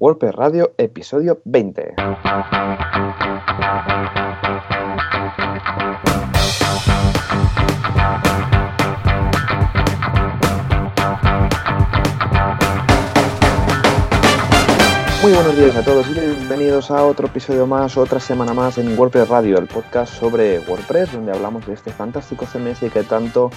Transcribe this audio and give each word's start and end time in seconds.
WordPress 0.00 0.34
Radio, 0.36 0.74
episodio 0.78 1.40
20. 1.44 1.94
Muy 15.20 15.32
buenos 15.32 15.56
días 15.56 15.74
a 15.74 15.82
todos 15.82 16.08
y 16.10 16.12
bienvenidos 16.14 16.92
a 16.92 17.04
otro 17.04 17.26
episodio 17.26 17.66
más, 17.66 17.96
otra 17.96 18.20
semana 18.20 18.54
más 18.54 18.78
en 18.78 18.96
WordPress 18.96 19.28
Radio, 19.28 19.58
el 19.58 19.66
podcast 19.66 20.14
sobre 20.14 20.60
WordPress, 20.60 21.12
donde 21.12 21.32
hablamos 21.32 21.66
de 21.66 21.72
este 21.72 21.90
fantástico 21.90 22.46
CMS 22.46 22.88
que 22.92 23.02
tanto 23.02 23.50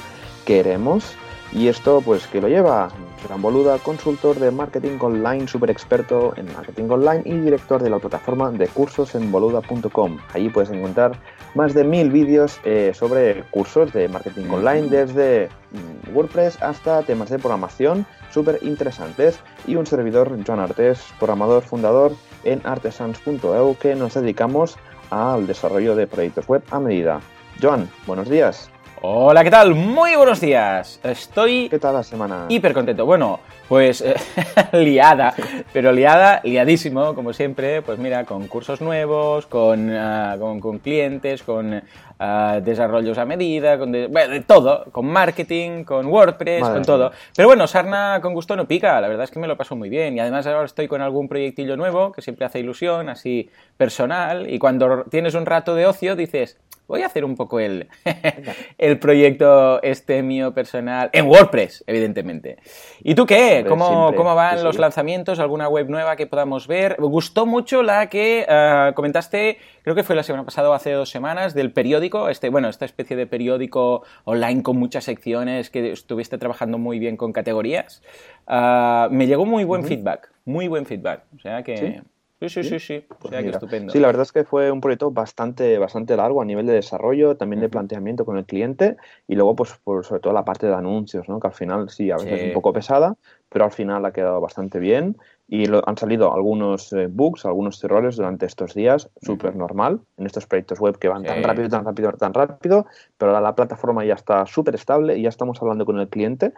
queremos. 0.43 1.15
Y 1.53 1.67
esto, 1.67 2.01
pues, 2.01 2.27
que 2.27 2.39
lo 2.39 2.47
lleva 2.47 2.89
Gran 3.27 3.41
Boluda, 3.41 3.77
consultor 3.79 4.39
de 4.39 4.51
marketing 4.51 4.97
online, 4.99 5.47
super 5.47 5.69
experto 5.69 6.33
en 6.37 6.51
marketing 6.53 6.89
online 6.89 7.21
y 7.25 7.33
director 7.33 7.83
de 7.83 7.89
la 7.89 7.99
plataforma 7.99 8.49
de 8.51 8.67
cursos 8.67 9.15
en 9.15 9.31
boluda.com. 9.31 10.17
Allí 10.33 10.49
puedes 10.49 10.71
encontrar 10.71 11.11
más 11.53 11.73
de 11.73 11.83
mil 11.83 12.09
vídeos 12.09 12.59
eh, 12.63 12.93
sobre 12.95 13.43
cursos 13.51 13.91
de 13.91 14.07
marketing 14.07 14.49
online, 14.49 14.87
desde 14.87 15.49
mm, 15.71 16.15
WordPress 16.15 16.61
hasta 16.61 17.03
temas 17.03 17.29
de 17.29 17.37
programación 17.37 18.05
súper 18.31 18.59
interesantes. 18.61 19.39
Y 19.67 19.75
un 19.75 19.85
servidor, 19.85 20.35
Joan 20.45 20.59
Artes, 20.59 21.03
programador 21.19 21.63
fundador 21.63 22.13
en 22.43 22.61
artesans.eu, 22.63 23.75
que 23.77 23.95
nos 23.95 24.13
dedicamos 24.13 24.77
al 25.09 25.45
desarrollo 25.45 25.95
de 25.95 26.07
proyectos 26.07 26.47
web 26.47 26.63
a 26.71 26.79
medida. 26.79 27.19
Joan, 27.61 27.89
buenos 28.07 28.29
días. 28.29 28.71
Hola, 29.03 29.43
¿qué 29.43 29.49
tal? 29.49 29.73
Muy 29.73 30.15
buenos 30.15 30.39
días. 30.39 30.99
Estoy... 31.01 31.69
¿Qué 31.69 31.79
tal 31.79 31.95
la 31.95 32.03
semana? 32.03 32.45
Hiper 32.49 32.71
contento. 32.71 33.03
Bueno, 33.03 33.39
pues 33.67 34.05
liada, 34.73 35.33
pero 35.73 35.91
liada, 35.91 36.39
liadísimo, 36.43 37.15
como 37.15 37.33
siempre. 37.33 37.81
Pues 37.81 37.97
mira, 37.97 38.25
con 38.25 38.45
cursos 38.47 38.79
nuevos, 38.79 39.47
con, 39.47 39.89
ah, 39.89 40.37
con, 40.39 40.77
clientes, 40.77 41.41
con 41.41 41.81
ah, 42.21 42.59
desarrollos 42.63 43.17
a 43.17 43.25
medida, 43.25 43.77
con 43.77 43.91
de, 43.91 44.43
todo, 44.47 44.85
con 44.91 45.07
marketing, 45.07 45.83
con 45.83 46.05
WordPress, 46.05 46.69
con 46.69 46.83
todo. 46.83 47.11
Pero 47.35 47.47
bueno, 47.47 47.67
sarna 47.67 48.19
con 48.21 48.33
gusto 48.33 48.55
no 48.55 48.67
pica, 48.67 49.01
la 49.01 49.07
verdad 49.07 49.25
es 49.25 49.31
que 49.31 49.39
me 49.39 49.47
lo 49.47 49.57
paso 49.57 49.75
muy 49.75 49.89
bien. 49.89 50.15
Y 50.15 50.19
además 50.19 50.45
ahora 50.47 50.65
estoy 50.65 50.87
con 50.87 51.01
algún 51.01 51.27
proyectillo 51.27 51.75
nuevo 51.75 52.11
que 52.11 52.21
siempre 52.21 52.45
hace 52.45 52.59
ilusión, 52.59 53.09
así 53.09 53.49
personal. 53.75 54.49
Y 54.49 54.59
cuando 54.59 55.05
tienes 55.05 55.33
un 55.33 55.45
rato 55.45 55.75
de 55.75 55.87
ocio 55.87 56.15
dices 56.15 56.57
voy 56.91 57.03
a 57.03 57.05
hacer 57.05 57.23
un 57.23 57.37
poco 57.37 57.61
el, 57.61 57.87
el 58.77 58.99
proyecto 58.99 59.81
este 59.81 60.21
mío 60.23 60.53
personal 60.53 61.09
en 61.13 61.25
WordPress, 61.25 61.85
evidentemente. 61.87 62.57
¿Y 63.01 63.15
tú 63.15 63.25
qué? 63.25 63.65
¿Cómo, 63.65 64.13
¿cómo 64.13 64.35
van 64.35 64.61
los 64.61 64.77
lanzamientos? 64.77 65.39
¿Alguna 65.39 65.69
web 65.69 65.89
nueva 65.89 66.17
que 66.17 66.27
podamos 66.27 66.67
ver? 66.67 66.97
Me 66.99 67.07
gustó 67.07 67.45
mucho 67.45 67.81
la 67.81 68.09
que 68.09 68.45
ah, 68.47 68.91
comentaste, 68.93 69.57
creo 69.83 69.95
que 69.95 70.03
fue 70.03 70.17
la 70.17 70.23
semana 70.23 70.43
pasada 70.43 70.69
o 70.69 70.73
hace 70.73 70.91
dos 70.91 71.09
semanas, 71.09 71.53
del 71.53 71.71
periódico, 71.71 72.10
este, 72.29 72.49
bueno, 72.49 72.69
esta 72.69 72.85
especie 72.85 73.15
de 73.15 73.27
periódico 73.27 74.03
online 74.25 74.63
con 74.63 74.77
muchas 74.77 75.03
secciones 75.03 75.69
que 75.69 75.91
estuviste 75.91 76.37
trabajando 76.37 76.77
muy 76.77 76.99
bien 76.99 77.17
con 77.17 77.33
categorías. 77.33 78.01
Ah, 78.47 79.07
me 79.11 79.27
llegó 79.27 79.45
muy 79.45 79.63
buen 79.63 79.83
feedback, 79.83 80.31
muy 80.45 80.67
buen 80.67 80.85
feedback. 80.85 81.23
O 81.35 81.39
sea 81.39 81.63
que... 81.63 82.01
Sí, 82.41 82.49
sí, 82.49 82.63
sí, 82.63 82.79
sí. 82.79 83.05
Pues 83.19 83.33
estupendo. 83.33 83.93
Sí, 83.93 83.99
la 83.99 84.07
verdad 84.07 84.23
es 84.23 84.31
que 84.31 84.43
fue 84.43 84.71
un 84.71 84.81
proyecto 84.81 85.11
bastante, 85.11 85.77
bastante 85.77 86.17
largo 86.17 86.41
a 86.41 86.45
nivel 86.45 86.65
de 86.65 86.73
desarrollo, 86.73 87.37
también 87.37 87.61
de 87.61 87.69
planteamiento 87.69 88.25
con 88.25 88.35
el 88.35 88.45
cliente 88.45 88.97
y 89.27 89.35
luego, 89.35 89.55
pues, 89.55 89.79
por, 89.83 90.03
sobre 90.03 90.21
todo 90.21 90.33
la 90.33 90.43
parte 90.43 90.65
de 90.65 90.73
anuncios, 90.73 91.29
¿no? 91.29 91.39
Que 91.39 91.47
al 91.47 91.53
final 91.53 91.89
sí, 91.91 92.09
a 92.09 92.15
veces 92.15 92.41
es 92.41 92.47
un 92.47 92.53
poco 92.53 92.73
pesada, 92.73 93.15
pero 93.47 93.65
al 93.65 93.71
final 93.71 94.03
ha 94.05 94.11
quedado 94.11 94.41
bastante 94.41 94.79
bien 94.79 95.17
y 95.53 95.65
han 95.69 95.97
salido 95.97 96.33
algunos 96.33 96.93
eh, 96.93 97.07
bugs, 97.07 97.45
algunos 97.45 97.83
errores 97.83 98.15
durante 98.15 98.45
estos 98.45 98.73
días, 98.73 99.09
súper 99.21 99.53
normal, 99.53 99.99
en 100.15 100.25
estos 100.25 100.47
proyectos 100.47 100.79
web 100.79 100.97
que 100.97 101.09
van 101.09 101.23
tan 101.23 101.43
rápido, 101.43 101.67
tan 101.67 101.83
rápido, 101.83 102.13
tan 102.13 102.33
rápido, 102.33 102.85
pero 103.17 103.31
ahora 103.31 103.41
la 103.41 103.53
plataforma 103.53 104.05
ya 104.05 104.13
está 104.13 104.45
súper 104.45 104.75
estable 104.75 105.17
y 105.17 105.23
ya 105.23 105.29
estamos 105.29 105.61
hablando 105.61 105.85
con 105.85 105.99
el 105.99 106.07
cliente 106.07 106.53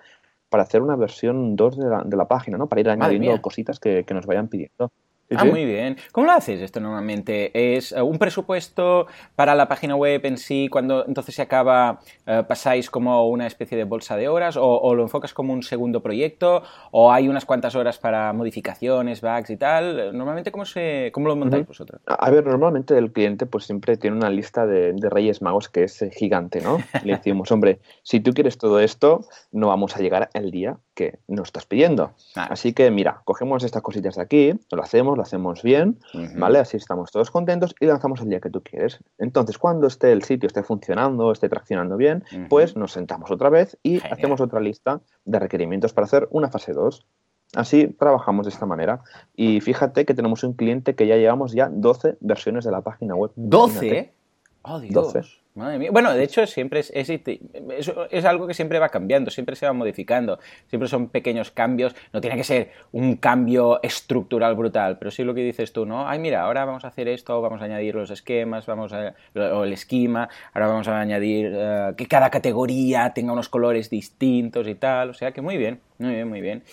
para 0.47 0.61
hacer 0.61 0.83
una 0.83 0.95
versión 0.95 1.55
2 1.55 1.77
de 1.79 1.89
la, 1.89 2.03
de 2.03 2.15
la 2.15 2.27
página, 2.27 2.59
¿no? 2.59 2.67
Para 2.67 2.81
ir 2.81 2.89
añadiendo 2.91 3.41
cositas 3.41 3.79
que, 3.79 4.03
que 4.03 4.13
nos 4.13 4.27
vayan 4.27 4.47
pidiendo 4.47 4.91
ah, 5.37 5.45
muy 5.45 5.65
bien. 5.65 5.97
¿Cómo 6.11 6.27
lo 6.27 6.33
haces 6.33 6.61
esto 6.61 6.79
normalmente? 6.79 7.75
¿Es 7.75 7.91
eh, 7.91 8.01
un 8.01 8.17
presupuesto 8.17 9.07
para 9.35 9.55
la 9.55 9.67
página 9.67 9.95
web 9.95 10.25
en 10.25 10.37
sí? 10.37 10.67
Cuando 10.69 11.05
entonces 11.05 11.35
se 11.35 11.41
acaba, 11.41 11.99
eh, 12.25 12.43
pasáis 12.47 12.89
como 12.89 13.27
una 13.29 13.47
especie 13.47 13.77
de 13.77 13.83
bolsa 13.83 14.17
de 14.17 14.27
horas? 14.27 14.57
O, 14.57 14.93
lo 14.95 15.03
enfocas 15.03 15.33
como 15.33 15.53
un 15.53 15.63
segundo 15.63 16.01
proyecto? 16.01 16.63
¿O 16.91 17.11
hay 17.11 17.27
unas 17.27 17.45
cuantas 17.45 17.75
horas 17.75 17.97
para 17.97 18.33
modificaciones, 18.33 19.21
bugs 19.21 19.49
y 19.49 19.57
tal? 19.57 20.15
Normalmente, 20.17 20.51
¿cómo, 20.51 20.65
se, 20.65 21.11
cómo 21.13 21.27
lo 21.27 21.35
montáis 21.35 21.67
vosotros? 21.67 22.01
A 22.05 22.29
ver, 22.29 22.45
normalmente 22.45 22.97
el 22.97 23.11
cliente 23.11 23.45
pues 23.45 23.65
siempre 23.65 23.97
tiene 23.97 24.17
una 24.17 24.29
lista 24.29 24.65
de, 24.65 24.93
Reyes 25.13 25.41
Magos 25.41 25.69
que 25.69 25.83
es 25.83 26.01
eh, 26.01 26.11
gigante, 26.11 26.61
¿no? 26.61 26.77
Le 27.03 27.13
decimos, 27.13 27.51
hombre, 27.51 27.79
si 28.03 28.19
tú 28.19 28.33
quieres 28.33 28.57
todo 28.57 28.79
esto, 28.79 29.25
no 29.51 29.67
vamos 29.67 29.95
a 29.95 29.99
llegar 29.99 30.29
el 30.33 30.49
día 30.51 30.77
que 30.93 31.19
nos 31.27 31.49
estás 31.49 31.65
pidiendo. 31.65 32.13
Así 32.35 32.73
que, 32.73 32.91
mira, 32.91 33.21
cogemos 33.25 33.63
estas 33.63 33.81
cositas 33.81 34.15
de 34.15 34.21
aquí, 34.21 34.53
lo 34.71 34.81
hacemos, 34.81 35.17
hacemos 35.23 35.63
bien, 35.63 35.99
¿vale? 36.35 36.59
Así 36.59 36.77
estamos 36.77 37.11
todos 37.11 37.31
contentos 37.31 37.75
y 37.79 37.85
lanzamos 37.85 38.21
el 38.21 38.29
día 38.29 38.39
que 38.39 38.49
tú 38.49 38.61
quieres. 38.61 38.99
Entonces, 39.17 39.57
cuando 39.57 39.87
esté 39.87 40.11
el 40.11 40.23
sitio 40.23 40.47
esté 40.47 40.63
funcionando, 40.63 41.31
esté 41.31 41.49
traccionando 41.49 41.97
bien, 41.97 42.23
pues 42.49 42.75
nos 42.75 42.91
sentamos 42.91 43.31
otra 43.31 43.49
vez 43.49 43.77
y 43.83 43.99
hacemos 44.05 44.41
otra 44.41 44.59
lista 44.59 45.01
de 45.25 45.39
requerimientos 45.39 45.93
para 45.93 46.05
hacer 46.05 46.27
una 46.31 46.49
fase 46.49 46.73
2. 46.73 47.05
Así 47.55 47.87
trabajamos 47.87 48.45
de 48.45 48.49
esta 48.51 48.65
manera. 48.65 49.01
Y 49.35 49.61
fíjate 49.61 50.05
que 50.05 50.13
tenemos 50.13 50.43
un 50.43 50.53
cliente 50.53 50.95
que 50.95 51.07
ya 51.07 51.17
llevamos 51.17 51.53
ya 51.53 51.69
12 51.69 52.17
versiones 52.19 52.65
de 52.65 52.71
la 52.71 52.81
página 52.81 53.15
web. 53.15 53.31
¿12? 53.35 54.09
Oh, 54.63 54.79
Dios. 54.79 54.93
12. 54.93 55.42
Madre 55.55 55.77
mía. 55.77 55.89
Bueno, 55.91 56.11
de 56.13 56.23
hecho, 56.23 56.47
siempre 56.47 56.79
es, 56.79 56.91
es, 56.95 58.25
algo 58.25 58.47
que 58.47 58.55
siempre 58.55 58.79
va 58.79 58.89
cambiando, 58.89 59.29
siempre 59.29 59.55
se 59.55 59.67
va 59.67 59.73
modificando, 59.73 60.39
siempre 60.67 60.89
son 60.89 61.09
pequeños 61.09 61.51
cambios. 61.51 61.95
No 62.11 62.21
tiene 62.21 62.35
que 62.35 62.43
ser 62.43 62.71
un 62.91 63.17
cambio 63.17 63.79
estructural 63.83 64.55
brutal, 64.55 64.97
pero 64.97 65.11
sí 65.11 65.23
lo 65.23 65.35
que 65.35 65.41
dices 65.41 65.71
tú, 65.71 65.85
¿no? 65.85 66.09
Ay, 66.09 66.17
mira, 66.17 66.41
ahora 66.41 66.65
vamos 66.65 66.85
a 66.85 66.87
hacer 66.87 67.07
esto, 67.07 67.39
vamos 67.39 67.61
a 67.61 67.65
añadir 67.65 67.93
los 67.93 68.09
esquemas, 68.09 68.65
vamos 68.65 68.93
a, 68.93 69.13
o 69.35 69.63
el 69.63 69.73
esquema, 69.73 70.27
ahora 70.53 70.67
vamos 70.67 70.87
a 70.87 70.99
añadir 70.99 71.51
eh, 71.53 71.93
que 71.97 72.07
cada 72.07 72.31
categoría 72.31 73.11
tenga 73.13 73.31
unos 73.31 73.47
colores 73.47 73.91
distintos 73.91 74.67
y 74.67 74.73
tal. 74.73 75.11
O 75.11 75.13
sea 75.13 75.33
que 75.33 75.43
muy 75.43 75.57
bien, 75.57 75.81
muy 75.99 76.15
bien, 76.15 76.29
muy 76.29 76.41
bien. 76.41 76.63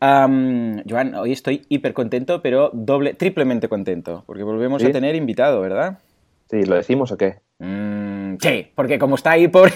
Joan, 0.00 1.14
hoy 1.14 1.30
estoy 1.32 1.64
hiper 1.68 1.94
contento, 1.94 2.42
pero 2.42 2.70
doble, 2.72 3.14
triplemente 3.14 3.68
contento, 3.68 4.24
porque 4.26 4.42
volvemos 4.42 4.82
a 4.82 4.90
tener 4.90 5.14
invitado, 5.14 5.60
¿verdad? 5.60 5.98
Sí, 6.48 6.62
¿lo 6.64 6.76
decimos 6.76 7.10
o 7.10 7.16
qué? 7.16 7.40
Mm, 7.58 8.36
sí, 8.40 8.70
porque 8.74 8.98
como 8.98 9.16
está 9.16 9.32
ahí 9.32 9.48
pobre 9.48 9.72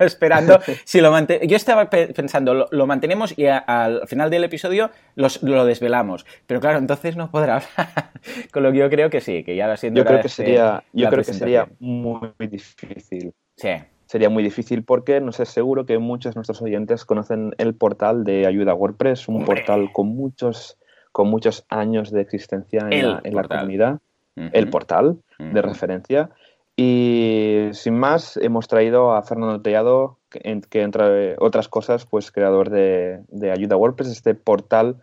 esperando, 0.00 0.58
si 0.84 1.00
lo 1.00 1.12
yo 1.42 1.56
estaba 1.56 1.90
pensando, 1.90 2.68
lo, 2.70 2.86
mantenemos 2.86 3.36
y 3.36 3.46
al 3.46 4.06
final 4.06 4.30
del 4.30 4.44
episodio 4.44 4.90
lo 5.16 5.64
desvelamos, 5.64 6.24
pero 6.46 6.60
claro, 6.60 6.78
entonces 6.78 7.16
no 7.16 7.30
podrá 7.30 7.56
hablar, 7.78 8.10
con 8.52 8.62
lo 8.62 8.72
que 8.72 8.78
yo 8.78 8.90
creo 8.90 9.10
que 9.10 9.20
sí, 9.20 9.44
que 9.44 9.56
ya 9.56 9.66
lo 9.66 9.76
siento. 9.76 10.00
Yo 10.00 10.06
creo 10.06 10.20
que 10.20 10.28
sería, 10.28 10.82
yo 10.92 11.08
creo 11.10 11.24
que 11.24 11.32
sería 11.32 11.68
muy, 11.78 12.32
difícil. 12.38 13.32
Sí. 13.56 13.70
Sería 14.06 14.28
muy 14.28 14.42
difícil 14.42 14.84
porque 14.84 15.20
no 15.20 15.32
sé, 15.32 15.44
seguro 15.44 15.86
que 15.86 15.98
muchos 15.98 16.34
de 16.34 16.38
nuestros 16.38 16.62
oyentes 16.62 17.04
conocen 17.04 17.54
el 17.58 17.74
portal 17.74 18.22
de 18.22 18.46
ayuda 18.46 18.74
WordPress, 18.74 19.28
un 19.28 19.44
portal 19.44 19.90
con 19.92 20.08
muchos, 20.08 20.78
con 21.10 21.28
muchos 21.28 21.64
años 21.68 22.12
de 22.12 22.20
existencia 22.20 22.86
en, 22.90 23.34
la, 23.34 23.42
comunidad 23.42 24.00
el 24.36 24.70
portal 24.70 25.18
de 25.38 25.62
referencia. 25.62 26.30
Y 26.76 27.68
sin 27.72 27.96
más, 27.96 28.36
hemos 28.36 28.66
traído 28.66 29.12
a 29.12 29.22
Fernando 29.22 29.62
Tellado, 29.62 30.18
que, 30.28 30.82
entre 30.82 31.36
otras 31.38 31.68
cosas, 31.68 32.04
pues 32.04 32.32
creador 32.32 32.70
de, 32.70 33.20
de, 33.28 33.52
Ayuda 33.52 33.76
WordPress, 33.76 34.08
este 34.08 34.34
portal 34.34 34.96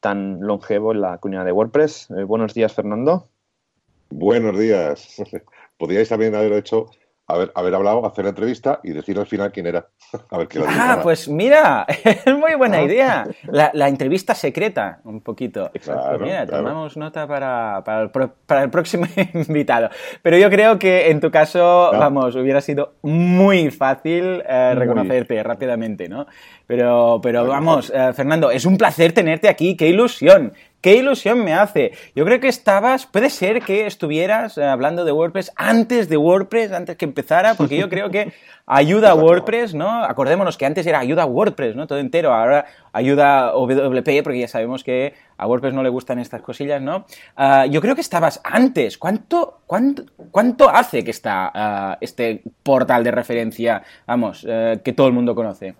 tan 0.00 0.40
longevo 0.40 0.92
en 0.92 1.02
la 1.02 1.18
comunidad 1.18 1.44
de 1.44 1.52
WordPress. 1.52 2.08
Eh, 2.16 2.24
buenos 2.24 2.54
días, 2.54 2.72
Fernando. 2.72 3.28
Buenos 4.10 4.58
días. 4.58 5.22
Podríais 5.76 6.08
también 6.08 6.34
haber 6.34 6.52
hecho 6.52 6.86
haber, 7.28 7.52
haber 7.54 7.74
hablado, 7.74 8.06
hacer 8.06 8.24
la 8.24 8.30
entrevista 8.30 8.80
y 8.82 8.92
decir 8.92 9.18
al 9.18 9.26
final 9.26 9.52
quién 9.52 9.66
era. 9.66 9.86
A 10.30 10.38
ver 10.38 10.48
ah, 10.66 11.00
pues 11.02 11.28
mira, 11.28 11.86
es 12.04 12.34
muy 12.34 12.54
buena 12.54 12.78
ah. 12.78 12.82
idea. 12.82 13.26
La, 13.50 13.88
entrevista 13.88 14.34
secreta, 14.34 15.00
un 15.04 15.20
poquito. 15.20 15.70
Pues 15.72 15.88
mira, 16.20 16.46
tomamos 16.46 16.96
nota 16.96 17.26
para, 17.26 17.82
para, 17.84 18.62
el, 18.62 18.70
próximo 18.70 19.06
invitado. 19.34 19.90
Pero 20.22 20.38
yo 20.38 20.48
creo 20.50 20.78
que 20.78 21.10
en 21.10 21.20
tu 21.20 21.30
caso, 21.30 21.90
vamos, 21.92 22.34
hubiera 22.36 22.60
sido 22.60 22.94
muy 23.02 23.70
fácil 23.70 24.42
eh, 24.48 24.74
reconocerte 24.74 25.42
rápidamente, 25.42 26.08
¿no? 26.08 26.26
Pero, 26.66 27.20
pero 27.22 27.46
vamos, 27.46 27.90
eh, 27.94 28.12
Fernando, 28.14 28.50
es 28.50 28.66
un 28.66 28.76
placer 28.76 29.12
tenerte 29.12 29.48
aquí, 29.48 29.76
qué 29.76 29.88
ilusión. 29.88 30.52
Qué 30.80 30.96
ilusión 30.96 31.44
me 31.44 31.54
hace. 31.54 31.92
Yo 32.14 32.24
creo 32.24 32.40
que 32.40 32.48
estabas, 32.48 33.06
puede 33.06 33.30
ser 33.30 33.62
que 33.62 33.86
estuvieras 33.86 34.58
eh, 34.58 34.64
hablando 34.64 35.04
de 35.04 35.12
WordPress 35.12 35.52
antes 35.56 36.08
de 36.08 36.16
WordPress, 36.16 36.72
antes 36.72 36.96
que 36.96 37.04
empezara, 37.04 37.54
porque 37.54 37.76
yo 37.76 37.88
creo 37.88 38.10
que 38.10 38.32
ayuda 38.66 39.10
a 39.10 39.14
WordPress, 39.14 39.74
¿no? 39.74 40.04
Acordémonos 40.04 40.56
que 40.56 40.66
antes 40.66 40.86
era 40.86 40.98
ayuda 40.98 41.22
a 41.22 41.26
WordPress, 41.26 41.74
¿no? 41.74 41.86
Todo 41.86 41.98
entero, 41.98 42.32
ahora 42.32 42.66
ayuda 42.92 43.48
a 43.48 43.52
WP, 43.52 44.22
porque 44.22 44.40
ya 44.40 44.48
sabemos 44.48 44.84
que 44.84 45.14
a 45.36 45.46
WordPress 45.46 45.74
no 45.74 45.82
le 45.82 45.88
gustan 45.88 46.18
estas 46.18 46.42
cosillas, 46.42 46.82
¿no? 46.82 47.06
Ah, 47.36 47.66
yo 47.66 47.80
creo 47.80 47.94
que 47.94 48.00
estabas 48.00 48.40
antes. 48.44 48.98
¿Cuánto, 48.98 49.60
cuánto, 49.66 50.04
cuánto 50.30 50.68
hace 50.68 51.02
que 51.04 51.10
está 51.10 51.50
ah, 51.54 51.98
este 52.00 52.42
portal 52.62 53.04
de 53.04 53.10
referencia, 53.10 53.82
vamos, 54.06 54.44
eh, 54.48 54.80
que 54.84 54.92
todo 54.92 55.06
el 55.06 55.12
mundo 55.12 55.34
conoce? 55.34 55.74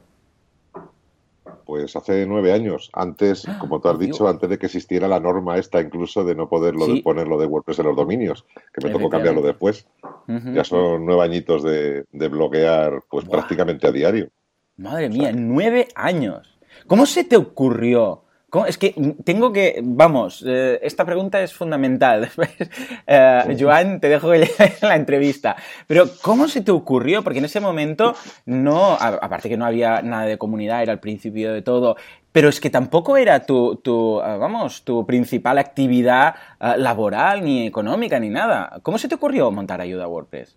Pues 1.69 1.95
hace 1.97 2.25
nueve 2.25 2.55
años, 2.55 2.89
antes, 2.95 3.47
ah, 3.47 3.59
como 3.61 3.79
tú 3.79 3.91
has 3.91 3.99
dicho, 3.99 4.27
antes 4.27 4.49
de 4.49 4.59
que 4.59 4.65
existiera 4.65 5.07
la 5.07 5.21
norma 5.21 5.59
esta 5.59 5.83
incluso 5.83 6.25
de 6.25 6.35
no 6.35 6.49
poderlo 6.49 6.87
de 6.87 7.03
ponerlo 7.03 7.39
de 7.39 7.45
WordPress 7.45 7.81
en 7.81 7.89
los 7.89 7.95
dominios, 7.95 8.47
que 8.73 8.87
me 8.87 8.91
tocó 8.91 9.11
cambiarlo 9.11 9.43
después. 9.43 9.87
Ya 10.27 10.65
son 10.65 11.05
nueve 11.05 11.25
añitos 11.25 11.63
de, 11.63 12.07
bloquear 12.11 13.03
pues 13.11 13.27
prácticamente 13.27 13.87
a 13.87 13.93
diario. 13.93 14.31
Madre 14.79 15.11
mía, 15.11 15.31
nueve 15.35 15.89
años. 15.95 16.59
¿Cómo 16.87 17.05
se 17.05 17.25
te 17.25 17.37
ocurrió 17.37 18.23
es 18.67 18.79
que 18.79 18.95
tengo 19.25 19.53
que, 19.53 19.81
vamos, 19.83 20.43
eh, 20.47 20.81
esta 20.83 21.05
pregunta 21.05 21.43
es 21.43 21.53
fundamental. 21.53 22.31
eh, 23.07 23.57
Joan, 23.59 24.01
te 24.01 24.09
dejo 24.09 24.31
que 24.31 24.49
la 24.83 24.97
entrevista. 24.97 25.57
Pero, 25.87 26.07
¿cómo 26.23 26.49
se 26.49 26.63
te 26.63 26.71
ocurrió? 26.71 27.23
Porque 27.23 27.41
en 27.41 27.45
ese 27.45 27.61
momento 27.61 28.15
no, 28.47 28.95
aparte 28.95 29.49
que 29.49 29.57
no 29.57 29.67
había 29.67 30.01
nada 30.01 30.25
de 30.25 30.39
comunidad, 30.39 30.83
era 30.83 30.93
el 30.93 30.99
principio 30.99 31.53
de 31.53 31.61
todo, 31.61 31.97
pero 32.33 32.49
es 32.49 32.61
que 32.61 32.71
tampoco 32.71 33.17
era 33.17 33.45
tu, 33.45 33.77
tu 33.77 34.21
eh, 34.21 34.39
vamos, 34.39 34.83
tu 34.83 35.05
principal 35.07 35.59
actividad 35.59 36.35
laboral, 36.61 37.45
ni 37.45 37.67
económica, 37.67 38.19
ni 38.19 38.31
nada. 38.31 38.81
¿Cómo 38.83 38.97
se 38.97 39.09
te 39.09 39.17
ocurrió 39.17 39.51
montar 39.51 39.81
Ayuda 39.81 40.05
a 40.05 40.09
WordPress? 40.09 40.57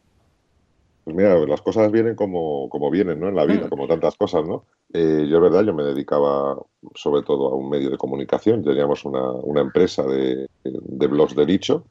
Pues 1.04 1.16
mira, 1.16 1.36
las 1.48 1.62
cosas 1.62 1.92
vienen 1.92 2.16
como, 2.16 2.70
como 2.70 2.92
vienen, 2.92 3.20
¿no? 3.20 3.30
En 3.30 3.36
la 3.36 3.46
vida, 3.46 3.66
mm. 3.66 3.70
como 3.70 3.88
tantas 3.88 4.16
cosas, 4.16 4.46
¿no? 4.46 4.66
Eh, 4.94 5.26
yo, 5.28 5.38
es 5.38 5.42
verdad, 5.42 5.64
yo 5.64 5.74
me 5.74 5.84
dedicaba 5.84 6.58
sobre 6.94 7.24
todo 7.24 7.50
a 7.50 7.56
un 7.56 7.70
medio 7.70 7.90
de 7.90 7.98
comunicación. 7.98 8.64
Teníamos 8.64 9.04
una, 9.06 9.32
una 9.32 9.62
empresa 9.62 10.04
de, 10.04 10.48
de, 10.64 11.08
blogs 11.08 11.36
de 11.36 11.46
nicho 11.46 11.86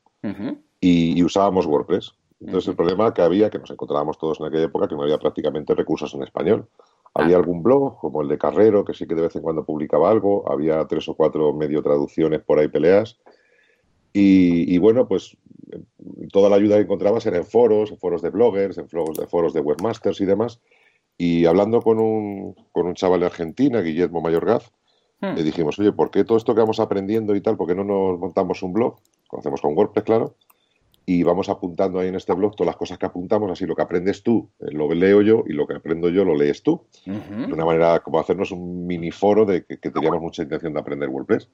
y, 0.81 1.23
usábamos 1.25 1.67
WordPress. 1.67 2.12
Entonces, 2.41 2.69
el 2.69 2.77
problema 2.77 3.12
que 3.12 3.23
había, 3.23 3.51
que 3.51 3.59
nos 3.59 3.71
encontrábamos 3.71 4.17
todos 4.17 4.41
en 4.41 4.47
aquella 4.47 4.65
época, 4.65 4.89
que 4.89 4.95
no 4.95 5.03
había 5.03 5.19
prácticamente 5.19 5.75
recursos 5.75 6.15
en 6.15 6.23
español. 6.23 6.67
Había 7.12 7.37
ah. 7.37 7.41
algún 7.41 7.62
blog, 7.62 7.99
como 7.99 8.23
el 8.23 8.29
de 8.29 8.39
Carrero, 8.39 8.85
que 8.85 8.95
sí 8.95 9.07
que 9.07 9.17
de 9.17 9.23
vez 9.23 9.35
en 9.35 9.43
cuando 9.43 9.65
publicaba 9.65 10.11
algo. 10.11 10.51
Había 10.51 10.87
tres 10.87 11.09
o 11.09 11.15
cuatro 11.15 11.53
medio 11.53 11.83
traducciones 11.83 12.41
por 12.43 12.59
ahí 12.59 12.69
peleas. 12.69 13.19
Y, 14.12 14.75
y, 14.75 14.79
bueno, 14.79 15.07
pues 15.07 15.37
toda 16.33 16.49
la 16.49 16.57
ayuda 16.57 16.77
que 16.77 16.83
encontrabas 16.83 17.27
era 17.27 17.37
en 17.37 17.45
foros, 17.45 17.91
en 17.91 17.99
foros 17.99 18.23
de 18.23 18.31
bloggers, 18.31 18.79
en 18.79 18.89
foros 18.89 19.17
de, 19.17 19.27
foros 19.27 19.53
de 19.53 19.61
webmasters 19.61 20.21
y 20.21 20.25
demás. 20.25 20.61
Y 21.17 21.45
hablando 21.47 21.83
con 21.83 21.99
un, 21.99 22.55
con 22.73 22.87
un 22.87 22.95
chaval 22.95 23.21
de 23.21 23.27
Argentina, 23.27 23.81
Guillermo 23.81 24.21
Mayorgaz, 24.21 24.73
hmm. 25.21 25.35
le 25.35 25.43
dijimos, 25.43 25.79
oye, 25.79 25.93
¿por 25.93 26.11
qué 26.11 26.25
todo 26.25 26.39
esto 26.39 26.55
que 26.55 26.61
vamos 26.61 26.81
aprendiendo 26.81 27.35
y 27.35 27.41
tal, 27.41 27.57
por 27.57 27.69
qué 27.69 27.75
no 27.75 27.85
nos 27.85 28.19
montamos 28.19 28.62
un 28.62 28.73
blog? 28.73 28.97
Conocemos 29.29 29.61
con 29.61 29.77
WordPress, 29.77 30.05
claro, 30.05 30.35
y 31.06 31.23
vamos 31.23 31.49
apuntando 31.49 31.99
ahí 31.99 32.08
en 32.08 32.14
este 32.14 32.32
blog 32.35 32.55
todas 32.55 32.69
las 32.69 32.76
cosas 32.76 32.99
que 32.99 33.06
apuntamos, 33.06 33.50
así 33.50 33.67
lo 33.67 33.75
que 33.75 33.82
aprendes 33.82 34.23
tú 34.23 34.50
eh, 34.61 34.67
lo 34.70 34.93
leo 34.93 35.23
yo 35.23 35.44
y 35.47 35.52
lo 35.52 35.67
que 35.67 35.75
aprendo 35.75 36.08
yo 36.08 36.25
lo 36.25 36.37
lees 36.37 36.62
tú. 36.62 36.82
De 37.05 37.52
una 37.52 37.64
manera 37.64 38.00
como 38.00 38.20
hacernos 38.20 38.52
un 38.52 38.87
mini 38.87 39.11
foro 39.11 39.44
de 39.44 39.64
que, 39.64 39.79
que 39.79 39.91
teníamos 39.91 40.20
mucha 40.20 40.43
intención 40.43 40.73
de 40.73 40.81
aprender 40.81 41.08
WordPress 41.08 41.49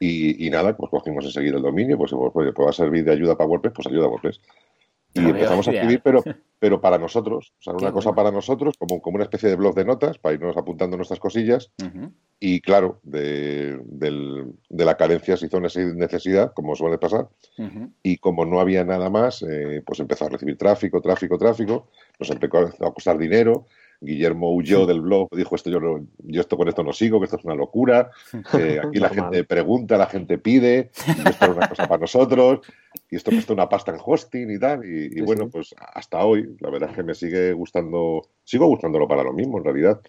y, 0.00 0.50
nada, 0.50 0.76
pues 0.76 0.90
cogimos 0.90 1.24
enseguida 1.24 1.56
el 1.56 1.62
dominio, 1.62 1.96
pues, 1.96 2.12
pues, 2.12 2.32
pues, 2.32 2.66
va 2.66 2.70
a 2.70 2.72
servir 2.72 3.04
de 3.04 3.12
ayuda 3.12 3.36
para 3.36 3.48
WordPress, 3.48 3.74
pues 3.74 3.86
ayuda 3.86 4.06
a 4.06 4.08
WordPress. 4.08 4.40
Y 5.14 5.20
empezamos 5.20 5.66
a 5.66 5.72
escribir, 5.72 6.00
pero, 6.02 6.22
pero 6.58 6.80
para 6.80 6.98
nosotros, 6.98 7.52
o 7.58 7.62
sea, 7.62 7.72
una 7.74 7.92
cosa 7.92 8.12
para 8.12 8.30
nosotros, 8.30 8.76
como, 8.78 9.00
como 9.00 9.16
una 9.16 9.24
especie 9.24 9.48
de 9.48 9.56
blog 9.56 9.74
de 9.74 9.84
notas, 9.84 10.18
para 10.18 10.34
irnos 10.34 10.56
apuntando 10.56 10.96
nuestras 10.96 11.20
cosillas. 11.20 11.72
Y 12.40 12.60
claro, 12.60 13.00
de, 13.02 13.80
la 14.70 14.96
carencia 14.96 15.36
se 15.36 15.46
hizo 15.46 15.60
necesidad, 15.60 16.52
como 16.54 16.76
suele 16.76 16.98
pasar. 16.98 17.28
Y 18.02 18.18
como 18.18 18.44
no 18.44 18.60
había 18.60 18.84
nada 18.84 19.10
más, 19.10 19.42
eh, 19.42 19.82
pues 19.84 20.00
empezó 20.00 20.26
a 20.26 20.30
recibir 20.30 20.56
tráfico, 20.56 21.00
tráfico, 21.00 21.38
tráfico. 21.38 21.88
Nos 22.18 22.30
empezó 22.30 22.58
a 22.58 22.92
costar 22.92 23.18
dinero. 23.18 23.66
Guillermo 24.00 24.54
huyó 24.54 24.86
del 24.86 25.00
blog, 25.00 25.28
dijo 25.32 25.56
esto 25.56 25.70
yo, 25.70 25.80
yo 26.18 26.40
esto 26.40 26.56
con 26.56 26.68
esto 26.68 26.82
no 26.82 26.92
sigo, 26.92 27.18
que 27.18 27.24
esto 27.24 27.36
es 27.36 27.44
una 27.44 27.54
locura, 27.54 28.10
aquí 28.84 28.98
la 28.98 29.08
gente 29.08 29.44
pregunta, 29.44 29.98
la 29.98 30.06
gente 30.06 30.38
pide, 30.38 30.90
y 31.06 31.28
esto 31.28 31.46
es 31.46 31.56
una 31.56 31.68
cosa 31.68 31.88
para 31.88 32.00
nosotros, 32.00 32.60
y 33.10 33.16
esto 33.16 33.30
cuesta 33.30 33.52
una 33.52 33.68
pasta 33.68 33.92
en 33.92 33.98
hosting 34.04 34.50
y 34.50 34.58
tal, 34.58 34.84
y, 34.84 35.20
bueno, 35.22 35.48
pues 35.48 35.74
hasta 35.78 36.24
hoy, 36.24 36.56
la 36.60 36.70
verdad 36.70 36.90
es 36.90 36.96
que 36.96 37.02
me 37.02 37.14
sigue 37.14 37.52
gustando, 37.52 38.22
sigo 38.44 38.66
gustándolo 38.66 39.08
para 39.08 39.24
lo 39.24 39.32
mismo 39.32 39.58
en 39.58 39.64
realidad. 39.64 40.00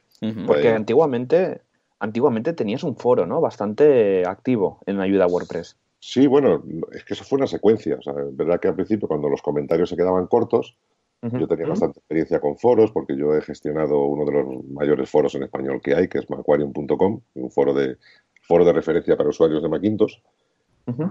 Porque 0.46 0.70
antiguamente, 0.70 1.62
antiguamente 2.00 2.54
tenías 2.54 2.84
un 2.84 2.96
foro, 2.96 3.26
¿no? 3.26 3.42
Bastante 3.42 4.26
activo 4.26 4.80
en 4.86 5.00
ayuda 5.00 5.26
a 5.26 5.28
WordPress. 5.28 5.78
Sí, 6.00 6.28
bueno, 6.28 6.64
es 6.94 7.04
que 7.04 7.14
eso 7.14 7.26
fue 7.26 7.38
una 7.38 7.48
secuencia. 7.48 7.98
O 7.98 8.02
sea, 8.02 8.14
es 8.14 8.36
verdad 8.36 8.60
que 8.60 8.70
al 8.70 8.76
principio 8.76 9.08
cuando 9.08 9.30
los 9.30 9.42
comentarios 9.42 9.90
se 9.90 9.98
quedaban 9.98 10.28
cortos, 10.28 10.78
yo 11.22 11.48
tenía 11.48 11.68
bastante 11.68 12.00
experiencia 12.00 12.40
con 12.40 12.58
foros 12.58 12.92
porque 12.92 13.18
yo 13.18 13.36
he 13.36 13.42
gestionado 13.42 14.06
uno 14.06 14.26
de 14.26 14.32
los 14.32 14.64
mayores 14.66 15.10
foros 15.10 15.36
en 15.36 15.44
español 15.44 15.82
que 15.82 15.94
hay, 15.94 16.08
que 16.08 16.20
es 16.20 16.30
maquarium.com, 16.30 17.22
un 17.34 17.52
foro 17.52 17.74
de, 17.74 17.98
foro 18.42 18.64
de 18.64 18.74
referencia 18.74 19.18
para 19.18 19.30
usuarios 19.30 19.62
de 19.62 19.70
Macintosh. 19.70 20.16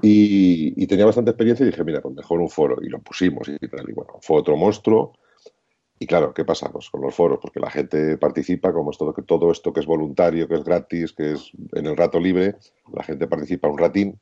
y, 0.03 0.87
tenía 0.87 1.05
bastante 1.05 1.31
experiencia 1.31 1.65
y 1.65 1.71
dije, 1.71 1.85
mira, 1.85 2.01
pues 2.01 2.15
mejor 2.15 2.41
un 2.41 2.49
foro. 2.49 2.79
Y 2.83 2.89
lo 2.89 3.01
pusimos 3.01 3.49
y 3.49 3.69
tal. 3.69 3.89
Y 3.89 3.93
bueno, 3.93 4.15
fue 4.23 4.39
otro 4.39 4.57
monstruo. 4.57 5.13
Y 6.01 6.07
claro, 6.07 6.33
¿qué 6.33 6.45
pasa 6.45 6.71
pues 6.73 6.89
con 6.91 7.01
los 7.03 7.15
foros? 7.15 7.39
Porque 7.41 7.61
la 7.61 7.71
gente 7.71 8.17
participa, 8.17 8.73
como 8.73 8.91
es 8.91 8.99
todo, 8.99 9.13
todo 9.13 9.53
esto 9.53 9.73
que 9.73 9.81
es 9.81 9.87
voluntario, 9.87 10.49
que 10.49 10.55
es 10.55 10.65
gratis, 10.65 11.13
que 11.13 11.33
es 11.33 11.51
en 11.73 11.87
el 11.87 11.97
rato 11.97 12.19
libre, 12.19 12.57
la 12.93 13.03
gente 13.03 13.27
participa 13.27 13.69
un 13.69 13.79
ratín 13.79 14.19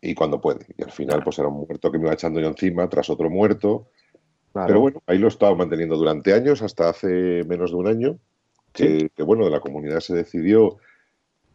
y 0.00 0.14
cuando 0.14 0.40
puede. 0.40 0.66
Y 0.76 0.82
al 0.82 0.90
final, 0.90 1.22
pues 1.22 1.38
era 1.38 1.48
un 1.48 1.66
muerto 1.66 1.92
que 1.92 1.98
me 1.98 2.04
iba 2.04 2.14
echando 2.14 2.40
yo 2.40 2.48
encima 2.48 2.88
tras 2.88 3.08
otro 3.08 3.30
muerto 3.30 3.88
pero 4.54 4.80
bueno, 4.80 5.02
ahí 5.06 5.18
lo 5.18 5.26
he 5.26 5.28
estado 5.28 5.56
manteniendo 5.56 5.96
durante 5.96 6.32
años, 6.32 6.62
hasta 6.62 6.88
hace 6.88 7.42
menos 7.44 7.72
de 7.72 7.76
un 7.76 7.88
año, 7.88 8.18
que, 8.72 9.10
bueno, 9.18 9.44
de 9.44 9.50
la 9.50 9.60
comunidad 9.60 10.00
se 10.00 10.14
decidió, 10.14 10.76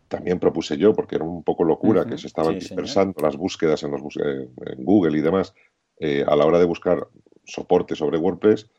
también 0.09 0.39
propuse 0.39 0.77
yo, 0.77 0.93
porque 0.93 1.15
era 1.15 1.23
un 1.23 1.43
poco 1.43 1.63
locura, 1.63 2.05
que 2.05 2.17
se 2.17 2.27
estaban 2.27 2.55
dispersando 2.55 3.21
las 3.21 3.37
búsquedas 3.37 3.83
en, 3.83 3.91
los, 3.91 4.01
en, 4.17 4.83
Google 4.83 5.17
y 5.17 5.21
demás, 5.21 5.53
eh, 5.97 6.25
a 6.27 6.35
la 6.35 6.45
hora 6.45 6.59
de 6.59 6.65
buscar 6.65 7.07
soporte 7.45 7.95
sobre 7.95 8.17
WordPress, 8.17 8.69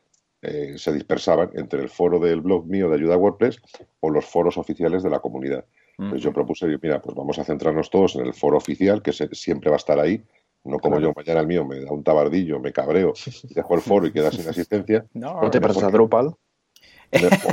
eh, 0.43 0.73
se 0.77 0.93
dispersaban 0.93 1.51
entre 1.53 1.81
el 1.81 1.89
foro 1.89 2.19
del 2.19 2.41
blog 2.41 2.65
mío 2.65 2.89
de 2.89 2.95
ayuda 2.95 3.15
a 3.15 3.17
WordPress 3.17 3.59
o 3.99 4.09
los 4.09 4.25
foros 4.25 4.57
oficiales 4.57 5.03
de 5.03 5.09
la 5.09 5.19
comunidad. 5.19 5.65
Pues 6.09 6.23
yo 6.23 6.33
propuse, 6.33 6.65
mira, 6.81 6.99
pues 6.99 7.15
vamos 7.15 7.37
a 7.37 7.43
centrarnos 7.43 7.91
todos 7.91 8.15
en 8.15 8.25
el 8.25 8.33
foro 8.33 8.57
oficial, 8.57 9.03
que 9.03 9.11
siempre 9.11 9.69
va 9.69 9.75
a 9.75 9.77
estar 9.77 9.99
ahí, 9.99 10.23
no 10.63 10.79
como 10.79 10.99
yo 10.99 11.13
mañana 11.15 11.41
el 11.41 11.47
mío 11.47 11.65
me 11.65 11.79
da 11.79 11.91
un 11.91 12.03
tabardillo, 12.03 12.59
me 12.59 12.71
cabreo, 12.71 13.13
dejo 13.55 13.75
el 13.75 13.81
foro 13.81 14.07
y 14.07 14.11
queda 14.11 14.31
sin 14.31 14.47
asistencia. 14.49 15.05
No, 15.13 15.49
te 15.49 15.59
pasas 15.61 15.83
a 15.83 15.89
Drupal. 15.89 16.27
o 16.27 16.37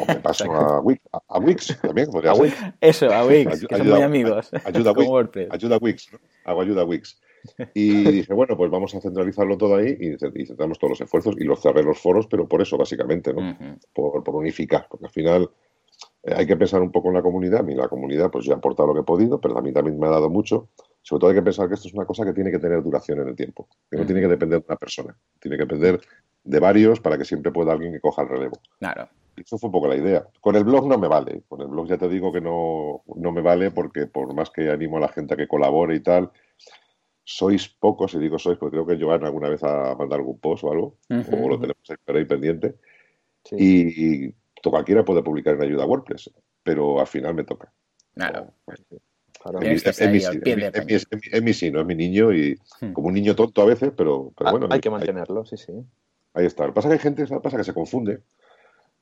me 0.07 0.17
paso 0.23 0.53
a 0.53 0.81
Wix, 0.81 1.03
a, 1.13 1.39
Wix 1.39 1.81
también 1.81 2.11
podría 2.11 2.35
Wix. 2.35 2.55
Eso, 2.81 3.13
a 3.13 3.25
Wix, 3.27 3.67
que 3.67 3.77
son 3.77 3.89
muy 3.89 4.03
amigos. 4.03 4.51
Ayuda 4.65 4.91
a 4.91 4.93
Wix, 4.93 5.49
ayuda 5.51 5.77
a 5.77 5.79
Wix, 5.79 6.11
hago 6.45 6.61
ayuda 6.61 6.83
a 6.83 6.85
Wix. 6.85 7.21
Y 7.73 8.05
dije, 8.11 8.35
bueno, 8.35 8.57
pues 8.57 8.71
vamos 8.71 8.95
a 8.95 9.01
centralizarlo 9.01 9.57
todo 9.57 9.77
ahí 9.77 9.97
y, 10.01 10.45
centramos 10.47 10.79
todos 10.79 10.91
los 10.91 11.01
esfuerzos 11.01 11.37
y 11.39 11.45
los 11.45 11.63
cerré 11.63 11.83
los 11.83 11.99
foros, 11.99 12.27
pero 12.27 12.49
por 12.49 12.61
eso, 12.61 12.77
básicamente, 12.77 13.33
¿no? 13.33 13.57
por, 13.95 14.23
por, 14.25 14.35
unificar, 14.35 14.87
porque 14.91 15.07
al 15.07 15.13
final 15.13 15.51
eh, 16.25 16.35
hay 16.37 16.47
que 16.47 16.57
pensar 16.57 16.83
un 16.83 16.91
poco 16.91 17.09
en 17.09 17.15
la 17.15 17.23
comunidad. 17.23 17.61
A 17.61 17.63
mí 17.63 17.75
la 17.75 17.89
comunidad, 17.89 18.31
pues 18.31 18.45
yo 18.45 18.53
he 18.53 18.57
aportado 18.57 18.89
lo 18.89 18.95
que 18.95 19.01
he 19.01 19.05
podido, 19.05 19.41
pero 19.41 19.57
a 19.57 19.63
mí 19.63 19.73
también 19.73 19.99
me 19.99 20.07
ha 20.07 20.11
dado 20.11 20.31
mucho. 20.31 20.69
Sobre 21.09 21.21
todo 21.21 21.31
hay 21.31 21.37
que 21.37 21.43
pensar 21.43 21.69
que 21.69 21.75
esto 21.75 21.89
es 21.89 21.95
una 21.95 22.05
cosa 22.05 22.23
que 22.23 22.35
tiene 22.35 22.51
que 22.51 22.59
tener 22.59 22.83
duración 22.83 23.21
en 23.21 23.29
el 23.29 23.35
tiempo, 23.35 23.67
que 23.91 23.97
no 23.97 24.05
tiene 24.05 24.21
que 24.21 24.29
depender 24.29 24.61
de 24.61 24.67
una 24.69 24.77
persona, 24.77 25.17
tiene 25.41 25.57
que 25.57 25.63
depender 25.63 26.03
de 26.45 26.61
varios 26.61 27.01
para 27.01 27.17
que 27.17 27.25
siempre 27.25 27.51
pueda 27.51 27.73
alguien 27.73 27.95
que 27.95 28.01
coja 28.01 28.21
el 28.21 28.29
relevo. 28.29 28.61
Claro. 28.79 29.09
Eso 29.35 29.57
fue 29.57 29.69
un 29.69 29.73
poco 29.73 29.89
la 29.89 29.97
idea. 29.97 30.27
Con 30.39 30.55
el 30.57 30.65
blog 30.65 30.87
no 30.87 30.99
me 30.99 31.09
vale. 31.09 31.45
Con 31.49 31.63
el 31.63 31.69
blog 31.69 31.89
ya 31.89 31.97
te 31.97 32.11
digo 32.11 32.31
que 32.31 32.43
no, 32.43 33.05
no 33.17 33.33
me 33.33 33.41
vale 33.41 33.71
porque 33.71 34.07
por 34.07 34.35
más 34.35 34.51
que 34.51 34.69
animo 34.69 34.99
a 34.99 35.01
la 35.01 35.09
gente 35.09 35.33
a 35.33 35.39
que 35.39 35.49
colabore 35.49 35.95
y 35.95 36.01
tal, 36.01 36.31
sois 37.25 37.71
pocos, 37.71 38.13
y 38.13 38.19
digo 38.19 38.39
sois, 38.39 38.59
porque 38.59 38.77
creo 38.77 38.87
que 38.87 39.03
Joan 39.03 39.25
alguna 39.25 39.49
vez 39.49 39.65
a 39.65 39.95
mandar 39.95 40.19
algún 40.19 40.39
post 40.39 40.65
o 40.65 40.73
algo, 40.73 40.99
o 41.09 41.49
lo 41.49 41.59
tenemos 41.59 41.79
ahí 42.07 42.25
pendiente. 42.27 42.75
Y, 43.53 44.31
cualquiera 44.63 45.07
puede 45.07 45.23
publicar 45.23 45.55
en 45.55 45.63
ayuda 45.63 45.85
a 45.85 45.87
WordPress, 45.87 46.31
pero 46.63 47.01
al 47.01 47.07
final 47.07 47.33
me 47.33 47.45
toca. 47.45 47.73
Claro. 48.13 48.53
Es 51.33 51.43
mi 51.43 51.53
sí, 51.53 51.71
no 51.71 51.81
es 51.81 51.87
mi 51.87 51.95
niño 51.95 52.33
y 52.33 52.59
hmm. 52.81 52.93
como 52.93 53.09
un 53.09 53.15
niño 53.15 53.35
tonto 53.35 53.63
a 53.63 53.67
veces, 53.67 53.93
pero, 53.97 54.33
pero 54.37 54.49
ah, 54.49 54.53
bueno. 54.53 54.69
Hay 54.71 54.81
que 54.81 54.91
mantenerlo, 54.91 55.45
sí, 55.45 55.57
sí. 55.57 55.73
Ahí 56.35 56.47
está. 56.47 56.65
Lo 56.65 56.73
que 56.73 56.75
pasa 56.75 56.89
es 56.89 57.01
que 57.01 57.09
hay 57.09 57.15
gente 57.17 57.41
pasa 57.41 57.57
que 57.57 57.65
se 57.65 57.75
confunde. 57.75 58.21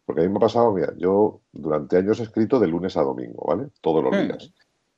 Porque 0.05 0.21
a 0.21 0.25
mí 0.25 0.31
me 0.31 0.37
ha 0.37 0.41
pasado, 0.41 0.73
mira, 0.73 0.93
yo 0.97 1.41
durante 1.53 1.97
años 1.97 2.21
he 2.21 2.23
escrito 2.23 2.61
de 2.61 2.69
lunes 2.69 2.97
a 2.97 3.03
domingo, 3.03 3.45
¿vale? 3.49 3.69
Todos 3.81 4.05
los 4.05 4.15
hmm. 4.15 4.23
días. 4.23 4.53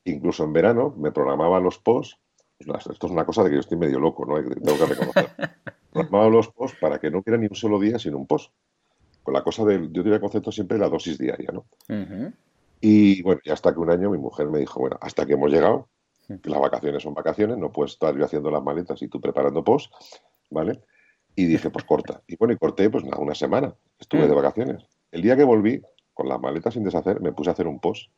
Incluso 0.05 0.45
en 0.45 0.53
verano 0.53 0.95
me 0.97 1.13
programaba 1.13 1.61
los 1.61 1.79
posts. 1.79 2.19
Esto 2.59 3.07
es 3.07 3.13
una 3.13 3.25
cosa 3.25 3.45
de 3.45 3.51
que 3.51 3.57
yo 3.57 3.61
estoy 3.61 3.79
medio 3.79 4.01
loco, 4.01 4.27
¿no? 4.27 4.35
Tengo 4.43 4.79
que 4.79 4.87
reconocer. 4.87 5.31
programaba 5.93 6.29
los 6.29 6.49
posts 6.49 6.79
para 6.81 6.99
que 6.99 7.11
no 7.11 7.19
hubiera 7.19 7.39
ni 7.39 7.47
un 7.47 7.55
solo 7.55 7.79
día 7.79 7.99
sin 7.99 8.15
un 8.15 8.27
post. 8.27 8.53
Con 9.23 9.35
la 9.35 9.43
cosa 9.43 9.65
del. 9.65 9.93
Yo 9.93 10.03
tenía 10.03 10.17
el 10.17 10.21
concepto 10.21 10.53
siempre 10.53 10.77
de 10.77 10.85
la 10.85 10.89
dosis 10.89 11.19
diaria, 11.19 11.51
¿no? 11.53 11.65
Y 12.81 13.23
bueno, 13.23 13.41
y 13.45 13.51
hasta 13.51 13.73
que 13.73 13.81
un 13.81 13.91
año 13.91 14.11
mi 14.11 14.19
mujer 14.19 14.49
me 14.49 14.59
dijo, 14.59 14.81
bueno, 14.81 14.99
hasta 15.01 15.27
que 15.27 15.35
hemos 15.35 15.51
llegado, 15.51 15.89
que 16.43 16.51
las 16.51 16.61
vacaciones 16.61 17.03
son 17.03 17.15
vacaciones, 17.15 17.57
no 17.57 17.73
puedes 17.73 17.93
estar 17.93 18.17
yo 18.17 18.25
haciendo 18.25 18.51
las 18.51 18.63
maletas 18.63 19.01
y 19.03 19.09
tú 19.09 19.21
preparando 19.21 19.65
post, 19.65 19.93
¿vale? 20.51 20.81
Y 21.35 21.47
dije, 21.47 21.71
pues 21.71 21.85
corta. 21.85 22.23
Y 22.27 22.37
bueno, 22.37 22.55
y 22.55 22.57
corté 22.57 22.91
pues 22.91 23.05
nada, 23.05 23.19
una 23.19 23.35
semana. 23.35 23.75
Estuve 23.99 24.27
de 24.27 24.35
vacaciones. 24.35 24.85
El 25.11 25.23
día 25.23 25.37
que 25.37 25.45
volví, 25.45 25.81
con 26.13 26.29
las 26.29 26.41
maletas 26.41 26.75
sin 26.75 26.85
deshacer, 26.85 27.21
me 27.21 27.33
puse 27.33 27.51
a 27.51 27.53
hacer 27.53 27.67
un 27.67 27.81
post. 27.81 28.11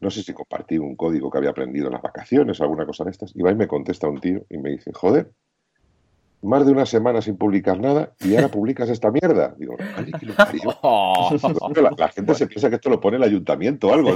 No 0.00 0.10
sé 0.10 0.22
si 0.22 0.32
compartí 0.32 0.78
un 0.78 0.96
código 0.96 1.30
que 1.30 1.38
había 1.38 1.50
aprendido 1.50 1.86
en 1.86 1.92
las 1.92 2.02
vacaciones 2.02 2.60
o 2.60 2.64
alguna 2.64 2.84
cosa 2.84 3.04
de 3.04 3.10
estas. 3.10 3.34
Y 3.34 3.42
va 3.42 3.50
y 3.50 3.54
me 3.54 3.68
contesta 3.68 4.08
un 4.08 4.20
tío 4.20 4.44
y 4.50 4.58
me 4.58 4.70
dice, 4.70 4.92
joder, 4.92 5.32
más 6.42 6.66
de 6.66 6.72
una 6.72 6.86
semana 6.86 7.22
sin 7.22 7.36
publicar 7.36 7.78
nada 7.78 8.12
y 8.20 8.34
ahora 8.34 8.48
publicas 8.48 8.88
esta 8.88 9.10
mierda. 9.10 9.54
Digo, 9.56 9.76
que 9.76 10.56
lo 10.64 11.82
la, 11.82 11.94
la, 11.96 12.08
gente 12.08 12.34
se 12.34 12.46
piensa 12.46 12.68
que 12.68 12.76
esto 12.76 12.90
lo 12.90 13.00
pone 13.00 13.16
el 13.16 13.22
ayuntamiento 13.22 13.88
o 13.88 13.94
algo. 13.94 14.14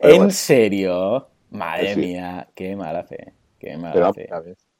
¿En 0.00 0.30
serio? 0.30 1.28
Madre 1.50 1.96
mía, 1.96 2.48
qué 2.54 2.76
mala 2.76 3.04
fe. 3.04 3.32
Qué 3.58 3.76
mala 3.76 4.12
fe. 4.12 4.28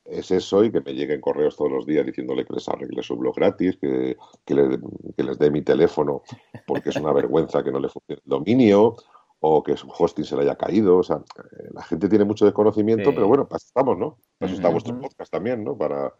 Es 0.04 0.30
eso 0.30 0.64
y 0.64 0.72
que 0.72 0.80
me 0.80 0.94
lleguen 0.94 1.20
correos 1.20 1.56
todos 1.56 1.70
los 1.70 1.86
días 1.86 2.04
diciéndole 2.04 2.44
que 2.44 2.54
les 2.54 2.68
arregle 2.68 3.02
su 3.02 3.16
blog 3.16 3.36
gratis, 3.36 3.76
que, 3.80 4.16
que, 4.44 4.54
les 4.54 5.38
dé 5.38 5.50
mi 5.50 5.62
teléfono 5.62 6.22
porque 6.66 6.90
es 6.90 6.96
una 6.96 7.12
vergüenza 7.12 7.62
que 7.62 7.70
no 7.70 7.78
le 7.78 7.88
funcione 7.88 8.20
el 8.24 8.28
dominio 8.28 8.96
o 9.44 9.62
que 9.62 9.76
su 9.76 9.88
hosting 9.90 10.24
se 10.24 10.36
le 10.36 10.42
haya 10.42 10.54
caído. 10.56 10.98
O 10.98 11.02
sea, 11.02 11.16
eh, 11.16 11.68
la 11.72 11.82
gente 11.82 12.08
tiene 12.08 12.24
mucho 12.24 12.44
desconocimiento, 12.44 13.12
pero 13.12 13.26
bueno, 13.26 13.46
para 13.48 13.58
estamos, 13.58 13.98
¿no? 13.98 14.18
Para 14.38 14.50
eso 14.50 14.56
está 14.56 14.68
vuestro 14.68 14.98
podcast 15.00 15.32
también, 15.32 15.64
¿no? 15.64 15.76
Para, 15.76 16.12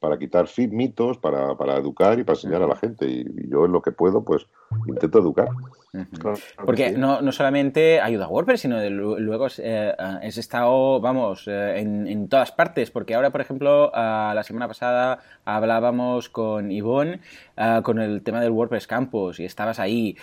para 0.00 0.18
quitar 0.18 0.48
mitos, 0.70 1.18
para, 1.18 1.54
para, 1.56 1.76
educar 1.76 2.18
y 2.18 2.24
para 2.24 2.36
enseñar 2.36 2.62
a 2.62 2.66
la 2.66 2.74
gente. 2.74 3.06
Y, 3.06 3.48
yo 3.48 3.66
en 3.66 3.72
lo 3.72 3.82
que 3.82 3.92
puedo, 3.92 4.24
pues 4.24 4.46
intento 4.86 5.18
educar. 5.18 5.48
Porque 6.64 6.92
no, 6.92 7.20
no, 7.20 7.32
solamente 7.32 8.00
ayuda 8.00 8.24
a 8.24 8.28
WordPress, 8.28 8.62
sino 8.62 8.78
luego 8.88 9.48
eh, 9.58 9.94
es 10.22 10.38
estado, 10.38 11.00
vamos, 11.00 11.46
eh, 11.48 11.80
en, 11.80 12.06
en, 12.06 12.28
todas 12.28 12.50
partes. 12.50 12.90
Porque 12.90 13.14
ahora, 13.14 13.30
por 13.30 13.42
ejemplo, 13.42 13.90
la 13.92 14.42
semana 14.42 14.68
pasada 14.68 15.18
hablábamos 15.44 16.30
con 16.30 16.70
Ivonne 16.70 17.20
con 17.82 18.00
el 18.00 18.22
tema 18.22 18.40
del 18.40 18.52
WordPress 18.52 18.86
Campus 18.86 19.38
y 19.38 19.44
estabas 19.44 19.78
ahí 19.78 20.16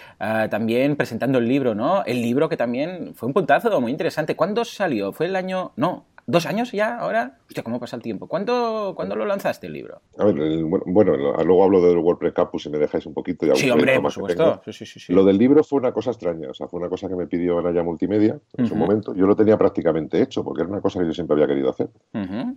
también 0.49 0.95
presentando 0.95 1.37
el 1.37 1.47
libro, 1.47 1.75
¿no? 1.75 2.03
El 2.05 2.21
libro 2.23 2.49
que 2.49 2.57
también 2.57 3.13
fue 3.13 3.27
un 3.27 3.33
puntazo 3.33 3.79
muy 3.79 3.91
interesante. 3.91 4.35
¿Cuándo 4.35 4.65
salió? 4.65 5.11
¿Fue 5.13 5.27
el 5.27 5.35
año...? 5.35 5.71
No, 5.75 6.05
¿Dos 6.29 6.45
años 6.45 6.73
ya 6.73 6.97
ahora? 6.97 7.37
Hostia, 7.47 7.63
¿cómo 7.63 7.79
pasa 7.79 7.95
el 7.95 8.01
tiempo? 8.01 8.27
¿Cuándo, 8.27 8.91
¿cuándo 8.97 9.15
lo 9.15 9.25
lanzaste 9.25 9.67
el 9.67 9.73
libro? 9.73 10.01
A 10.17 10.25
ver, 10.25 10.61
bueno, 10.85 11.15
luego 11.15 11.63
hablo 11.63 11.81
del 11.81 11.99
WordPress 11.99 12.33
Campus 12.33 12.63
si 12.63 12.69
me 12.69 12.79
dejáis 12.79 13.05
un 13.05 13.13
poquito. 13.13 13.45
Ya 13.45 13.55
sí, 13.55 13.69
hombre, 13.69 13.97
por 14.01 14.11
supuesto. 14.11 14.61
Sí, 14.65 14.85
sí, 14.85 14.99
sí, 14.99 15.13
lo 15.13 15.23
del 15.23 15.37
libro 15.37 15.63
fue 15.63 15.79
una 15.79 15.93
cosa 15.93 16.11
extraña, 16.11 16.49
o 16.49 16.53
sea, 16.53 16.67
fue 16.67 16.81
una 16.81 16.89
cosa 16.89 17.07
que 17.07 17.15
me 17.15 17.27
pidió 17.27 17.59
Anaya 17.59 17.81
Multimedia 17.81 18.37
en 18.57 18.67
su 18.67 18.75
momento. 18.75 19.15
Yo 19.15 19.25
lo 19.25 19.37
tenía 19.37 19.57
prácticamente 19.57 20.21
hecho 20.21 20.43
porque 20.43 20.63
era 20.63 20.69
una 20.69 20.81
cosa 20.81 20.99
que 20.99 21.05
yo 21.05 21.13
siempre 21.13 21.35
había 21.35 21.47
querido 21.47 21.69
hacer. 21.69 21.87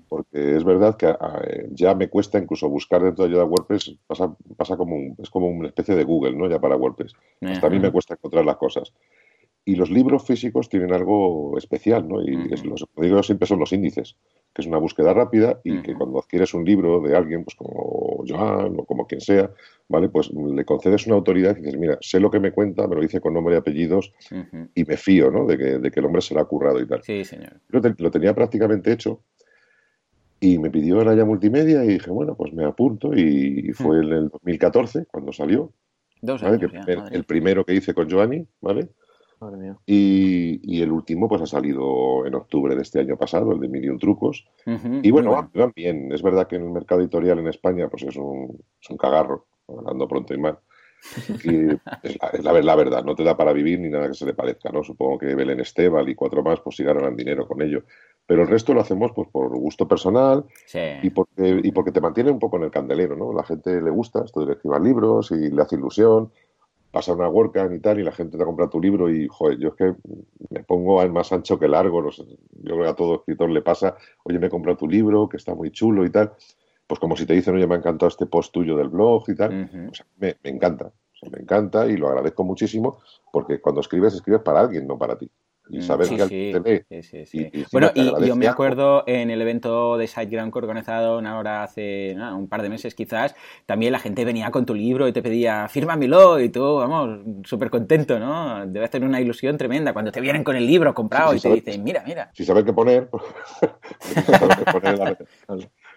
Porque 0.09 0.57
es 0.57 0.65
verdad 0.65 0.97
que 0.97 1.15
ya 1.71 1.95
me 1.95 2.09
cuesta 2.09 2.39
incluso 2.39 2.69
buscar 2.69 3.05
dentro 3.05 3.25
de 3.25 3.31
ayuda 3.31 3.45
WordPress, 3.45 3.95
pasa, 4.05 4.35
pasa 4.57 4.77
como 4.77 5.15
es 5.17 5.31
como 5.31 5.47
una 5.47 5.69
especie 5.69 5.95
de 5.95 6.03
Google, 6.03 6.33
¿no? 6.33 6.49
Ya 6.49 6.59
para 6.59 6.75
WordPress. 6.75 7.15
Hasta 7.43 7.69
a 7.69 7.71
mí 7.71 7.79
me 7.79 7.93
cuesta 7.93 8.15
encontrar 8.15 8.45
las 8.45 8.57
cosas. 8.57 8.93
Y 9.64 9.76
los 9.76 9.90
libros 9.90 10.25
físicos 10.25 10.69
tienen 10.69 10.93
algo 10.93 11.57
especial, 11.59 12.09
¿no? 12.09 12.23
Y 12.23 12.35
los, 12.64 12.87
digo 12.97 13.23
siempre 13.23 13.47
son 13.47 13.61
los 13.61 13.73
índices, 13.73 14.17
que 14.55 14.62
es 14.62 14.67
una 14.67 14.79
búsqueda 14.79 15.12
rápida 15.12 15.61
y 15.62 15.83
que 15.83 15.95
cuando 15.95 16.19
adquieres 16.19 16.55
un 16.55 16.64
libro 16.64 17.00
de 17.00 17.17
alguien, 17.17 17.45
pues 17.45 17.55
como 17.57 18.25
Joan 18.26 18.75
o 18.79 18.85
como 18.85 19.07
quien 19.07 19.21
sea, 19.21 19.50
¿vale? 19.88 20.09
Pues 20.09 20.31
le 20.33 20.64
concedes 20.64 21.07
una 21.07 21.17
autoridad 21.17 21.57
y 21.57 21.61
dices, 21.61 21.79
mira, 21.79 21.99
sé 22.00 22.19
lo 22.21 22.31
que 22.31 22.40
me 22.40 22.52
cuenta, 22.52 22.88
me 22.88 22.97
lo 22.97 23.02
dice 23.02 23.21
con 23.21 23.35
nombre 23.35 23.55
y 23.55 23.59
apellidos 23.59 24.12
y 24.75 24.85
me 24.85 24.97
fío, 24.97 25.31
¿no? 25.31 25.47
De 25.47 25.59
que, 25.59 25.79
de 25.79 25.90
que, 25.90 26.00
el 26.00 26.07
hombre 26.07 26.23
se 26.23 26.35
lo 26.35 26.40
ha 26.40 26.49
currado 26.49 26.81
y 26.81 26.87
tal. 26.87 27.02
Sí, 27.02 27.25
señor. 27.25 27.61
Yo 27.71 27.81
lo 27.99 28.11
tenía 28.11 28.35
prácticamente 28.35 28.93
hecho 28.93 29.23
y 30.40 30.59
me 30.59 30.71
pidió 30.71 31.05
Naya 31.05 31.26
Multimedia 31.26 31.85
y 31.85 31.88
dije, 31.88 32.11
bueno, 32.11 32.35
pues 32.35 32.55
me 32.55 32.64
apunto 32.64 33.14
y 33.14 33.73
fue 33.75 33.99
en 33.99 34.12
el 34.12 34.29
2014 34.31 35.05
cuando 35.07 35.33
salió. 35.33 35.73
Dos 36.23 36.43
años, 36.43 36.71
el, 36.87 37.25
primero 37.25 37.64
que 37.64 37.75
hice 37.75 37.95
con 37.95 38.11
Joanny, 38.11 38.47
¿vale? 38.61 38.88
Y, 39.87 40.83
el 40.83 40.93
último 40.93 41.29
pues 41.29 41.43
ha 41.43 41.47
salido 41.47 42.27
en 42.27 42.35
octubre 42.35 42.75
de 42.75 42.83
este 42.83 43.01
año 43.01 43.17
pasado, 43.17 43.53
el 43.53 43.61
de 43.61 43.69
Million 43.69 43.99
Trucos. 43.99 44.47
y 44.67 45.11
bueno, 45.11 45.49
Van, 45.55 45.73
bien. 45.75 46.13
Es 46.13 46.23
verdad 46.23 46.47
que 46.47 46.57
en 46.57 46.65
el 46.65 46.71
mercado 46.71 47.01
editorial 47.01 47.39
en 47.39 47.49
España 47.49 47.89
pues 47.89 48.03
es 48.03 48.17
un, 48.17 48.63
es 48.81 48.91
un 48.91 48.97
cagarro, 48.97 49.47
hablando 49.69 50.07
pronto 50.09 50.35
y 50.35 50.39
mal. 50.39 50.59
es, 52.03 52.19
la, 52.45 52.61
la, 52.61 52.77
verdad, 52.77 53.03
no 53.03 53.15
te 53.15 53.25
da 53.25 53.35
para 53.35 53.55
vivir 53.55 53.81
ni 53.81 53.89
nada 53.89 54.09
que 54.09 54.15
se 54.15 54.27
le 54.27 54.35
parezca, 54.35 54.71
¿no? 54.71 54.85
Supongo 54.85 55.19
que 55.19 55.35
Belén 55.35 55.61
Esteban 55.61 56.07
y 56.09 56.15
cuatro 56.15 56.43
más 56.43 56.61
pues 56.61 56.77
sí 56.77 56.85
ganarán 56.85 57.17
dinero 57.17 57.47
con 57.47 57.63
ello. 57.63 57.85
Pero 58.27 58.43
el 58.43 58.49
resto 58.49 58.75
lo 58.75 58.81
hacemos 58.83 59.13
pues 59.13 59.29
por 59.29 59.49
gusto 59.59 59.89
personal 59.89 60.45
y, 61.03 61.11
porque, 61.11 61.61
y 61.65 61.73
porque 61.73 61.91
te 61.91 62.01
mantiene 62.01 62.31
un 62.31 62.39
poco 62.39 62.59
en 62.59 62.65
el 62.65 62.71
candelero, 62.71 63.17
¿no? 63.17 63.33
La 63.33 63.43
gente 63.43 63.81
le 63.81 63.91
gusta 63.91 64.23
esto 64.25 64.45
de 64.45 64.53
escribir 64.53 64.81
libros 64.81 65.31
y 65.33 65.51
le 65.51 65.63
hace 65.63 65.77
ilusión 65.77 66.31
pasa 66.91 67.15
una 67.15 67.29
WordCamp 67.29 67.73
y 67.73 67.81
tal 67.81 68.01
y 68.01 68.03
la 68.03 68.13
gente 68.13 68.37
te 68.37 68.45
compra 68.45 68.69
tu 68.69 68.81
libro 68.81 69.11
y, 69.11 69.29
joder, 69.29 69.59
yo 69.59 69.69
es 69.69 69.75
que 69.75 69.95
me 70.51 70.63
pongo 70.65 71.07
más 71.09 71.33
ancho 71.33 71.59
que 71.59 71.69
largo. 71.69 72.11
yo 72.11 72.25
creo 72.63 72.83
que 72.83 72.89
a 72.89 72.95
todo 72.95 73.17
escritor 73.17 73.51
le 73.51 73.63
pasa, 73.63 73.97
oye, 74.25 74.39
me 74.39 74.47
he 74.47 74.51
comprado 74.51 74.79
tu 74.79 74.89
libro, 74.89 75.29
que 75.29 75.37
está 75.37 75.55
muy 75.55 75.71
chulo 75.71 76.05
y 76.05 76.11
tal. 76.11 76.33
Pues 76.87 76.99
como 76.99 77.17
si 77.17 77.27
te 77.27 77.35
dicen, 77.35 77.55
oye, 77.55 77.67
me 77.67 77.75
ha 77.75 77.79
encantado 77.79 78.09
este 78.09 78.27
post 78.27 78.53
tuyo 78.53 78.77
del 78.77 78.89
blog 78.89 79.25
y 79.29 79.35
tal. 79.37 79.93
me, 80.19 80.37
encanta. 80.43 80.93
me 81.31 81.39
encanta 81.39 81.87
y 81.87 81.97
lo 81.97 82.09
agradezco 82.09 82.43
muchísimo 82.43 82.99
porque 83.33 83.61
cuando 83.61 83.81
escribes, 83.81 84.15
escribes 84.15 84.43
para 84.43 84.61
alguien, 84.61 84.87
no 84.87 84.99
para 84.99 85.17
ti 85.17 85.31
y 85.71 85.83
saber 85.83 86.09
que 86.09 87.03
sí, 87.03 87.27
sí, 87.27 87.50
bueno, 87.73 87.91
y 87.95 88.27
yo 88.27 88.35
me 88.37 88.49
acuerdo 88.49 89.05
en 89.07 89.31
el 89.31 89.41
evento 89.41 89.97
de 89.97 90.07
SiteGround 90.07 90.53
que 90.53 90.59
organizado 90.59 91.21
ahora 91.21 91.62
hace 91.62 92.17
un 92.35 92.49
par 92.49 92.62
de 92.62 92.69
meses 92.69 92.95
quizás, 92.95 93.35
también 93.67 93.93
la 93.93 93.99
gente 93.99 94.25
venía 94.25 94.50
con 94.50 94.67
tu 94.67 94.75
libro 94.75 95.07
y 95.07 95.12
te 95.12 95.23
pedía, 95.23 95.69
fírmamelo, 95.69 96.41
y 96.41 96.49
tú, 96.49 96.77
vamos, 96.77 97.21
súper 97.45 97.71
contento, 97.71 98.19
¿no? 98.19 98.67
Debes 98.67 98.91
tener 98.91 99.09
una 99.09 99.21
ilusión 99.21 99.57
tremenda 99.57 99.93
cuando 99.93 100.11
te 100.11 100.21
vienen 100.21 100.45
con 100.45 100.57
el 100.57 100.67
libro 100.67 100.93
comprado 100.95 101.35
y 101.35 101.41
te 101.41 101.53
dicen, 101.53 101.85
mira, 101.85 102.03
mira. 102.07 102.31
Si 102.35 102.45
sabes 102.45 102.65
qué 102.65 102.73
poner, 102.73 103.09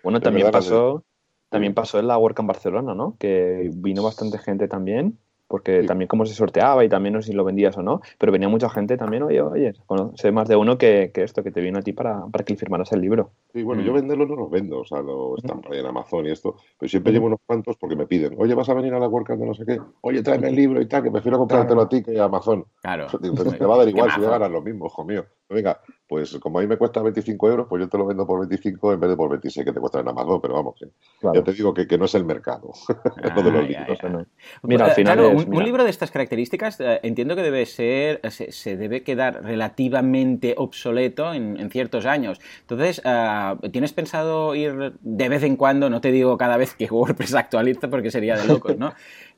Bueno, 0.03 0.19
también 0.21 0.51
pasó, 0.51 1.03
también 1.49 1.73
pasó 1.73 1.99
en 1.99 2.07
la 2.07 2.17
en 2.17 2.47
Barcelona, 2.47 2.93
¿no? 2.93 3.15
Que 3.17 3.71
vino 3.73 4.03
bastante 4.03 4.37
gente 4.37 4.67
también 4.67 5.17
porque 5.53 5.83
también 5.83 6.07
cómo 6.07 6.25
se 6.25 6.33
sorteaba 6.33 6.83
y 6.83 6.89
también 6.89 7.13
no 7.13 7.21
sé 7.21 7.27
si 7.27 7.33
lo 7.35 7.43
vendías 7.43 7.77
o 7.77 7.83
no, 7.83 8.01
pero 8.17 8.31
venía 8.31 8.49
mucha 8.49 8.71
gente 8.71 8.97
también, 8.97 9.21
oye, 9.21 9.39
oye, 9.39 9.73
sé 10.15 10.31
más 10.31 10.47
de 10.47 10.55
uno 10.55 10.79
que, 10.79 11.11
esto, 11.13 11.43
que 11.43 11.51
te 11.51 11.61
vino 11.61 11.77
a 11.77 11.83
ti 11.83 11.93
para, 11.93 12.25
para 12.25 12.43
que 12.43 12.55
firmaras 12.55 12.91
el 12.91 13.01
libro. 13.01 13.33
Sí, 13.53 13.61
bueno, 13.61 13.83
yo 13.83 13.91
mm. 13.91 13.95
venderlo 13.97 14.25
no 14.25 14.35
los 14.35 14.49
vendo, 14.49 14.79
o 14.79 14.83
sea, 14.83 15.03
lo 15.03 15.37
están 15.37 15.61
por 15.61 15.73
ahí 15.73 15.79
en 15.81 15.85
Amazon 15.85 16.25
y 16.25 16.31
esto, 16.31 16.55
pero 16.79 16.89
siempre 16.89 17.13
llevo 17.13 17.27
unos 17.27 17.39
cuantos 17.45 17.77
porque 17.77 17.95
me 17.95 18.07
piden, 18.07 18.33
oye, 18.39 18.55
vas 18.55 18.67
a 18.67 18.73
venir 18.73 18.95
a 18.95 18.99
la 18.99 19.07
WordCamp 19.07 19.41
de 19.41 19.45
no 19.45 19.53
sé 19.53 19.63
qué, 19.63 19.77
oye, 20.01 20.23
tráeme 20.23 20.47
el 20.47 20.55
libro 20.55 20.81
y 20.81 20.87
tal, 20.87 21.03
que 21.03 21.11
prefiero 21.11 21.37
comprártelo 21.37 21.81
a 21.83 21.87
ti 21.87 22.01
que 22.01 22.19
a 22.19 22.23
Amazon. 22.23 22.65
Claro. 22.81 23.05
te 23.21 23.65
va 23.67 23.75
a 23.75 23.77
dar 23.77 23.87
igual 23.87 24.09
si 24.09 24.25
a 24.25 24.29
ganar 24.31 24.49
lo 24.49 24.63
mismo, 24.63 24.87
hijo 24.87 25.05
mío. 25.05 25.23
Venga, 25.49 25.79
pues 26.07 26.37
como 26.39 26.57
a 26.57 26.61
mí 26.61 26.67
me 26.67 26.77
cuesta 26.77 27.01
25 27.01 27.49
euros, 27.49 27.67
pues 27.69 27.81
yo 27.81 27.89
te 27.89 27.97
lo 27.97 28.07
vendo 28.07 28.25
por 28.25 28.39
25 28.39 28.93
en 28.93 28.99
vez 28.99 29.09
de 29.09 29.15
por 29.15 29.29
26 29.29 29.65
que 29.65 29.71
te 29.71 29.79
cuesta 29.79 29.99
en 29.99 30.07
Amazon, 30.07 30.41
pero 30.41 30.55
vamos, 30.55 30.79
ya 31.21 31.43
te 31.43 31.53
digo 31.53 31.73
que, 31.73 31.85
que, 31.85 31.97
no 31.97 32.05
es 32.05 32.15
el 32.15 32.25
mercado. 32.25 32.71
Mira, 34.63 34.85
al 34.85 34.91
final 34.91 35.42
un, 35.45 35.63
libro 35.63 35.83
de 35.83 35.89
estas 35.89 36.11
características 36.11 36.79
eh, 36.79 36.99
entiendo 37.03 37.35
que 37.35 37.41
debe 37.41 37.65
ser, 37.65 38.21
se, 38.29 38.77
debe 38.77 39.03
quedar 39.03 39.43
relativamente 39.43 40.55
obsoleto 40.57 41.33
en, 41.33 41.69
ciertos 41.69 42.05
años. 42.05 42.39
Entonces, 42.61 43.01
uh, 43.05 43.69
¿tienes 43.69 43.93
pensado 43.93 44.53
ir 44.55 44.93
de 45.01 45.29
vez 45.29 45.43
en 45.43 45.55
cuando, 45.55 45.89
no 45.89 46.01
te 46.01 46.11
digo 46.11 46.37
cada 46.37 46.57
vez 46.57 46.73
que 46.73 46.85
WordPress 46.91 47.35
actualiza 47.35 47.89
porque 47.89 48.11
sería 48.11 48.37
de 48.37 48.47
locos, 48.47 48.77
¿no? 48.77 48.93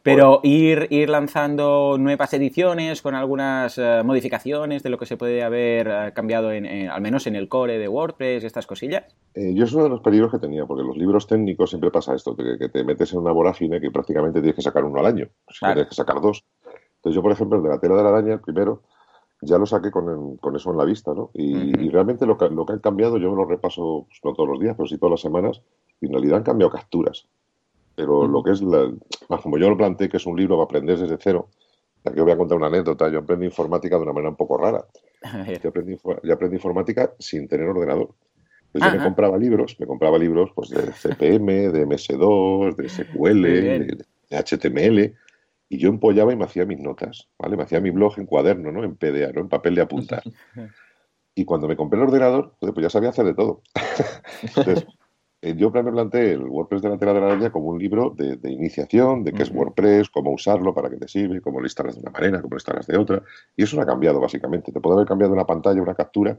Pero 0.06 0.40
ir, 0.44 0.86
ir 0.92 1.10
lanzando 1.10 1.98
nuevas 1.98 2.32
ediciones 2.36 3.02
con 3.02 3.16
algunas 3.16 3.76
eh, 3.80 4.04
modificaciones 4.06 4.84
de 4.84 4.92
lo 4.92 5.00
que 5.00 5.08
se 5.08 5.18
puede 5.18 5.42
haber 5.42 5.88
eh, 5.88 6.12
cambiado, 6.14 6.52
en, 6.52 6.88
al 6.92 7.02
menos 7.02 7.26
en 7.26 7.36
el 7.36 7.50
core 7.50 7.80
de 7.80 7.88
WordPress, 7.88 8.44
estas 8.44 8.68
cosillas. 8.68 9.18
Eh, 9.34 9.56
yo 9.56 9.64
es 9.64 9.74
uno 9.74 9.86
de 9.86 9.90
los 9.90 10.02
peligros 10.02 10.32
que 10.32 10.38
tenía, 10.38 10.68
porque 10.68 10.84
los 10.84 10.96
libros 10.96 11.26
técnicos 11.26 11.72
siempre 11.72 11.90
pasa 11.90 12.14
esto, 12.14 12.36
que, 12.36 12.70
te 12.70 12.84
metes 12.84 13.14
en 13.14 13.20
una 13.20 13.32
vorágine 13.32 13.82
que 13.82 13.90
prácticamente 13.90 14.42
tienes 14.42 14.56
que 14.56 14.62
sacar 14.62 14.84
uno 14.84 15.00
al 15.00 15.08
año, 15.08 15.28
si 15.50 15.66
tienes 15.66 15.88
que 15.88 15.96
sacar 15.96 16.22
dos. 16.22 16.46
Entonces 16.98 17.16
yo, 17.16 17.24
por 17.24 17.32
ejemplo, 17.32 17.58
el 17.58 17.64
de 17.64 17.70
la 17.70 17.80
tela 17.80 17.96
de 17.96 18.04
la 18.04 18.10
araña, 18.10 18.34
el 18.34 18.42
primero, 18.42 18.84
ya 19.42 19.58
lo 19.58 19.66
saqué 19.66 19.90
con, 19.90 20.38
con 20.38 20.56
eso 20.56 20.70
en 20.70 20.78
la 20.78 20.86
vista, 20.86 21.16
¿no? 21.16 21.32
Y, 21.34 21.90
realmente 21.90 22.28
lo 22.28 22.38
que, 22.38 22.48
lo 22.50 22.64
que 22.68 22.74
han 22.74 22.80
cambiado, 22.80 23.18
yo 23.18 23.32
me 23.32 23.38
lo 23.38 23.46
repaso, 23.46 24.06
pues, 24.08 24.20
no 24.24 24.34
todos 24.34 24.50
los 24.50 24.60
días, 24.60 24.76
pero 24.78 24.88
sí 24.88 25.00
todas 25.00 25.14
las 25.14 25.22
semanas, 25.22 25.64
y 26.00 26.06
en 26.06 26.12
realidad 26.12 26.38
han 26.38 26.44
cambiado 26.44 26.70
capturas. 26.70 27.28
Pero 27.96 28.28
lo 28.28 28.44
que 28.44 28.52
es, 28.52 28.62
la, 28.62 28.92
como 29.42 29.58
yo 29.58 29.70
lo 29.70 29.78
planteé, 29.78 30.10
que 30.10 30.18
es 30.18 30.25
un 30.25 30.38
libro 30.38 30.56
para 30.58 30.66
aprender 30.66 31.00
desde 31.00 31.18
cero, 31.20 31.50
Aquí 32.06 32.20
os 32.20 32.25
voy 32.25 32.34
a 32.34 32.38
contar 32.38 32.58
una 32.58 32.68
anécdota. 32.68 33.10
Yo 33.10 33.20
aprendí 33.20 33.46
informática 33.46 33.98
de 33.98 34.04
una 34.04 34.14
manera 34.14 34.30
un 34.30 34.36
poco 34.36 34.58
rara. 34.58 34.86
Yo 35.64 35.70
aprendí, 35.70 35.98
yo 36.24 36.34
aprendí 36.34 36.58
informática 36.58 37.12
sin 37.18 37.48
tener 37.48 37.68
ordenador. 37.68 38.10
Entonces 38.74 38.94
yo 38.94 39.00
me 39.00 39.06
compraba 39.06 39.38
libros, 39.38 39.75
me 39.80 39.88
compraba 39.88 40.18
libros 40.20 40.52
pues, 40.54 40.70
de 40.70 40.92
CPM, 40.92 41.72
de 41.72 41.88
MS2, 41.88 42.75
de 42.75 42.90
SQL, 42.90 43.42
de, 43.42 44.06
HTML, 44.30 45.16
y 45.70 45.78
yo 45.78 45.88
empollaba 45.88 46.34
y 46.34 46.36
me 46.36 46.44
hacía 46.44 46.66
mis 46.66 46.80
notas, 46.80 47.30
¿vale? 47.40 47.56
Me 47.56 47.64
hacía 47.64 47.80
mi 47.80 47.90
blog 47.92 48.20
en 48.20 48.25
cuaderno, 48.25 48.74
¿no? 48.74 48.84
En 48.84 48.98
PDA, 48.98 49.32
¿no? 49.32 49.42
En 49.42 49.50
papel 49.50 49.75
de 49.75 49.82
apuntar. 49.82 50.24
Y 51.38 51.44
cuando 51.44 51.68
me 51.68 51.75
compré 51.75 52.00
el 52.00 52.08
ordenador, 52.08 52.56
pues 52.60 52.74
ya 52.78 52.90
sabía 52.90 53.10
hacer 53.10 53.25
de 53.25 53.34
todo. 53.34 53.62
Entonces, 54.42 54.86
eh, 55.46 55.56
yo 55.56 55.70
me 55.70 55.84
planteé 55.84 56.34
el 56.34 56.42
WordPress 56.42 56.82
de 56.82 56.90
la 56.90 56.98
tela 56.98 57.14
de 57.14 57.20
la 57.20 57.28
araña 57.28 57.52
como 57.52 57.68
un 57.68 57.78
libro 57.78 58.10
de, 58.10 58.52
iniciación, 58.52 59.24
de 59.24 59.32
qué 59.32 59.44
es 59.44 59.52
WordPress, 59.52 60.10
cómo 60.10 60.32
usarlo, 60.32 60.74
para 60.74 60.90
qué 60.90 60.98
te 60.98 61.08
sirve, 61.08 61.40
cómo 61.40 61.60
lo 61.60 61.68
instalas 61.68 61.96
de 61.96 62.02
una 62.02 62.10
manera, 62.10 62.42
cómo 62.42 62.54
lo 62.54 62.58
instalas 62.58 62.88
de 62.88 62.98
otra. 62.98 63.22
Y 63.56 63.64
eso 63.64 63.75
no 63.75 63.84
ha 63.84 63.86
cambiado, 63.86 64.20
básicamente. 64.20 64.72
Te 64.72 64.82
puede 64.82 64.96
haber 64.96 65.08
cambiado 65.08 65.34
una 65.34 65.46
pantalla, 65.46 65.82
una 65.82 65.94
captura, 65.94 66.38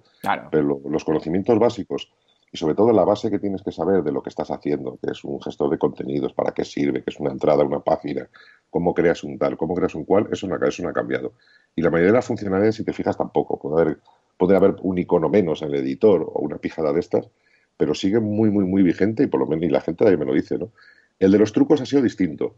pero 0.51 0.81
los 0.85 1.05
conocimientos 1.05 1.57
básicos 1.59 2.11
y 2.53 2.57
sobre 2.57 2.75
todo 2.75 2.93
la 2.93 3.05
base 3.05 3.31
que 3.31 3.39
tienes 3.39 3.63
que 3.63 3.73
saber 3.73 4.03
de 4.03 4.13
lo 4.13 4.23
que 4.23 4.29
estás 4.29 4.51
haciendo, 4.51 4.99
que 5.01 5.13
es 5.13 5.25
un 5.25 5.41
gestor 5.41 5.71
de 5.71 5.79
contenidos, 5.79 6.33
para 6.33 6.53
qué 6.53 6.65
sirve, 6.65 7.03
que 7.03 7.11
es 7.11 7.21
una 7.21 7.31
entrada 7.31 7.65
una 7.65 7.81
página, 7.81 8.29
cómo 8.71 8.95
creas 8.95 9.25
un 9.25 9.39
tal, 9.39 9.57
cómo 9.57 9.75
creas 9.75 9.95
un 9.95 10.05
cual, 10.05 10.29
eso 10.31 10.47
no, 10.47 10.57
eso 10.67 10.83
no 10.83 10.89
ha 10.89 10.93
cambiado. 10.93 11.35
Y 11.75 11.83
la 11.83 11.91
mayoría 11.91 12.13
de 12.13 12.19
las 12.19 12.27
funcionalidades, 12.27 12.77
si 12.77 12.85
te 12.85 12.93
fijas, 12.93 13.17
tampoco. 13.17 13.59
Puede 13.59 13.83
haber, 13.83 13.99
puede 14.37 14.57
haber 14.57 14.77
un 14.83 14.99
icono 14.99 15.29
menos 15.29 15.63
en 15.63 15.69
el 15.69 15.77
editor 15.77 16.23
o 16.23 16.41
una 16.41 16.59
pijada 16.59 16.93
de 16.93 17.01
estas, 17.01 17.29
pero 17.77 17.95
sigue 17.95 18.21
muy, 18.21 18.51
muy, 18.51 18.65
muy 18.65 18.83
vigente 18.83 19.23
y 19.23 19.27
por 19.27 19.41
lo 19.41 19.47
menos 19.47 19.65
y 19.65 19.69
la 19.69 19.81
gente 19.81 20.07
ahí 20.07 20.17
me 20.17 20.25
lo 20.25 20.35
dice, 20.35 20.59
¿no? 20.59 20.73
El 21.19 21.33
de 21.33 21.39
los 21.39 21.53
trucos 21.53 21.81
ha 21.81 21.87
sido 21.87 22.03
distinto. 22.03 22.57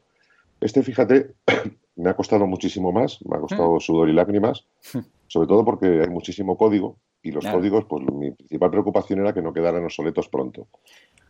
Este, 0.61 0.83
fíjate, 0.83 1.35
me 1.97 2.11
ha 2.11 2.15
costado 2.15 2.47
muchísimo 2.47 2.93
más, 2.93 3.19
me 3.25 3.37
ha 3.37 3.41
costado 3.41 3.77
mm. 3.77 3.81
sudor 3.81 4.09
y 4.09 4.13
lágrimas, 4.13 4.67
sobre 5.27 5.49
todo 5.49 5.65
porque 5.65 5.87
hay 5.87 6.09
muchísimo 6.09 6.57
código 6.57 6.99
y 7.23 7.33
los 7.33 7.45
códigos, 7.47 7.85
pues 7.87 8.05
mi 8.13 8.31
principal 8.31 8.71
preocupación 8.71 9.21
era 9.21 9.35
que 9.35 9.43
no 9.43 9.53
quedaran 9.53 9.85
obsoletos 9.85 10.29
pronto. 10.29 10.69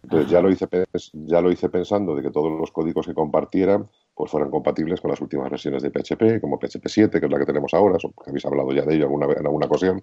Entonces 0.03 0.31
ya 0.31 0.41
lo, 0.41 0.51
hice, 0.51 0.67
ya 1.13 1.41
lo 1.41 1.51
hice 1.51 1.69
pensando 1.71 2.15
de 2.15 2.23
que 2.23 2.31
todos 2.31 2.53
los 2.53 2.71
códigos 2.71 3.07
que 3.07 3.15
compartieran 3.15 3.89
pues 4.15 4.31
fueran 4.31 4.51
compatibles 4.51 5.01
con 5.01 5.11
las 5.11 5.21
últimas 5.21 5.51
versiones 5.51 5.83
de 5.83 5.91
PHP, 5.91 6.41
como 6.41 6.59
PHP 6.59 6.87
7, 6.87 7.21
que 7.21 7.27
es 7.27 7.33
la 7.33 7.39
que 7.39 7.47
tenemos 7.47 7.73
ahora, 7.73 7.99
que 7.99 8.31
habéis 8.31 8.45
hablado 8.45 8.73
ya 8.73 8.83
de 8.83 8.97
ello 8.97 9.05
alguna, 9.05 9.27
en 9.27 9.47
alguna 9.47 9.67
ocasión. 9.67 10.03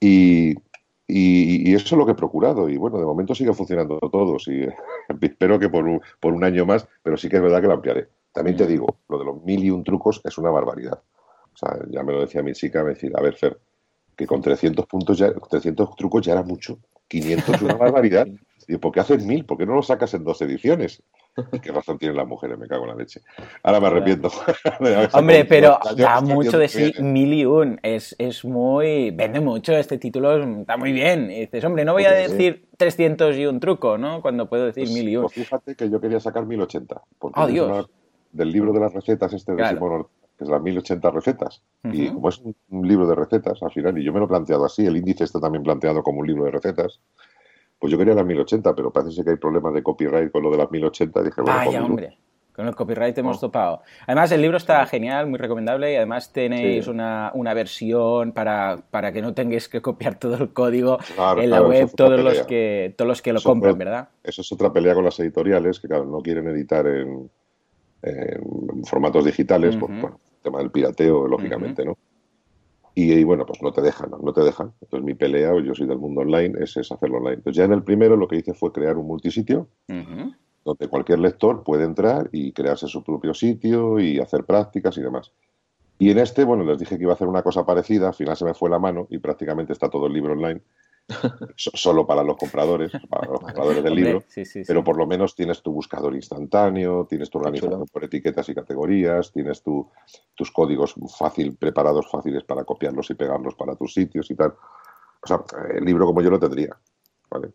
y, 0.00 0.54
y, 1.12 1.74
eso 1.74 1.94
es 1.94 1.98
lo 1.98 2.06
que 2.06 2.12
he 2.12 2.16
procurado. 2.16 2.68
Y 2.68 2.76
bueno, 2.76 2.98
de 2.98 3.04
momento 3.04 3.34
sigue 3.34 3.52
funcionando 3.52 3.98
todo. 3.98 4.38
Sí, 4.38 4.64
espero 5.20 5.58
que 5.58 5.68
por 5.68 5.84
un, 5.84 6.00
por 6.20 6.32
un 6.32 6.44
año 6.44 6.66
más, 6.66 6.86
pero 7.02 7.16
sí 7.16 7.28
que 7.28 7.36
es 7.36 7.42
verdad 7.42 7.60
que 7.60 7.68
lo 7.68 7.74
ampliaré. 7.74 8.08
También 8.32 8.56
te 8.56 8.66
digo, 8.66 8.98
lo 9.08 9.18
de 9.18 9.24
los 9.24 9.42
mil 9.42 9.64
y 9.64 9.70
un 9.70 9.84
trucos 9.84 10.20
es 10.24 10.38
una 10.38 10.50
barbaridad. 10.50 11.02
O 11.52 11.56
sea, 11.56 11.78
ya 11.90 12.02
me 12.02 12.12
lo 12.12 12.20
decía 12.20 12.42
mi 12.42 12.52
chica, 12.52 12.82
me 12.84 12.90
decía, 12.90 13.10
a 13.14 13.22
ver, 13.22 13.34
Fer, 13.34 13.58
que 14.16 14.26
con 14.26 14.40
300 14.40 14.86
puntos 14.86 15.18
ya, 15.18 15.32
300 15.32 15.96
trucos 15.96 16.24
ya 16.24 16.32
era 16.32 16.42
mucho. 16.42 16.78
500 17.08 17.54
es 17.54 17.62
una 17.62 17.74
barbaridad. 17.74 18.26
Y 18.68 18.76
¿por 18.76 18.92
qué 18.92 19.00
haces 19.00 19.26
mil? 19.26 19.44
¿Por 19.44 19.58
qué 19.58 19.66
no 19.66 19.74
lo 19.74 19.82
sacas 19.82 20.14
en 20.14 20.22
dos 20.22 20.40
ediciones? 20.42 21.02
¿Qué 21.62 21.72
razón 21.72 21.98
tienen 21.98 22.16
las 22.16 22.26
mujeres? 22.26 22.58
Me 22.58 22.66
cago 22.66 22.84
en 22.84 22.90
la 22.90 22.96
leche. 22.96 23.20
Ahora 23.62 23.80
me 23.80 23.86
arrepiento. 23.86 24.30
Hombre, 25.12 25.44
pero 25.44 25.78
da 25.96 26.20
mucho 26.20 26.58
de 26.58 26.68
sí 26.68 26.92
mil 27.00 27.32
y 27.32 27.44
un. 27.44 27.78
Es, 27.82 28.14
es, 28.18 28.44
muy... 28.44 29.10
Vende 29.10 29.40
mucho 29.40 29.72
este 29.72 29.98
título, 29.98 30.42
está 30.60 30.76
muy 30.76 30.92
bien. 30.92 31.30
Y 31.30 31.40
dices, 31.40 31.64
hombre, 31.64 31.84
no 31.84 31.92
voy 31.92 32.04
a 32.04 32.12
decir 32.12 32.68
300 32.76 33.36
y 33.36 33.46
un 33.46 33.60
truco, 33.60 33.98
¿no? 33.98 34.22
Cuando 34.22 34.48
puedo 34.48 34.66
decir 34.66 34.84
pues, 34.84 34.94
mil 34.94 35.08
y 35.08 35.16
un. 35.16 35.22
Pues 35.22 35.34
fíjate 35.34 35.74
que 35.74 35.88
yo 35.88 36.00
quería 36.00 36.20
sacar 36.20 36.46
1080. 36.46 37.02
Porque 37.18 37.40
oh, 37.40 37.46
Dios. 37.46 37.90
del 38.32 38.50
libro 38.52 38.72
de 38.72 38.80
las 38.80 38.92
recetas 38.92 39.32
este 39.32 39.54
de 39.54 39.68
Simón 39.68 40.06
que 40.40 40.44
es 40.44 40.50
las 40.50 40.62
1080 40.62 41.10
recetas. 41.10 41.62
Y 41.84 42.08
como 42.08 42.30
es 42.30 42.40
un 42.70 42.88
libro 42.88 43.06
de 43.06 43.14
recetas, 43.14 43.62
al 43.62 43.70
final, 43.72 43.98
y 43.98 44.02
yo 44.02 44.10
me 44.10 44.20
lo 44.20 44.24
he 44.24 44.28
planteado 44.28 44.64
así, 44.64 44.86
el 44.86 44.96
índice 44.96 45.24
está 45.24 45.38
también 45.38 45.62
planteado 45.62 46.02
como 46.02 46.20
un 46.20 46.26
libro 46.26 46.44
de 46.44 46.50
recetas, 46.50 46.98
pues 47.80 47.90
yo 47.90 47.98
quería 47.98 48.14
las 48.14 48.26
1080, 48.26 48.74
pero 48.76 48.92
parece 48.92 49.24
que 49.24 49.30
hay 49.30 49.36
problemas 49.36 49.72
de 49.72 49.82
copyright 49.82 50.30
con 50.30 50.42
lo 50.42 50.50
de 50.50 50.58
las 50.58 50.70
1080. 50.70 51.22
Dije, 51.22 51.40
bueno, 51.40 51.56
Vaya, 51.56 51.82
hombre. 51.82 52.18
Con 52.54 52.66
el 52.68 52.74
copyright 52.74 53.16
hemos 53.16 53.40
topado. 53.40 53.80
Además, 54.06 54.30
el 54.32 54.42
libro 54.42 54.58
está 54.58 54.84
genial, 54.84 55.28
muy 55.28 55.38
recomendable 55.38 55.90
y 55.90 55.96
además 55.96 56.30
tenéis 56.30 56.88
una, 56.88 57.32
versión 57.54 58.32
para, 58.32 58.82
para, 58.90 59.12
que 59.12 59.22
no 59.22 59.32
tengáis 59.32 59.66
que 59.66 59.80
copiar 59.80 60.18
todo 60.18 60.34
el 60.34 60.52
código 60.52 60.98
en 61.38 61.48
la 61.48 61.62
web 61.62 61.90
todos 61.96 62.20
los, 62.20 62.42
que, 62.42 62.92
todos 62.98 63.08
los 63.08 63.22
que 63.22 63.32
lo 63.32 63.40
compran, 63.40 63.78
¿verdad? 63.78 64.10
Eso 64.22 64.42
es 64.42 64.52
otra 64.52 64.70
pelea 64.70 64.94
con 64.94 65.04
las 65.04 65.18
editoriales 65.20 65.80
que, 65.80 65.88
claro, 65.88 66.04
no 66.04 66.20
quieren 66.20 66.48
editar 66.48 66.86
en, 66.86 67.30
formatos 68.84 69.24
digitales, 69.24 69.76
por 69.76 69.88
bueno, 69.88 70.20
el 70.36 70.42
tema 70.42 70.58
del 70.58 70.70
pirateo, 70.70 71.26
lógicamente, 71.26 71.84
¿no? 71.84 71.96
Y, 73.02 73.24
bueno, 73.24 73.46
pues 73.46 73.62
no 73.62 73.72
te 73.72 73.80
dejan, 73.80 74.10
no, 74.10 74.32
te 74.32 74.42
dejan. 74.42 74.72
Entonces 74.82 75.04
mi 75.04 75.14
pelea, 75.14 75.52
yo 75.64 75.74
soy 75.74 75.86
del 75.86 75.98
mundo 75.98 76.20
online, 76.20 76.58
es, 76.60 76.76
hacerlo 76.76 77.16
online. 77.16 77.36
Entonces 77.36 77.56
ya 77.56 77.64
en 77.64 77.72
el 77.72 77.82
primero 77.82 78.16
lo 78.16 78.28
que 78.28 78.36
hice 78.36 78.52
fue 78.52 78.72
crear 78.72 78.98
un 78.98 79.06
multisitio 79.06 79.68
donde 80.64 80.88
cualquier 80.88 81.18
lector 81.18 81.64
puede 81.64 81.84
entrar 81.84 82.28
y 82.32 82.52
crearse 82.52 82.86
su 82.86 83.02
propio 83.02 83.32
sitio 83.32 83.98
y 83.98 84.18
hacer 84.18 84.44
prácticas 84.44 84.98
y 84.98 85.02
demás. 85.02 85.32
Y 85.98 86.10
en 86.10 86.18
este, 86.18 86.44
bueno, 86.44 86.64
les 86.64 86.78
dije 86.78 86.98
que 86.98 87.04
iba 87.04 87.12
a 87.12 87.14
hacer 87.14 87.28
una 87.28 87.42
cosa 87.42 87.64
parecida, 87.64 88.08
al 88.08 88.14
final 88.14 88.36
se 88.36 88.44
me 88.44 88.54
fue 88.54 88.68
la 88.68 88.78
mano 88.78 89.06
y 89.10 89.18
prácticamente 89.18 89.72
está 89.72 89.88
todo 89.88 90.06
el 90.06 90.12
libro 90.12 90.32
online 90.34 90.60
solo 91.56 92.06
para 92.06 92.22
los 92.22 92.36
compradores, 92.36 92.92
para 93.10 93.30
los 93.30 93.40
compradores 93.40 93.82
del 93.82 93.94
libro, 93.94 94.22
pero 94.66 94.84
por 94.84 94.96
lo 94.96 95.06
menos 95.06 95.34
tienes 95.34 95.62
tu 95.62 95.72
buscador 95.72 96.14
instantáneo, 96.14 97.06
tienes 97.08 97.30
tu 97.30 97.38
organización 97.38 97.86
por 97.86 98.04
etiquetas 98.04 98.48
y 98.48 98.54
categorías, 98.54 99.32
tienes 99.32 99.62
tus 99.62 100.50
códigos 100.52 100.94
fácil, 101.18 101.56
preparados, 101.56 102.10
fáciles 102.10 102.44
para 102.44 102.64
copiarlos 102.64 103.10
y 103.10 103.14
pegarlos 103.14 103.54
para 103.54 103.74
tus 103.76 103.94
sitios 103.94 104.30
y 104.30 104.34
tal. 104.34 104.54
O 105.22 105.26
sea, 105.26 105.42
el 105.74 105.84
libro 105.84 106.06
como 106.06 106.22
yo 106.22 106.30
lo 106.30 106.38
tendría, 106.38 106.76
¿vale? 107.30 107.50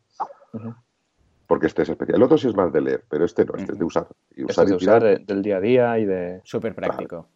Porque 1.47 1.67
este 1.67 1.83
es 1.83 1.89
especial. 1.89 2.17
El 2.17 2.23
otro 2.23 2.37
sí 2.37 2.47
es 2.47 2.55
más 2.55 2.71
de 2.71 2.81
leer, 2.81 3.03
pero 3.09 3.25
este 3.25 3.45
no, 3.45 3.53
este 3.55 3.73
es 3.73 3.79
de 3.79 3.85
usar. 3.85 4.07
Y 4.35 4.43
usar, 4.43 4.65
este 4.65 4.71
de 4.71 4.75
usar 4.75 5.25
del 5.25 5.41
día 5.41 5.57
a 5.57 5.59
día 5.59 5.99
y 5.99 6.05
de... 6.05 6.41
Súper 6.43 6.73
práctico. 6.73 7.27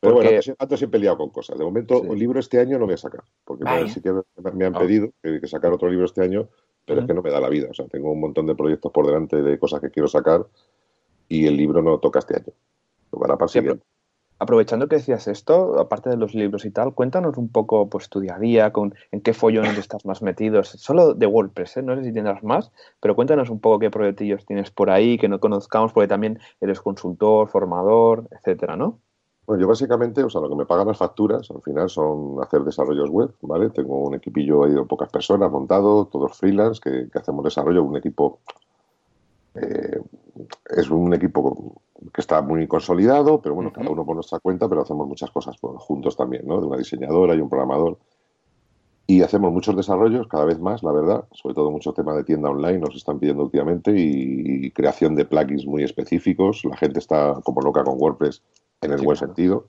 Pero 0.00 0.14
bueno, 0.14 0.30
antes, 0.58 0.82
he 0.82 0.88
peleado 0.88 1.16
con 1.16 1.30
cosas. 1.30 1.58
De 1.58 1.64
momento, 1.64 2.04
el 2.04 2.18
libro 2.18 2.38
este 2.38 2.60
año 2.60 2.78
no 2.78 2.84
voy 2.84 2.94
a 2.94 2.98
sacar, 2.98 3.24
porque 3.44 3.64
sí 3.88 4.00
que 4.00 4.12
me 4.54 4.66
han 4.66 4.72
pedido 4.72 5.10
que, 5.22 5.46
sacar 5.48 5.72
otro 5.72 5.90
libro 5.90 6.04
este 6.04 6.22
año, 6.22 6.48
pero 6.84 7.00
es 7.00 7.06
que 7.06 7.14
no 7.14 7.22
me 7.22 7.30
da 7.30 7.40
la 7.40 7.48
vida. 7.48 7.68
O 7.70 7.74
sea, 7.74 7.86
tengo 7.88 8.12
un 8.12 8.20
montón 8.20 8.46
de 8.46 8.54
proyectos 8.54 8.92
por 8.92 9.06
delante 9.06 9.42
de 9.42 9.58
cosas 9.58 9.80
que 9.80 9.90
quiero 9.90 10.06
sacar 10.06 10.46
y 11.28 11.46
el 11.46 11.56
libro 11.56 11.82
no 11.82 11.98
toca 11.98 12.20
este 12.20 12.36
año. 12.36 12.52
Tocará 13.10 13.36
para 13.36 13.48
siguiente. 13.48 13.84
Aprovechando 14.40 14.86
que 14.86 14.96
decías 14.96 15.26
esto, 15.26 15.80
aparte 15.80 16.10
de 16.10 16.16
los 16.16 16.32
libros 16.32 16.64
y 16.64 16.70
tal, 16.70 16.94
cuéntanos 16.94 17.36
un 17.36 17.48
poco 17.50 17.90
pues 17.90 18.08
tu 18.08 18.20
día 18.20 18.36
a 18.36 18.38
día, 18.38 18.72
con, 18.72 18.94
en 19.10 19.20
qué 19.20 19.34
follones 19.34 19.76
estás 19.76 20.06
más 20.06 20.22
metidos, 20.22 20.68
solo 20.68 21.14
de 21.14 21.26
WordPress, 21.26 21.78
¿eh? 21.78 21.82
no 21.82 21.96
sé 21.96 22.04
si 22.04 22.12
tendrás 22.12 22.44
más, 22.44 22.70
pero 23.00 23.16
cuéntanos 23.16 23.50
un 23.50 23.58
poco 23.58 23.80
qué 23.80 23.90
proyectillos 23.90 24.46
tienes 24.46 24.70
por 24.70 24.90
ahí, 24.90 25.18
que 25.18 25.28
no 25.28 25.40
conozcamos, 25.40 25.92
porque 25.92 26.06
también 26.06 26.38
eres 26.60 26.80
consultor, 26.80 27.48
formador, 27.48 28.28
etcétera, 28.30 28.76
¿no? 28.76 29.00
Bueno, 29.48 29.62
yo 29.62 29.66
básicamente, 29.68 30.22
o 30.22 30.28
sea, 30.28 30.42
lo 30.42 30.50
que 30.50 30.56
me 30.56 30.66
pagan 30.66 30.88
las 30.88 30.98
facturas 30.98 31.50
al 31.50 31.62
final 31.62 31.88
son 31.88 32.36
hacer 32.42 32.60
desarrollos 32.64 33.08
web, 33.08 33.32
¿vale? 33.40 33.70
Tengo 33.70 34.06
un 34.06 34.14
equipillo 34.14 34.64
ahí 34.64 34.74
de 34.74 34.84
pocas 34.84 35.08
personas 35.08 35.50
montado, 35.50 36.04
todos 36.04 36.36
freelance, 36.36 36.78
que, 36.82 37.08
hacemos 37.18 37.42
desarrollo, 37.42 37.82
un 37.82 37.96
equipo, 37.96 38.40
eh, 39.54 40.02
es 40.76 40.90
un 40.90 41.14
equipo 41.14 41.80
que 42.12 42.20
está 42.20 42.42
muy 42.42 42.66
consolidado, 42.66 43.40
pero 43.40 43.54
bueno, 43.54 43.72
cada 43.72 43.88
uno 43.88 44.04
por 44.04 44.16
nuestra 44.16 44.38
cuenta, 44.38 44.68
pero 44.68 44.82
hacemos 44.82 45.08
muchas 45.08 45.30
cosas 45.30 45.56
juntos 45.78 46.14
también, 46.14 46.46
¿no? 46.46 46.60
De 46.60 46.66
una 46.66 46.76
diseñadora 46.76 47.34
y 47.34 47.40
un 47.40 47.48
programador. 47.48 47.96
Y 49.06 49.22
hacemos 49.22 49.50
muchos 49.50 49.74
desarrollos, 49.74 50.28
cada 50.28 50.44
vez 50.44 50.60
más, 50.60 50.82
la 50.82 50.92
verdad, 50.92 51.24
sobre 51.32 51.54
todo 51.54 51.70
mucho 51.70 51.94
tema 51.94 52.14
de 52.14 52.24
tienda 52.24 52.50
online 52.50 52.80
nos 52.80 52.94
están 52.94 53.18
pidiendo 53.18 53.44
últimamente 53.44 53.94
y 53.96 54.70
creación 54.72 55.14
de 55.14 55.24
plugins 55.24 55.64
muy 55.64 55.84
específicos. 55.84 56.66
La 56.66 56.76
gente 56.76 56.98
está 56.98 57.40
como 57.42 57.62
loca 57.62 57.82
con 57.82 57.94
WordPress 57.98 58.42
en 58.80 58.92
el 58.92 59.02
buen 59.02 59.16
sentido, 59.16 59.68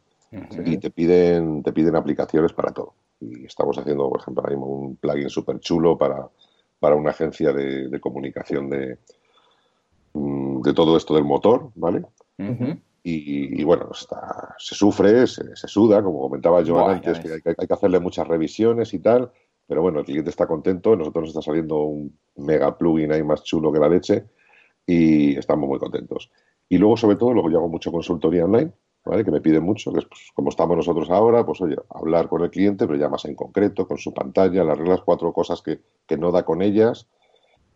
y 0.65 0.77
te 0.77 0.91
piden, 0.91 1.63
te 1.63 1.73
piden 1.73 1.95
aplicaciones 1.95 2.53
para 2.53 2.71
todo. 2.71 2.93
Y 3.19 3.45
estamos 3.45 3.77
haciendo, 3.77 4.09
por 4.09 4.21
ejemplo, 4.21 4.43
un 4.65 4.95
plugin 4.95 5.29
súper 5.29 5.59
chulo 5.59 5.97
para, 5.97 6.29
para 6.79 6.95
una 6.95 7.11
agencia 7.11 7.51
de, 7.51 7.99
comunicación 7.99 8.69
de, 8.69 8.97
mm, 10.13 10.61
de 10.61 10.73
todo 10.73 10.95
esto 10.95 11.15
del 11.15 11.25
motor, 11.25 11.71
¿vale? 11.75 12.03
y, 13.03 13.63
bueno, 13.63 13.89
está, 13.91 14.55
se 14.57 14.75
sufre, 14.75 15.25
se, 15.25 15.55
suda, 15.67 16.03
como 16.03 16.21
comentaba 16.21 16.61
yo 16.61 16.87
antes, 16.87 17.19
que 17.19 17.31
hay, 17.33 17.67
que 17.67 17.73
hacerle 17.73 17.99
muchas 17.99 18.27
revisiones 18.27 18.93
y 18.93 18.99
tal, 18.99 19.31
pero 19.67 19.81
bueno, 19.81 19.99
el 19.99 20.05
cliente 20.05 20.29
está 20.29 20.47
contento, 20.47 20.95
nosotros 20.95 21.23
nos 21.23 21.29
está 21.29 21.41
saliendo 21.41 21.81
un 21.81 22.17
mega 22.37 22.77
plugin 22.77 23.11
ahí 23.11 23.23
más 23.23 23.43
chulo 23.43 23.71
que 23.71 23.79
la 23.79 23.89
leche 23.89 24.25
y 24.85 25.37
estamos 25.37 25.67
muy 25.67 25.79
contentos. 25.79 26.31
Y 26.67 26.77
luego, 26.77 26.97
sobre 26.97 27.15
todo, 27.15 27.33
luego 27.33 27.49
yo 27.49 27.57
hago 27.57 27.69
mucho 27.69 27.91
consultoría 27.91 28.45
online, 28.45 28.71
que 29.03 29.31
me 29.31 29.41
piden 29.41 29.63
mucho, 29.63 29.91
que 29.91 29.99
es 29.99 30.05
pues, 30.05 30.31
como 30.33 30.49
estamos 30.49 30.77
nosotros 30.77 31.09
ahora, 31.09 31.45
pues 31.45 31.61
oye, 31.61 31.75
hablar 31.89 32.27
con 32.27 32.43
el 32.43 32.49
cliente, 32.49 32.85
pero 32.85 32.97
ya 32.97 33.09
más 33.09 33.25
en 33.25 33.35
concreto, 33.35 33.87
con 33.87 33.97
su 33.97 34.13
pantalla, 34.13 34.63
las 34.63 34.77
reglas, 34.77 35.01
cuatro 35.03 35.33
cosas 35.33 35.61
que, 35.61 35.79
no 36.17 36.31
da 36.31 36.43
con 36.43 36.61
ellas 36.61 37.07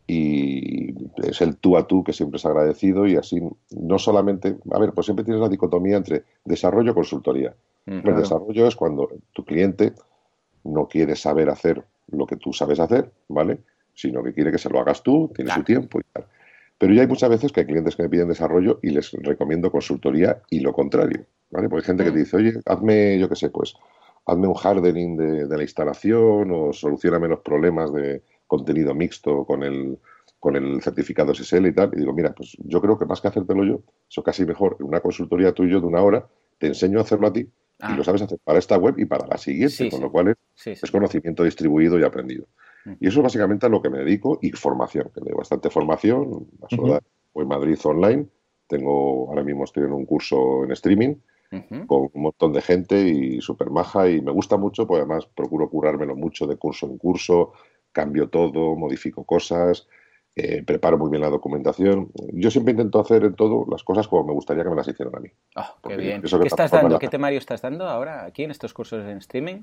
y 0.06 0.94
es 1.24 1.42
el 1.42 1.58
tú 1.58 1.78
a 1.78 1.88
tú 1.88 2.04
que 2.04 2.14
siempre 2.14 2.38
es 2.38 2.46
agradecido 2.46 3.08
y 3.08 3.16
así 3.16 3.42
no 3.72 3.98
solamente, 3.98 4.58
a 4.72 4.80
ver, 4.80 4.92
pues 4.92 5.06
siempre 5.06 5.24
tienes 5.24 5.42
la 5.42 5.50
dicotomía 5.50 5.98
entre 5.98 6.24
desarrollo 6.44 6.92
y 6.92 6.96
consultoría. 6.96 7.56
Mm, 7.86 8.08
el 8.08 8.16
desarrollo 8.16 8.68
es 8.68 8.76
cuando 8.76 9.10
tu 9.32 9.46
cliente 9.46 9.94
no 10.64 10.88
quiere 10.88 11.16
saber 11.16 11.50
hacer 11.50 11.84
lo 12.08 12.26
que 12.26 12.36
tú 12.36 12.54
sabes 12.54 12.80
hacer, 12.80 13.12
¿vale? 13.30 13.60
Sino 13.94 14.24
que 14.24 14.34
quiere 14.34 14.52
que 14.52 14.58
se 14.58 14.70
lo 14.70 14.80
hagas 14.80 15.04
tú, 15.04 15.32
tiene 15.34 15.52
su 15.52 15.64
tiempo 15.64 16.00
y 16.00 16.04
tal. 16.12 16.26
Pero 16.78 16.94
ya 16.94 17.02
hay 17.02 17.08
muchas 17.08 17.30
veces 17.30 17.52
que 17.52 17.62
hay 17.62 17.66
clientes 17.66 17.96
que 17.96 18.04
me 18.04 18.10
piden 18.10 18.28
desarrollo 18.28 18.80
y 18.82 18.90
les 18.90 19.12
recomiendo 19.12 19.72
consultoría 19.72 20.42
y 20.50 20.60
lo 20.60 20.74
contrario, 20.74 21.26
¿vale? 21.50 21.70
Porque 21.70 21.84
hay 21.84 21.88
gente 21.88 22.04
que 22.04 22.12
te 22.12 22.18
mm. 22.18 22.24
dice, 22.24 22.38
oye, 22.38 22.54
hazme, 22.66 23.20
yo 23.20 23.30
qué 23.30 23.36
sé, 23.36 23.50
pues, 23.50 23.76
hazme 24.26 24.48
un 24.48 24.56
hardening 24.56 25.18
de, 25.18 25.48
de 25.48 25.58
la 25.58 25.64
instalación 25.64 26.52
o 26.52 26.74
soluciona 26.74 27.20
menos 27.20 27.40
problemas 27.40 27.94
de 27.94 28.24
contenido 28.48 28.94
mixto 28.94 29.46
con 29.46 29.64
el, 29.64 29.98
con 30.40 30.56
el 30.56 30.82
certificado 30.82 31.34
SSL 31.34 31.68
y 31.68 31.74
tal. 31.74 31.92
Y 31.94 32.00
digo, 32.00 32.14
mira, 32.14 32.34
pues 32.34 32.58
yo 32.60 32.82
creo 32.82 33.00
que 33.00 33.06
más 33.06 33.22
que 33.22 33.30
hacértelo 33.30 33.64
yo, 33.64 33.82
eso 34.10 34.24
casi 34.24 34.46
mejor, 34.46 34.76
en 34.80 34.88
una 34.88 35.00
consultoría 35.00 35.54
tuyo 35.54 35.80
de 35.80 35.88
una 35.88 36.02
hora, 36.02 36.28
te 36.58 36.68
enseño 36.68 37.00
a 37.00 37.04
hacerlo 37.04 37.28
a 37.28 37.34
ti 37.34 37.40
y 37.40 37.96
lo 37.96 38.02
ah. 38.02 38.04
sabes 38.04 38.22
hacer 38.22 38.40
para 38.44 38.60
esta 38.60 38.78
web 38.78 38.96
y 38.98 39.06
para 39.06 39.26
la 39.26 39.38
siguiente, 39.38 39.90
con 39.90 40.02
lo 40.02 40.12
cual 40.12 40.36
es, 40.66 40.92
conocimiento 40.92 41.44
distribuido 41.44 41.98
y 42.00 42.04
aprendido. 42.04 42.46
Y 43.00 43.08
eso 43.08 43.20
es 43.20 43.24
básicamente 43.24 43.66
a 43.66 43.70
lo 43.70 43.82
que 43.82 43.90
me 43.90 44.00
dedico 44.00 44.40
y 44.42 44.52
formación, 44.52 45.10
que 45.14 45.22
doy 45.22 45.34
bastante 45.34 45.70
formación. 45.70 46.48
La 46.60 46.70
sola, 46.70 47.02
en 47.36 47.48
Madrid 47.48 47.80
online, 47.84 48.28
tengo 48.68 49.30
ahora 49.30 49.44
mismo 49.44 49.64
estoy 49.64 49.84
en 49.84 49.94
un 49.94 50.06
curso 50.06 50.64
en 50.64 50.72
streaming 50.72 51.16
con 51.88 52.10
un 52.12 52.22
montón 52.22 52.52
de 52.52 52.62
gente 52.62 53.00
y 53.00 53.40
súper 53.42 53.70
maja 53.70 54.10
y 54.10 54.22
me 54.22 54.32
gusta 54.32 54.58
mucho, 54.58 54.88
pues 54.88 55.00
además 55.00 55.28
procuro 55.28 55.70
curármelo 55.70 56.16
mucho 56.16 56.48
de 56.48 56.58
curso 56.58 56.88
en 56.88 56.98
curso, 56.98 57.54
cambio 57.92 58.30
todo, 58.30 58.76
modifico 58.76 59.24
cosas, 59.24 59.88
eh, 60.36 60.64
preparo 60.64 60.98
muy 60.98 61.12
bien 61.12 61.22
la 61.22 61.30
documentación. 61.30 62.12
Yo 62.34 62.50
siempre 62.50 62.72
intento 62.72 63.00
hacer 63.00 63.24
en 63.24 63.36
todo 63.36 63.68
las 63.70 63.84
cosas 63.84 64.08
como 64.08 64.24
me 64.24 64.34
gustaría 64.34 64.64
que 64.64 64.70
me 64.70 64.76
las 64.76 64.88
hicieran 64.88 65.16
a 65.16 65.20
mí. 65.20 65.30
Ah, 65.56 65.76
qué 65.88 65.96
bien. 65.96 66.22
¿Qué 66.24 66.48
estás 66.48 66.72
dando? 66.72 66.98
¿Qué 66.98 67.08
temario 67.08 67.38
estás 67.38 67.62
dando 67.62 67.88
ahora 67.88 68.26
aquí 68.26 68.44
en 68.44 68.52
estos 68.52 68.74
cursos 68.74 69.06
en 69.06 69.18
streaming? 69.18 69.62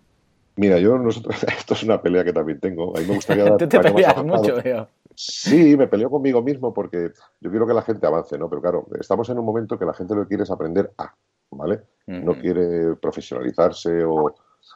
Mira, 0.57 0.79
yo 0.79 0.99
nosotros, 0.99 1.43
esto 1.59 1.75
es 1.75 1.83
una 1.83 2.01
pelea 2.01 2.25
que 2.25 2.33
también 2.33 2.61
tengo. 2.61 2.97
A 2.97 3.01
mí 3.01 3.07
me 3.07 3.15
gustaría 3.15 3.45
dar, 3.45 3.57
Tú 3.59 3.69
te 3.69 3.81
peleas 3.81 4.25
mucho, 4.25 4.57
veo. 4.63 4.89
Sí, 5.15 5.77
me 5.77 5.87
peleo 5.87 6.11
conmigo 6.11 6.43
mismo 6.43 6.73
porque 6.73 7.13
yo 7.41 7.51
quiero 7.51 7.67
que 7.67 7.75
la 7.75 7.83
gente 7.83 8.07
avance, 8.07 8.39
¿no? 8.39 8.49
Pero 8.49 8.63
claro, 8.63 8.87
estamos 8.99 9.29
en 9.29 9.39
un 9.39 9.45
momento 9.45 9.79
que 9.79 9.85
la 9.85 9.93
gente 9.93 10.15
lo 10.15 10.23
que 10.23 10.29
quiere 10.29 10.45
es 10.45 10.51
aprender 10.51 10.93
a, 10.99 11.15
¿vale? 11.51 11.83
No 12.07 12.35
quiere 12.35 12.97
profesionalizarse 12.97 14.05
o... 14.05 14.35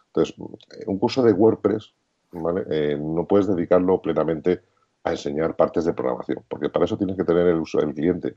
Entonces, 0.08 0.36
un 0.86 0.98
curso 0.98 1.22
de 1.22 1.32
WordPress, 1.32 1.92
¿vale? 2.32 2.64
Eh, 2.70 2.96
no 3.00 3.26
puedes 3.26 3.48
dedicarlo 3.48 4.00
plenamente 4.00 4.60
a 5.02 5.10
enseñar 5.10 5.56
partes 5.56 5.84
de 5.84 5.92
programación, 5.92 6.44
porque 6.48 6.68
para 6.68 6.84
eso 6.84 6.96
tienes 6.96 7.16
que 7.16 7.24
tener 7.24 7.46
el 7.46 7.60
uso 7.60 7.78
del 7.78 7.94
cliente, 7.94 8.36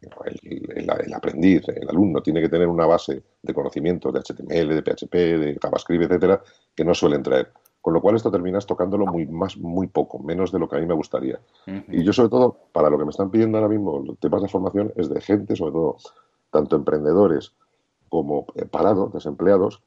el, 0.00 1.14
aprendiz, 1.14 1.68
el 1.68 1.88
alumno 1.88 2.20
tiene 2.22 2.40
que 2.40 2.48
tener 2.48 2.68
una 2.68 2.86
base 2.86 3.22
de 3.42 3.54
conocimientos 3.54 4.12
de 4.12 4.20
HTML, 4.20 4.74
de 4.74 4.82
PHP, 4.82 5.14
de 5.14 5.58
JavaScript, 5.60 6.04
etcétera, 6.04 6.42
que 6.74 6.84
no 6.84 6.94
suelen 6.94 7.22
traer. 7.22 7.52
Con 7.80 7.94
lo 7.94 8.00
cual 8.00 8.16
esto 8.16 8.30
terminas 8.30 8.66
tocándolo 8.66 9.06
muy 9.06 9.26
más, 9.26 9.56
muy 9.56 9.86
poco, 9.86 10.18
menos 10.18 10.52
de 10.52 10.58
lo 10.58 10.68
que 10.68 10.76
a 10.76 10.80
mí 10.80 10.86
me 10.86 10.94
gustaría. 10.94 11.40
Y 11.88 12.02
yo 12.02 12.12
sobre 12.12 12.28
todo, 12.28 12.56
para 12.72 12.90
lo 12.90 12.98
que 12.98 13.04
me 13.04 13.10
están 13.10 13.30
pidiendo 13.30 13.56
ahora 13.58 13.68
mismo, 13.68 14.00
los 14.00 14.18
temas 14.18 14.42
de 14.42 14.48
formación 14.48 14.92
es 14.96 15.08
de 15.08 15.20
gente, 15.20 15.56
sobre 15.56 15.72
todo, 15.72 15.96
tanto 16.50 16.76
emprendedores 16.76 17.52
como 18.08 18.46
eh, 18.56 18.64
parados, 18.64 19.12
desempleados, 19.12 19.82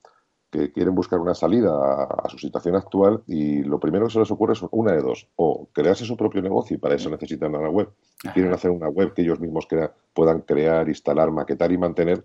que 0.52 0.72
quieren 0.72 0.94
buscar 0.94 1.20
una 1.20 1.34
salida 1.34 1.72
a, 2.04 2.30
su 2.30 2.38
situación 2.38 2.76
actual 2.76 3.24
y 3.26 3.64
lo 3.64 3.80
primero 3.80 4.08
que 4.08 4.14
se 4.14 4.20
les 4.20 4.30
ocurre 4.32 4.54
es 4.54 4.62
una 4.72 4.92
de 4.92 5.02
dos, 5.02 5.28
o 5.38 5.70
crearse 5.72 6.04
su 6.06 6.18
propio 6.18 6.42
negocio 6.42 6.76
y 6.76 6.80
para 6.80 6.96
eso 6.96 7.10
necesitan 7.10 7.56
una 7.56 7.70
web, 7.70 7.90
y 8.24 8.28
quieren 8.30 8.52
hacer 8.54 8.70
una 8.70 8.90
web 8.90 9.14
que 9.14 9.22
ellos 9.22 9.40
mismos 9.40 9.68
puedan 10.14 10.42
crear, 10.42 10.90
instalar, 10.90 11.32
maquetar 11.32 11.72
y 11.72 11.78
mantener, 11.78 12.24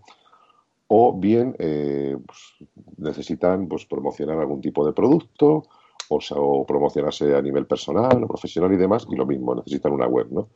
o 0.89 1.17
bien 1.17 1.55
eh, 1.59 2.17
pues, 2.27 2.69
necesitan 2.97 3.69
pues, 3.69 3.87
promocionar 3.87 4.39
algún 4.39 4.61
tipo 4.61 4.85
de 4.85 4.93
producto 4.93 5.63
o, 6.09 6.19
o, 6.35 6.67
promocionarse 6.67 7.35
a 7.35 7.43
nivel 7.43 7.67
personal 7.67 8.25
o 8.25 8.27
profesional 8.29 8.73
y 8.73 8.77
demás, 8.77 9.07
y 9.09 9.15
lo 9.15 9.25
mismo, 9.25 9.55
necesitan 9.55 9.93
una 9.93 10.09
web, 10.09 10.27
¿no? 10.31 10.49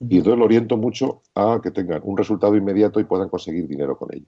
Y 0.00 0.18
entonces 0.18 0.38
lo 0.38 0.44
oriento 0.44 0.76
mucho 0.76 1.22
a 1.34 1.60
que 1.62 1.70
tengan 1.70 2.02
un 2.04 2.16
resultado 2.16 2.56
inmediato 2.56 2.98
y 2.98 3.04
puedan 3.04 3.28
conseguir 3.28 3.68
dinero 3.68 3.96
con 3.96 4.12
ello, 4.12 4.26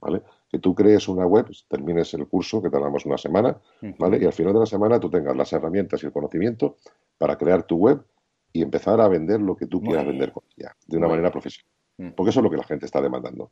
¿vale? 0.00 0.22
Que 0.50 0.58
tú 0.58 0.74
crees 0.74 1.08
una 1.08 1.26
web, 1.26 1.46
termines 1.68 2.12
el 2.14 2.26
curso, 2.26 2.60
que 2.60 2.70
tardamos 2.70 3.06
una 3.06 3.16
semana, 3.16 3.56
¿vale? 3.98 4.18
Y 4.20 4.24
al 4.24 4.32
final 4.32 4.52
de 4.52 4.60
la 4.60 4.66
semana 4.66 4.98
tú 4.98 5.08
tengas 5.08 5.36
las 5.36 5.52
herramientas 5.52 6.02
y 6.02 6.06
el 6.06 6.12
conocimiento 6.12 6.76
para 7.18 7.36
crear 7.36 7.62
tu 7.62 7.76
web 7.76 8.04
y 8.52 8.62
empezar 8.62 9.00
a 9.00 9.08
vender 9.08 9.40
lo 9.40 9.54
que 9.56 9.66
tú 9.66 9.80
quieras 9.80 10.06
vender 10.06 10.32
con 10.32 10.42
ella, 10.56 10.74
de 10.86 10.96
una 10.96 11.06
manera 11.06 11.30
profesional. 11.30 11.70
Porque 12.16 12.30
eso 12.30 12.40
es 12.40 12.44
lo 12.44 12.50
que 12.50 12.56
la 12.56 12.64
gente 12.64 12.86
está 12.86 13.00
demandando. 13.00 13.50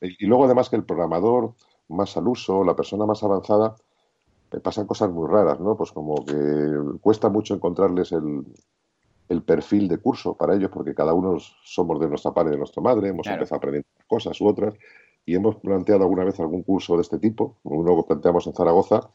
y 0.00 0.26
luego 0.26 0.46
además 0.46 0.68
que 0.68 0.76
el 0.76 0.84
programador 0.84 1.54
más 1.88 2.16
al 2.16 2.26
uso, 2.26 2.64
la 2.64 2.74
persona 2.74 3.06
más 3.06 3.22
avanzada, 3.22 3.76
pasan 4.60 4.86
cosas 4.86 5.10
muy 5.10 5.28
raras, 5.28 5.60
¿no? 5.60 5.76
Pues 5.76 5.92
como 5.92 6.24
que 6.24 6.98
cuesta 7.00 7.28
mucho 7.28 7.54
encontrarles 7.54 8.12
el, 8.12 8.44
perfil 9.44 9.88
de 9.88 9.98
curso 9.98 10.36
para 10.36 10.54
ellos, 10.54 10.70
porque 10.72 10.94
cada 10.94 11.12
uno 11.12 11.38
somos 11.64 12.00
de 12.00 12.08
nuestra 12.08 12.32
padre 12.32 12.50
y 12.50 12.52
de 12.52 12.58
nuestra 12.58 12.82
madre, 12.82 13.08
hemos 13.08 13.26
empezado 13.26 13.56
aprendiendo 13.56 13.88
cosas 14.06 14.40
u 14.40 14.46
otras, 14.46 14.74
y 15.26 15.34
hemos 15.34 15.56
planteado 15.56 16.02
alguna 16.02 16.24
vez 16.24 16.38
algún 16.40 16.62
curso 16.62 16.96
de 16.96 17.02
este 17.02 17.18
tipo, 17.18 17.56
uno 17.62 17.96
que 17.96 18.08
planteamos 18.08 18.46
en 18.46 18.54
Zaragoza, 18.54 19.10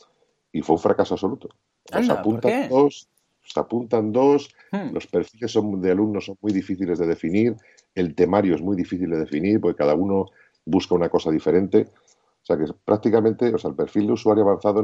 y 0.51 0.61
fue 0.61 0.75
un 0.75 0.81
fracaso 0.81 1.13
absoluto. 1.13 1.49
Nos 1.93 2.09
apuntan 2.09 2.69
dos, 2.69 3.07
se 3.43 3.59
apuntan 3.59 4.11
dos, 4.11 4.53
hmm. 4.71 4.93
los 4.93 5.07
perfiles 5.07 5.51
son, 5.51 5.81
de 5.81 5.91
alumnos 5.91 6.25
son 6.25 6.37
muy 6.41 6.51
difíciles 6.51 6.99
de 6.99 7.07
definir, 7.07 7.55
el 7.95 8.15
temario 8.15 8.55
es 8.55 8.61
muy 8.61 8.75
difícil 8.75 9.09
de 9.09 9.19
definir, 9.19 9.59
porque 9.59 9.77
cada 9.77 9.95
uno 9.95 10.27
busca 10.65 10.95
una 10.95 11.09
cosa 11.09 11.31
diferente. 11.31 11.87
O 12.41 12.45
sea 12.45 12.57
que 12.57 12.65
prácticamente, 12.85 13.53
o 13.53 13.57
sea, 13.57 13.69
el 13.69 13.75
perfil 13.75 14.07
de 14.07 14.13
usuario 14.13 14.43
avanzado 14.43 14.79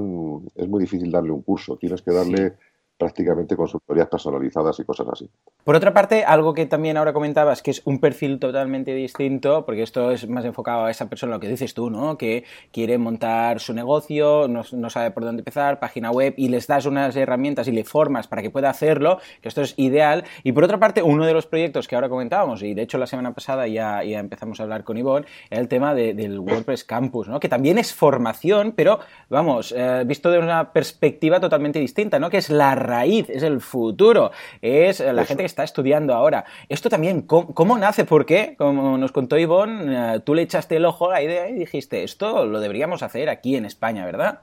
es 0.56 0.68
muy 0.68 0.82
difícil 0.82 1.12
darle 1.12 1.32
un 1.32 1.42
curso. 1.42 1.78
Tienes 1.78 2.02
que 2.02 2.12
darle 2.12 2.58
prácticamente 2.98 3.56
consultorías 3.56 4.08
personalizadas 4.08 4.80
y 4.80 4.86
cosas 4.86 5.08
así. 5.12 5.30
Por 5.64 5.76
otra 5.76 5.94
parte, 5.94 6.24
algo 6.24 6.54
que 6.54 6.66
también 6.66 6.96
ahora 6.98 7.12
comentabas, 7.12 7.62
que 7.62 7.72
es 7.72 7.82
un 7.86 8.00
perfil 8.00 8.40
totalmente 8.40 8.94
distinto, 8.94 9.66
porque 9.66 9.82
esto 9.84 10.12
es 10.12 10.30
más 10.30 10.46
enfocado 10.46 10.86
a 10.86 10.92
esa 10.92 11.10
persona, 11.10 11.34
lo 11.34 11.40
que 11.40 11.48
dices 11.48 11.74
tú, 11.74 11.90
¿no? 11.90 12.18
Que 12.18 12.44
quiere 12.72 12.98
montar 12.98 13.60
su 13.60 13.74
negocio, 13.74 14.48
no, 14.48 14.90
sabe 14.90 15.12
por 15.12 15.24
dónde 15.24 15.42
empezar, 15.42 15.80
página 15.80 16.12
web, 16.12 16.34
y 16.38 16.50
les 16.50 16.68
das 16.68 16.86
unas 16.86 17.16
herramientas 17.16 17.68
y 17.68 17.72
le 17.72 17.84
formas 17.84 18.28
para 18.28 18.42
que 18.42 18.50
pueda 18.50 18.70
hacerlo, 18.70 19.20
que 19.42 19.50
esto 19.50 19.62
es 19.62 19.74
ideal. 19.78 20.24
Y 20.44 20.52
por 20.52 20.64
otra 20.64 20.80
parte, 20.80 21.02
uno 21.02 21.26
de 21.26 21.34
los 21.34 21.48
proyectos 21.48 21.88
que 21.88 21.96
ahora 21.96 22.10
comentábamos, 22.10 22.64
y 22.64 22.74
de 22.74 22.84
hecho 22.84 22.98
la 22.98 23.08
semana 23.08 23.34
pasada 23.34 23.68
ya, 23.68 24.04
empezamos 24.04 24.60
a 24.60 24.64
hablar 24.64 24.84
con 24.84 24.98
Ivonne, 24.98 25.26
era 25.50 25.62
el 25.62 25.68
tema 25.68 25.94
del 25.94 26.40
WordPress 26.40 26.84
Campus, 26.84 27.28
¿no? 27.28 27.40
Que 27.40 27.50
también 27.50 27.78
es 27.78 27.94
formación, 27.94 28.74
pero, 28.76 29.00
vamos, 29.30 29.74
eh, 29.76 30.04
visto 30.06 30.30
de 30.30 30.40
una 30.40 30.72
perspectiva 30.72 31.40
totalmente 31.40 31.80
distinta, 31.80 32.20
¿no? 32.20 32.30
Que 32.30 32.38
es 32.38 32.50
la 32.50 32.76
raíz, 32.86 33.30
es 33.30 33.44
el 33.44 33.62
futuro, 33.62 34.32
es 34.62 35.00
la 35.00 35.26
gente 35.26 35.44
que 35.44 35.48
está 35.48 35.64
estudiando 35.64 36.14
ahora. 36.14 36.46
Esto 36.70 36.90
también, 36.90 37.22
¿cómo, 37.24 37.78
nace? 37.78 38.06
¿Por 38.06 38.26
qué? 38.26 38.56
Como 38.58 38.98
nos 38.98 39.12
contó 39.12 39.38
Ivonne, 39.38 40.16
eh, 40.16 40.20
tú 40.22 40.34
le 40.34 40.44
echaste 40.44 40.78
el 40.78 40.86
ojo 40.86 41.10
a 41.10 41.14
la 41.14 41.24
idea 41.24 41.50
y 41.50 41.54
dijiste, 41.54 42.04
esto 42.04 42.46
lo 42.46 42.60
deberíamos 42.60 43.04
hacer 43.04 43.30
aquí 43.30 43.56
en 43.56 43.66
España, 43.66 44.06
¿verdad? 44.06 44.42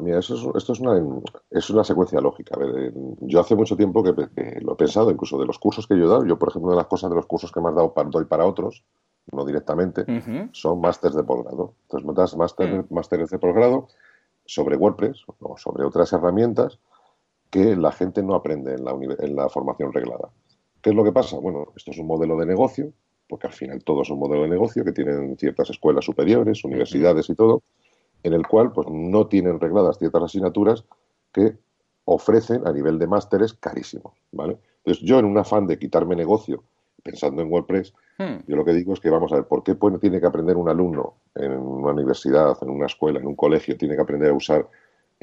Mira, 0.00 0.20
eso 0.20 0.34
es, 0.34 0.56
esto 0.56 0.72
es 0.72 0.80
una, 0.80 1.02
es 1.50 1.68
una 1.70 1.84
secuencia 1.84 2.20
lógica. 2.20 2.56
yo 3.20 3.40
hace 3.40 3.54
mucho 3.54 3.76
tiempo 3.76 4.02
que, 4.02 4.12
lo 4.60 4.72
he 4.72 4.76
pensado, 4.76 5.10
incluso 5.10 5.38
de 5.38 5.46
los 5.46 5.58
cursos 5.58 5.86
que 5.86 5.96
yo 5.98 6.04
he 6.04 6.08
dado. 6.08 6.24
Yo, 6.24 6.38
por 6.38 6.48
ejemplo, 6.48 6.68
una 6.68 6.76
de 6.76 6.82
las 6.82 6.88
cosas 6.88 7.10
de 7.10 7.16
los 7.16 7.26
cursos 7.26 7.52
que 7.52 7.60
me 7.60 7.68
has 7.68 7.74
dado 7.74 7.92
para, 7.92 8.08
doy 8.08 8.24
para 8.24 8.46
otros, 8.46 8.84
no 9.30 9.44
directamente, 9.44 10.04
son 10.52 10.80
másteres 10.80 11.16
de 11.16 11.22
posgrado. 11.22 11.74
Entonces, 11.82 12.06
montas 12.06 12.36
másteres 12.36 13.30
mm. 13.30 13.34
de 13.34 13.38
posgrado 13.38 13.88
sobre 14.46 14.76
WordPress 14.76 15.24
o 15.40 15.56
sobre 15.56 15.84
otras 15.84 16.12
herramientas 16.12 16.78
que 17.52 17.76
la 17.76 17.92
gente 17.92 18.22
no 18.22 18.34
aprende 18.34 18.72
en 18.72 18.84
la, 18.84 18.92
en 18.92 19.36
la 19.36 19.46
formación 19.50 19.92
reglada. 19.92 20.30
¿Qué 20.80 20.88
es 20.88 20.96
lo 20.96 21.04
que 21.04 21.12
pasa? 21.12 21.38
Bueno, 21.38 21.66
esto 21.76 21.90
es 21.90 21.98
un 21.98 22.06
modelo 22.06 22.38
de 22.38 22.46
negocio, 22.46 22.94
porque 23.28 23.46
al 23.46 23.52
final 23.52 23.84
todo 23.84 24.00
es 24.00 24.10
un 24.10 24.18
modelo 24.18 24.44
de 24.44 24.48
negocio 24.48 24.82
que 24.82 24.92
tienen 24.92 25.36
ciertas 25.36 25.68
escuelas 25.68 26.06
superiores, 26.06 26.64
universidades 26.64 27.28
y 27.28 27.34
todo, 27.34 27.62
en 28.22 28.32
el 28.32 28.46
cual 28.46 28.72
pues 28.72 28.88
no 28.90 29.26
tienen 29.26 29.60
regladas 29.60 29.98
ciertas 29.98 30.22
asignaturas 30.22 30.86
que 31.30 31.58
ofrecen 32.06 32.66
a 32.66 32.72
nivel 32.72 32.98
de 32.98 33.06
másteres 33.06 33.52
carísimos, 33.52 34.14
¿vale? 34.32 34.56
Entonces 34.78 35.04
yo 35.04 35.18
en 35.18 35.26
un 35.26 35.36
afán 35.36 35.66
de 35.66 35.78
quitarme 35.78 36.16
negocio, 36.16 36.64
pensando 37.02 37.42
en 37.42 37.52
WordPress, 37.52 37.92
hmm. 38.18 38.46
yo 38.48 38.56
lo 38.56 38.64
que 38.64 38.72
digo 38.72 38.94
es 38.94 39.00
que 39.00 39.10
vamos 39.10 39.30
a 39.30 39.36
ver, 39.36 39.44
¿por 39.44 39.62
qué 39.62 39.76
tiene 40.00 40.20
que 40.20 40.26
aprender 40.26 40.56
un 40.56 40.70
alumno 40.70 41.16
en 41.34 41.52
una 41.52 41.92
universidad, 41.92 42.56
en 42.62 42.70
una 42.70 42.86
escuela, 42.86 43.18
en 43.20 43.26
un 43.26 43.36
colegio, 43.36 43.76
tiene 43.76 43.94
que 43.94 44.00
aprender 44.00 44.30
a 44.30 44.34
usar 44.34 44.66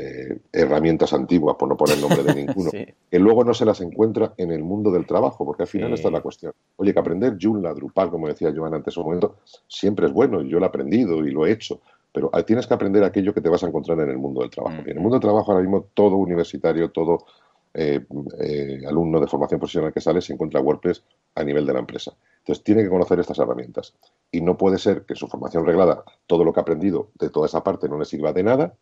eh, 0.02 0.40
herramientas 0.54 1.12
antiguas, 1.12 1.58
por 1.58 1.68
no 1.68 1.76
poner 1.76 2.00
nombre 2.00 2.24
de 2.24 2.34
ninguno, 2.46 2.72
que 2.72 3.20
luego 3.20 3.44
no 3.44 3.54
se 3.54 3.66
las 3.66 3.82
encuentra 3.82 4.34
en 4.38 4.52
el 4.52 4.64
mundo 4.64 4.92
del 4.92 5.06
trabajo, 5.06 5.46
porque 5.46 5.64
al 5.64 5.68
final 5.68 5.94
esta 5.94 6.08
es 6.08 6.14
la 6.14 6.22
cuestión. 6.22 6.54
Oye, 6.78 6.94
que 6.94 7.00
aprender 7.00 7.38
Joomla, 7.40 7.74
Drupal, 7.74 8.10
como 8.10 8.28
decía 8.28 8.54
Joan 8.56 8.74
antes 8.74 8.96
un 8.96 9.04
momento, 9.04 9.38
siempre 9.68 10.08
es 10.08 10.14
bueno, 10.14 10.42
y 10.42 10.50
yo 10.50 10.60
lo 10.60 10.66
he 10.66 10.70
aprendido 10.70 11.26
y 11.26 11.32
lo 11.32 11.46
he 11.46 11.52
hecho, 11.52 11.82
pero 12.14 12.32
tienes 12.46 12.66
que 12.66 12.74
aprender 12.74 13.04
aquello 13.04 13.34
que 13.34 13.42
te 13.42 13.50
vas 13.50 13.64
a 13.64 13.68
encontrar 13.68 14.00
en 14.00 14.10
el 14.10 14.18
mundo 14.18 14.42
del 14.42 14.50
trabajo. 14.50 14.78
Mm. 14.82 14.90
en 14.90 14.98
el 14.98 15.00
mundo 15.00 15.16
del 15.16 15.22
trabajo 15.22 15.52
ahora 15.52 15.64
mismo 15.64 15.88
todo 15.94 16.16
universitario, 16.16 16.92
todo 16.92 17.26
eh, 17.74 18.06
eh, 18.40 18.82
alumno 18.88 19.20
de 19.20 19.28
formación 19.28 19.60
profesional 19.60 19.94
que 19.94 20.02
sale 20.02 20.22
se 20.22 20.34
encuentra 20.34 20.62
WordPress 20.62 21.04
a 21.36 21.44
nivel 21.44 21.66
de 21.66 21.74
la 21.74 21.80
empresa. 21.80 22.14
Entonces 22.40 22.64
tiene 22.64 22.84
que 22.84 22.90
conocer 22.90 23.20
estas 23.20 23.38
herramientas. 23.38 23.94
Y 24.32 24.42
no 24.42 24.58
puede 24.58 24.78
ser 24.78 25.04
que 25.04 25.16
su 25.16 25.28
formación 25.28 25.66
reglada, 25.66 26.04
todo 26.26 26.44
lo 26.44 26.54
que 26.54 26.62
ha 26.62 26.64
aprendido 26.64 27.10
de 27.20 27.30
toda 27.30 27.48
esa 27.48 27.64
parte 27.64 27.90
no 27.90 28.00
le 28.00 28.06
sirva 28.06 28.34
de 28.34 28.44
nada 28.44 28.74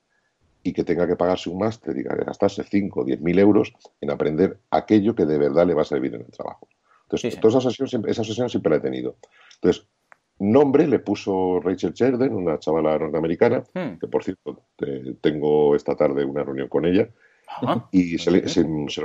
y 0.67 0.73
que 0.73 0.83
tenga 0.83 1.07
que 1.07 1.15
pagarse 1.15 1.49
un 1.49 1.59
máster 1.59 1.95
y 1.97 2.03
gastarse 2.03 2.61
5 2.61 2.99
o 2.99 3.05
10 3.05 3.21
mil 3.21 3.39
euros 3.39 3.73
en 4.01 4.11
aprender 4.11 4.59
aquello 4.69 5.15
que 5.15 5.25
de 5.25 5.37
verdad 5.37 5.65
le 5.65 5.73
va 5.73 5.83
a 5.83 5.85
servir 5.85 6.13
en 6.13 6.21
el 6.21 6.31
trabajo. 6.31 6.67
Entonces, 7.03 7.39
toda 7.39 7.59
esa 7.59 7.71
sesión, 7.71 8.03
esa 8.05 8.25
sesión 8.25 8.49
siempre 8.49 8.71
la 8.71 8.75
he 8.77 8.81
tenido. 8.81 9.15
Entonces, 9.55 9.87
nombre 10.39 10.85
le 10.85 10.99
puso 10.99 11.61
Rachel 11.61 11.93
Sheridan, 11.93 12.33
una 12.33 12.59
chavala 12.59 12.99
norteamericana, 12.99 13.63
hmm. 13.73 13.97
que 13.97 14.07
por 14.07 14.25
cierto 14.25 14.63
tengo 15.21 15.73
esta 15.73 15.95
tarde 15.95 16.25
una 16.25 16.43
reunión 16.43 16.67
con 16.67 16.85
ella, 16.85 17.07
y 17.91 18.17
se 18.17 18.29
le, 18.29 18.43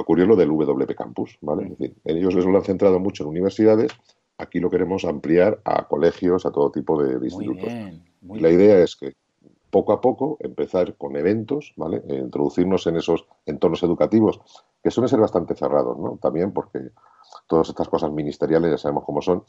ocurrió 0.01 0.27
lo 0.27 0.35
del 0.35 0.48
WP 0.48 0.96
Campus, 0.96 1.38
¿vale? 1.42 1.62
Es 1.62 1.79
decir, 1.79 1.94
ellos 2.05 2.35
les 2.35 2.44
lo 2.44 2.59
han 2.59 2.64
centrado 2.64 2.98
mucho 2.98 3.22
en 3.22 3.29
universidades, 3.29 3.92
aquí 4.37 4.59
lo 4.59 4.68
queremos 4.68 5.05
ampliar 5.05 5.61
a 5.64 5.87
colegios, 5.87 6.44
a 6.44 6.51
todo 6.51 6.72
tipo 6.72 7.01
de, 7.01 7.25
institutos. 7.25 7.72
la 8.22 8.51
idea 8.51 8.83
es 8.83 8.96
que 8.96 9.14
poco 9.72 9.94
a 9.94 10.02
poco 10.02 10.37
empezar 10.40 10.96
con 10.98 11.16
eventos, 11.16 11.72
¿vale? 11.76 12.02
E 12.06 12.16
introducirnos 12.16 12.87
en 12.87 12.96
esos 12.96 13.26
entornos 13.46 13.82
educativos 13.82 14.38
que 14.82 14.90
suelen 14.90 15.08
ser 15.08 15.18
bastante 15.18 15.54
cerrados, 15.54 15.98
¿no? 15.98 16.18
También 16.20 16.52
porque 16.52 16.90
todas 17.46 17.70
estas 17.70 17.88
cosas 17.88 18.12
ministeriales 18.12 18.70
ya 18.70 18.76
sabemos 18.76 19.04
cómo 19.04 19.22
son, 19.22 19.44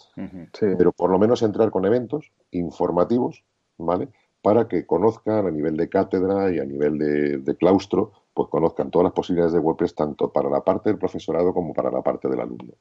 pero 0.77 0.93
por 0.93 1.09
lo 1.09 1.19
menos 1.19 1.41
entrar 1.41 1.71
con 1.71 1.85
eventos 1.85 2.31
informativos, 2.51 3.43
¿vale? 3.77 4.07
Para 4.41 4.69
que 4.69 4.85
conozcan 4.85 5.45
a 5.45 5.51
nivel 5.51 5.75
de 5.75 5.89
cátedra 5.89 6.49
y 6.53 6.59
a 6.59 6.63
nivel 6.63 6.97
de, 6.97 7.57
claustro, 7.57 8.13
pues 8.33 8.47
conozcan 8.47 8.91
todas 8.91 9.03
las 9.03 9.13
posibilidades 9.13 9.53
de 9.53 9.59
WordPress 9.59 9.93
tanto 9.93 10.31
para 10.31 10.49
la 10.49 10.61
parte 10.61 10.89
del 10.89 10.99
profesorado 10.99 11.53
como 11.53 11.73
para 11.73 11.91
la 11.91 12.01
parte 12.01 12.29
del 12.29 12.39
alumno. 12.39 12.73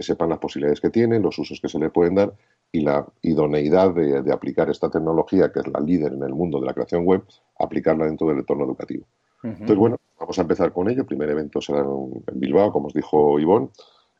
Que 0.00 0.06
sepan 0.06 0.30
las 0.30 0.38
posibilidades 0.38 0.80
que 0.80 0.88
tienen, 0.88 1.20
los 1.20 1.38
usos 1.38 1.60
que 1.60 1.68
se 1.68 1.78
le 1.78 1.90
pueden 1.90 2.14
dar 2.14 2.32
y 2.72 2.80
la 2.80 3.06
idoneidad 3.20 3.92
de, 3.94 4.32
aplicar 4.32 4.70
esta 4.70 4.88
tecnología, 4.88 5.52
que 5.52 5.60
es 5.60 5.66
la 5.66 5.78
líder 5.78 6.14
en 6.14 6.22
el 6.22 6.32
mundo 6.32 6.58
de 6.58 6.64
la 6.64 6.72
creación 6.72 7.04
web, 7.04 7.22
aplicarla 7.58 8.06
dentro 8.06 8.28
del 8.28 8.38
entorno 8.38 8.64
educativo. 8.64 9.04
Entonces, 9.42 9.76
bueno, 9.76 9.98
vamos 10.18 10.38
a 10.38 10.40
empezar 10.40 10.72
con 10.72 10.88
ello. 10.88 11.02
El 11.02 11.06
primer 11.06 11.28
evento 11.28 11.60
será 11.60 11.80
en 11.80 12.40
Bilbao, 12.40 12.72
como 12.72 12.86
os 12.86 12.94
dijo 12.94 13.38
Ivonne 13.38 13.68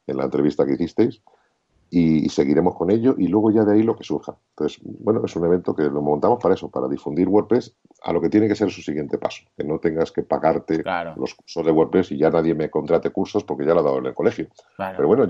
en 0.07 0.19
la 0.19 0.25
entrevista 0.25 0.67
que 0.67 0.75
hicisteis 0.75 1.23
y, 1.91 2.29
seguiremos 2.29 2.77
con 2.77 2.91
ello 2.91 3.17
y 3.19 3.27
luego 3.27 3.51
ya 3.51 3.65
de 3.65 3.75
ahí 3.75 3.83
lo 3.83 3.97
que 3.97 4.05
surja. 4.05 4.37
Entonces, 4.51 4.81
bueno, 4.83 5.23
es 5.25 5.35
un 5.35 5.45
evento 5.45 5.75
que 5.75 5.83
lo 5.83 6.01
montamos 6.01 6.39
para 6.41 6.55
eso, 6.55 6.71
para 6.71 6.89
difundir 6.89 7.29
WordPress 7.29 7.75
a 8.03 8.13
lo 8.13 8.21
que 8.21 8.29
tiene 8.29 8.49
que 8.49 8.55
ser 8.55 8.71
su 8.71 8.81
siguiente 8.81 9.19
paso, 9.19 9.43
que 9.57 9.65
no 9.65 9.79
tengas 9.79 10.13
que 10.13 10.23
pagarte 10.23 10.83
los 11.17 11.35
cursos 11.35 11.67
de 11.67 11.73
WordPress 11.73 12.13
y 12.13 12.19
ya 12.19 12.31
nadie 12.31 12.55
me 12.55 12.71
contrate 12.71 13.11
cursos 13.11 13.45
porque 13.45 13.67
ya 13.67 13.75
lo 13.75 13.81
ha 13.81 13.83
dado 13.83 13.99
en 13.99 14.07
el 14.07 14.15
colegio. 14.15 14.47
Pero 14.77 15.07
bueno, 15.07 15.27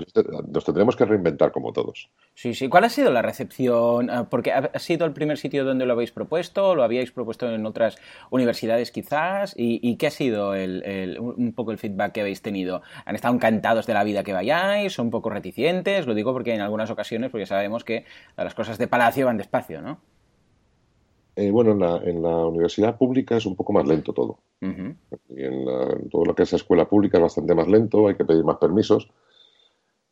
nos 0.47 0.63
tendremos 0.63 0.95
que 0.95 1.05
reinventar 1.05 1.51
como 1.51 1.73
todos. 1.73 2.09
Sí, 2.35 2.53
sí. 2.53 2.69
¿Cuál 2.69 2.85
ha 2.85 2.89
sido 2.89 3.11
la 3.11 3.21
recepción? 3.21 4.09
Ah, 4.09 4.27
porque 4.29 4.51
ha 4.51 4.79
sido 4.79 5.05
el 5.05 5.13
primer 5.13 5.37
sitio 5.37 5.65
donde 5.65 5.85
lo 5.85 5.93
habéis 5.93 6.11
propuesto, 6.11 6.75
lo 6.75 6.83
habíais 6.83 7.11
propuesto 7.11 7.49
en 7.51 7.65
otras 7.65 7.97
universidades 8.29 8.91
quizás, 8.91 9.53
y, 9.57 9.95
qué 9.97 10.07
ha 10.07 10.11
sido 10.11 10.53
el, 10.53 11.17
un 11.19 11.53
poco 11.53 11.71
el 11.71 11.77
feedback 11.77 12.13
que 12.13 12.21
habéis 12.21 12.41
tenido. 12.41 12.81
¿Han 13.05 13.15
estado 13.15 13.33
encantados 13.33 13.85
de 13.87 13.93
la 13.93 14.03
vida 14.03 14.23
que 14.23 14.33
vayáis? 14.33 14.93
¿Son 14.93 15.07
un 15.07 15.11
poco 15.11 15.29
reticentes? 15.29 16.07
Lo 16.07 16.13
digo 16.13 16.33
porque 16.33 16.50
en 16.53 16.61
algunas 16.61 16.89
ocasiones, 16.89 17.31
porque 17.31 17.45
sabemos 17.45 17.83
que 17.83 18.05
las 18.37 18.53
cosas 18.53 18.77
de 18.77 18.87
palacio 18.87 19.25
van 19.25 19.37
despacio, 19.37 19.81
¿no? 19.81 19.99
Eh, 21.35 21.49
bueno, 21.49 21.71
en 21.71 22.21
la, 22.21 22.45
universidad 22.45 22.97
pública 22.97 23.37
es 23.37 23.45
un 23.45 23.55
poco 23.55 23.73
más 23.73 23.87
lento 23.87 24.13
todo. 24.13 24.39
en, 24.59 26.09
todo 26.09 26.25
lo 26.25 26.35
que 26.35 26.43
es 26.43 26.53
escuela 26.53 26.87
pública 26.87 27.17
es 27.17 27.23
bastante 27.23 27.55
más 27.55 27.67
lento, 27.67 28.07
hay 28.07 28.15
que 28.15 28.25
pedir 28.25 28.43
más 28.43 28.57
permisos 28.57 29.09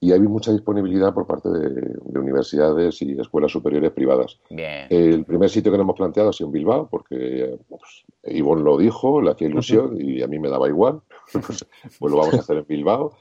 y 0.02 0.13
hay 0.13 0.19
mucha 0.21 0.52
disponibilidad 0.52 1.13
por 1.13 1.28
parte 1.28 1.49
de, 1.49 1.97
universidades 2.17 3.02
y 3.02 3.19
escuelas 3.19 3.52
superiores 3.52 3.91
privadas. 3.91 4.39
El 4.49 5.25
primer 5.25 5.49
sitio 5.49 5.71
que 5.71 5.78
nos 5.78 5.84
hemos 5.84 5.97
planteado 5.97 6.30
ha 6.30 6.34
sido 6.34 6.47
en 6.47 6.54
Bilbao, 6.54 6.88
porque 6.89 7.58
pues, 7.67 8.06
Ivonne 8.23 8.63
lo 8.63 8.78
dijo, 8.78 9.21
le 9.21 9.32
hacía 9.32 9.49
ilusión 9.49 9.97
y 9.99 10.21
a 10.21 10.28
mí 10.28 10.39
me 10.39 10.49
daba 10.49 10.69
igual. 10.69 11.02
pues, 11.34 11.65
lo 11.99 12.17
vamos 12.17 12.34
a 12.36 12.39
hacer 12.39 12.58
en 12.58 12.65
Bilbao. 12.67 13.17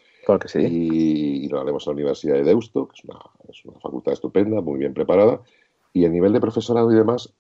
Y, 0.55 1.49
lo 1.49 1.61
haremos 1.61 1.87
en 1.87 1.91
la 1.91 1.95
Universidad 1.95 2.35
de 2.35 2.45
Deusto, 2.45 2.89
que 2.89 2.97
es 2.99 3.05
una, 3.05 3.19
es 3.49 3.65
una, 3.65 3.81
facultad 3.81 4.13
estupenda, 4.13 4.61
muy 4.61 4.79
bien 4.79 4.93
preparada. 4.93 5.41
Y 5.93 6.05
el 6.05 6.13
nivel 6.13 6.33
de 6.33 6.41
profesorado 6.41 6.93
y 6.93 6.97
demás, 6.97 7.33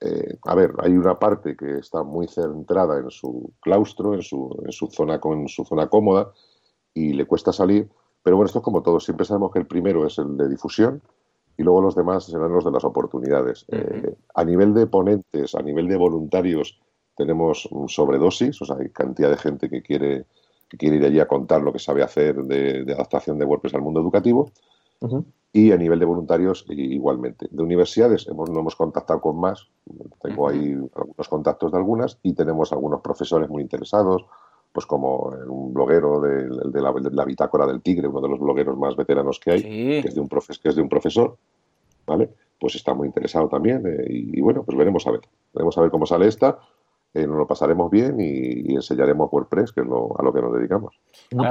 eh, 0.00 0.36
a 0.44 0.54
ver, 0.54 0.72
hay 0.78 0.92
una 0.92 1.18
parte 1.18 1.56
que 1.56 1.78
está 1.78 2.02
muy 2.02 2.26
centrada 2.26 2.98
en 2.98 3.10
su 3.10 3.52
claustro, 3.60 4.14
en 4.14 4.22
su, 4.22 4.62
en 4.64 4.72
su, 4.72 4.88
zona, 4.88 5.20
con 5.20 5.48
su 5.48 5.64
zona 5.64 5.88
cómoda, 5.88 6.32
y 6.92 7.12
le 7.12 7.24
cuesta 7.24 7.52
salir. 7.52 7.88
Pero 8.22 8.36
bueno, 8.36 8.46
esto 8.46 8.58
es 8.58 8.64
como 8.64 8.82
todo. 8.82 8.98
Siempre 8.98 9.26
sabemos 9.26 9.52
que 9.52 9.60
el 9.60 9.66
primero 9.66 10.06
es 10.06 10.18
el 10.18 10.36
de 10.36 10.48
difusión 10.48 11.02
y 11.56 11.62
luego 11.62 11.82
los 11.82 11.94
demás 11.94 12.24
serán 12.24 12.52
los 12.52 12.64
de 12.64 12.72
las 12.72 12.84
oportunidades. 12.84 13.64
Eh, 13.68 14.16
a 14.34 14.44
nivel 14.44 14.74
de 14.74 14.86
ponentes, 14.86 15.54
a 15.54 15.62
nivel 15.62 15.86
de 15.86 15.96
voluntarios, 15.96 16.80
tenemos 17.16 17.68
sobredosis, 17.86 18.60
o 18.60 18.64
sea, 18.64 18.76
hay 18.76 18.90
cantidad 18.90 19.30
de 19.30 19.36
gente 19.36 19.70
que 19.70 19.82
quiere 19.82 20.26
quiere 20.76 20.96
ir 20.96 21.04
allí 21.04 21.20
a 21.20 21.28
contar 21.28 21.62
lo 21.62 21.72
que 21.72 21.78
sabe 21.78 22.02
hacer 22.02 22.36
de, 22.44 22.92
adaptación 22.92 23.38
de 23.38 23.44
WordPress 23.44 23.74
al 23.74 23.82
mundo 23.82 24.00
educativo. 24.00 24.50
Y 25.52 25.70
a 25.70 25.76
nivel 25.76 25.98
de 25.98 26.06
voluntarios, 26.06 26.64
igualmente. 26.68 27.46
De 27.50 27.62
universidades 27.62 28.26
hemos, 28.26 28.50
no 28.50 28.60
hemos 28.60 28.74
contactado 28.74 29.20
con 29.20 29.38
más. 29.38 29.68
Tengo 30.22 30.48
ahí 30.48 30.76
algunos 30.94 31.28
contactos 31.28 31.72
de 31.72 31.78
algunas 31.78 32.18
y 32.22 32.32
tenemos 32.32 32.72
algunos 32.72 33.00
profesores 33.02 33.48
muy 33.48 33.62
interesados, 33.62 34.24
pues 34.72 34.86
como 34.86 35.32
un 35.46 35.72
bloguero 35.74 36.20
de, 36.20 36.80
la, 36.80 37.24
bitácora 37.24 37.66
del 37.66 37.82
tigre, 37.82 38.08
uno 38.08 38.20
de 38.20 38.28
los 38.28 38.40
blogueros 38.40 38.76
más 38.78 38.96
veteranos 38.96 39.38
que 39.38 39.52
hay, 39.52 39.62
que, 39.62 39.98
es 40.00 40.14
de 40.14 40.20
un 40.20 40.28
que 40.28 40.68
es 40.70 40.74
de 40.74 40.82
un 40.82 40.88
profesor, 40.88 41.36
¿vale? 42.06 42.30
Pues 42.58 42.74
está 42.74 42.94
muy 42.94 43.06
interesado 43.06 43.48
también 43.48 43.86
eh, 43.86 44.06
y, 44.08 44.38
y, 44.38 44.40
bueno, 44.40 44.64
pues 44.64 44.76
veremos 44.76 45.06
a 45.06 45.12
ver. 45.12 45.20
Veremos 45.52 45.76
a 45.78 45.82
ver 45.82 45.90
cómo 45.90 46.06
sale 46.06 46.26
esta 46.26 46.58
eh, 47.14 47.26
nos 47.26 47.36
lo 47.36 47.46
pasaremos 47.46 47.90
bien 47.90 48.20
y, 48.20 48.74
enseñaremos 48.74 49.32
WordPress, 49.32 49.72
que 49.72 49.80
es 49.80 49.86
a 49.86 50.22
lo 50.22 50.32
que 50.32 50.42
nos 50.42 50.52
dedicamos. 50.52 51.00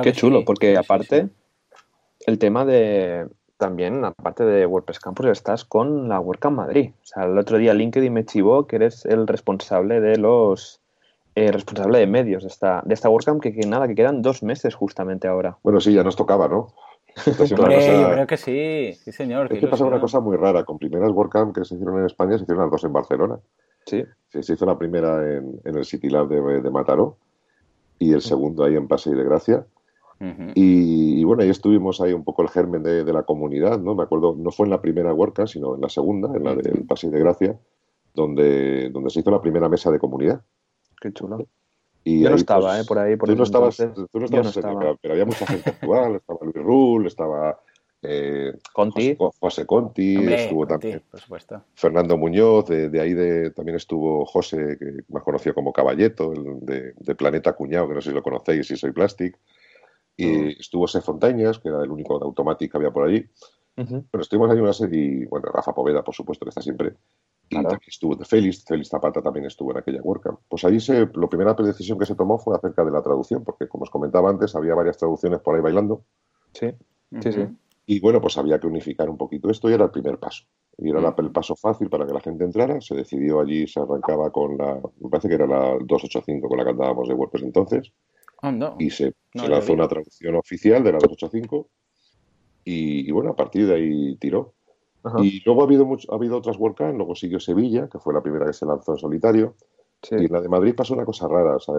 Qué 0.03 0.11
chulo, 0.11 0.43
porque 0.45 0.77
aparte, 0.77 1.29
el 2.25 2.37
tema 2.37 2.65
de 2.65 3.27
también, 3.57 4.03
aparte 4.03 4.43
de 4.43 4.65
WordPress 4.65 4.99
Campus, 4.99 5.27
estás 5.27 5.63
con 5.63 6.09
la 6.09 6.19
WordCamp 6.19 6.57
Madrid. 6.57 6.91
O 7.01 7.05
sea, 7.05 7.23
el 7.23 7.37
otro 7.37 7.57
día 7.57 7.73
LinkedIn 7.73 8.11
me 8.11 8.25
chivó 8.25 8.67
que 8.67 8.75
eres 8.75 9.05
el 9.05 9.25
responsable 9.25 10.01
de 10.01 10.17
los 10.17 10.81
eh, 11.35 11.49
responsable 11.49 11.99
de 11.99 12.07
medios 12.07 12.43
de 12.43 12.49
esta, 12.49 12.81
de 12.85 12.93
esta 12.93 13.09
WordCamp, 13.09 13.41
que, 13.41 13.51
nada, 13.65 13.87
que 13.87 13.95
quedan 13.95 14.21
dos 14.21 14.43
meses 14.43 14.75
justamente 14.75 15.29
ahora. 15.29 15.57
Bueno, 15.63 15.79
sí, 15.79 15.93
ya 15.93 16.03
nos 16.03 16.17
tocaba, 16.17 16.49
¿no? 16.49 16.73
creo 17.55 18.27
que 18.27 18.37
sí, 18.37 18.93
sí 19.01 19.11
señor. 19.11 19.53
Es 19.53 19.59
que 19.59 19.67
pasa 19.67 19.85
una 19.85 20.01
cosa 20.01 20.19
muy 20.19 20.35
rara. 20.35 20.65
Con 20.65 20.77
primeras 20.77 21.11
WordCamp 21.11 21.55
que 21.55 21.63
se 21.63 21.75
hicieron 21.75 21.99
en 21.99 22.05
España, 22.05 22.37
se 22.37 22.43
hicieron 22.43 22.63
las 22.63 22.71
dos 22.71 22.83
en 22.83 22.91
Barcelona. 22.91 23.39
Sí. 23.85 24.03
Se 24.41 24.53
hizo 24.53 24.65
la 24.65 24.77
primera 24.77 25.37
en, 25.37 25.61
el 25.63 25.85
City 25.85 26.09
Lab 26.09 26.27
de, 26.27 26.71
Mataró 26.71 27.17
y 27.99 28.13
el 28.13 28.21
segundo 28.21 28.63
ahí 28.63 28.75
en 28.75 28.87
Paseo 28.87 29.13
de 29.13 29.23
Gracia. 29.23 29.65
y, 30.55 31.23
bueno, 31.23 31.43
ahí 31.43 31.49
estuvimos 31.49 32.01
ahí 32.01 32.13
un 32.13 32.23
poco 32.23 32.41
el 32.41 32.49
germen 32.49 32.81
de, 32.81 33.13
la 33.13 33.23
comunidad, 33.23 33.79
¿no? 33.79 33.93
Me 33.93 34.03
acuerdo, 34.03 34.35
no 34.37 34.51
fue 34.51 34.65
en 34.65 34.71
la 34.71 34.81
primera 34.81 35.13
WordCamp, 35.13 35.47
sino 35.47 35.75
en 35.75 35.81
la 35.81 35.89
segunda, 35.89 36.35
en 36.35 36.43
la 36.43 36.55
del 36.55 36.85
Paseo 36.85 37.11
de 37.11 37.19
Gracia, 37.19 37.59
donde, 38.13 38.89
donde 38.89 39.09
se 39.09 39.19
hizo 39.19 39.31
la 39.31 39.41
primera 39.41 39.69
mesa 39.69 39.91
de 39.91 39.99
comunidad. 39.99 40.41
Qué 40.99 41.11
chulo. 41.11 41.47
Y 42.03 42.21
yo 42.21 42.29
no 42.29 42.35
estaba, 42.35 42.69
pues, 42.69 42.81
¿eh? 42.81 42.85
Por 42.87 42.99
ahí, 42.99 43.15
por 43.15 43.29
tú, 43.29 43.35
no 43.35 43.43
estabas, 43.43 43.77
tú 43.77 44.19
no 44.19 44.25
estabas, 44.25 44.57
pero 45.01 45.13
había 45.13 45.25
mucha 45.25 45.45
gente 45.45 45.69
actual, 45.69 46.15
estaba 46.15 46.39
Luis 46.41 46.55
Rull, 46.55 47.07
estaba 47.07 47.59
eh, 48.03 48.53
Conti. 48.73 49.17
José, 49.39 49.65
Conti, 49.65 50.15
estuvo 50.33 50.67
también. 50.67 51.01
Por 51.09 51.19
supuesto. 51.19 51.63
Fernando 51.73 52.17
Muñoz, 52.17 52.67
de, 52.67 52.99
ahí 52.99 53.13
de, 53.13 53.51
también 53.51 53.77
estuvo 53.77 54.25
José, 54.25 54.77
que 54.77 55.03
más 55.09 55.23
conocido 55.23 55.55
como 55.55 55.71
Caballeto, 55.71 56.33
de, 56.61 57.15
Planeta 57.15 57.53
Cuñado, 57.53 57.87
que 57.87 57.93
no 57.95 58.01
sé 58.01 58.09
si 58.09 58.15
lo 58.15 58.21
conocéis, 58.21 58.67
si 58.67 58.75
soy 58.75 58.91
Plastic. 58.91 59.39
Y 60.15 60.59
estuvo 60.59 60.87
Se 60.87 61.01
Fontañas, 61.01 61.57
que 61.57 61.69
era 61.69 61.81
el 61.81 61.89
único 61.89 62.19
de 62.19 62.25
Automatic 62.25 62.71
que 62.71 62.77
había 62.77 62.91
por 62.91 63.07
allí. 63.07 63.25
Pero 63.75 64.21
estuvimos 64.21 64.51
ahí 64.51 64.59
una 64.59 64.73
serie, 64.73 65.25
bueno, 65.27 65.47
Rafa 65.51 65.73
Poveda, 65.73 66.03
por 66.03 66.13
supuesto, 66.13 66.45
que 66.45 66.49
está 66.49 66.61
siempre. 66.61 66.93
Y 67.49 67.55
también 67.55 67.79
estuvo 67.87 68.15
de 68.15 68.25
Félix, 68.25 68.63
Félix 68.65 68.89
Zapata 68.89 69.21
también 69.21 69.45
estuvo 69.45 69.71
en 69.71 69.77
aquella 69.77 70.01
WordCamp. 70.01 70.39
Pues 70.47 70.63
ahí 70.65 70.79
se, 70.79 71.07
la 71.13 71.27
primera 71.27 71.53
decisión 71.53 71.97
que 71.97 72.05
se 72.05 72.15
tomó 72.15 72.37
fue 72.37 72.55
acerca 72.55 72.83
de 72.83 72.91
la 72.91 73.01
traducción, 73.01 73.43
porque 73.43 73.67
como 73.67 73.83
os 73.83 73.89
comentaba 73.89 74.29
antes, 74.29 74.55
había 74.55 74.75
varias 74.75 74.97
traducciones 74.97 75.39
por 75.39 75.55
ahí 75.55 75.61
bailando. 75.61 76.03
Sí, 76.53 76.71
sí, 77.21 77.31
sí. 77.31 77.47
Y 77.85 77.99
bueno, 77.99 78.21
pues 78.21 78.37
había 78.37 78.59
que 78.59 78.67
unificar 78.67 79.09
un 79.09 79.17
poquito 79.17 79.49
esto 79.49 79.69
y 79.69 79.73
era 79.73 79.85
el 79.85 79.91
primer 79.91 80.17
paso. 80.17 80.45
Y 80.77 80.89
era 80.89 81.13
el 81.17 81.31
paso 81.31 81.55
fácil 81.55 81.89
para 81.89 82.05
que 82.05 82.13
la 82.13 82.21
gente 82.21 82.43
entrara. 82.43 82.79
Se 82.81 82.95
decidió 82.95 83.41
allí, 83.41 83.67
se 83.67 83.79
arrancaba 83.79 84.31
con 84.31 84.57
la, 84.57 84.81
me 84.99 85.09
parece 85.09 85.27
que 85.27 85.35
era 85.35 85.45
la 85.45 85.77
285 85.79 86.47
con 86.47 86.57
la 86.57 86.63
que 86.63 86.71
andábamos 86.71 87.07
de 87.07 87.13
WordPress 87.13 87.43
entonces. 87.43 87.91
Y 88.79 88.89
se, 88.89 89.13
lanzó 89.33 89.73
una 89.73 89.87
traducción 89.87 90.35
oficial 90.35 90.83
de 90.83 90.91
la 90.91 90.97
285. 90.97 91.69
Y, 92.65 93.11
bueno, 93.11 93.31
a 93.31 93.35
partir 93.35 93.67
de 93.67 93.75
ahí 93.75 94.17
tiró. 94.17 94.53
Y 95.17 95.43
luego 95.43 95.61
ha 95.61 95.65
habido, 95.65 95.85
mucho, 95.85 96.11
ha 96.11 96.15
habido 96.15 96.37
otras 96.37 96.57
WordCamp, 96.57 96.95
luego 96.95 97.13
siguió 97.13 97.39
Sevilla, 97.39 97.89
que 97.89 97.99
fue 97.99 98.13
la 98.13 98.21
primera 98.21 98.45
que 98.45 98.53
se 98.53 98.65
lanzó 98.65 98.93
en 98.93 98.97
solitario. 98.97 99.55
Y 100.11 100.25
en 100.25 100.31
la 100.31 100.41
de 100.41 100.49
Madrid 100.49 100.75
pasó 100.75 100.93
una 100.93 101.05
cosa 101.05 101.27
rara. 101.27 101.57
O 101.57 101.59
sea, 101.59 101.75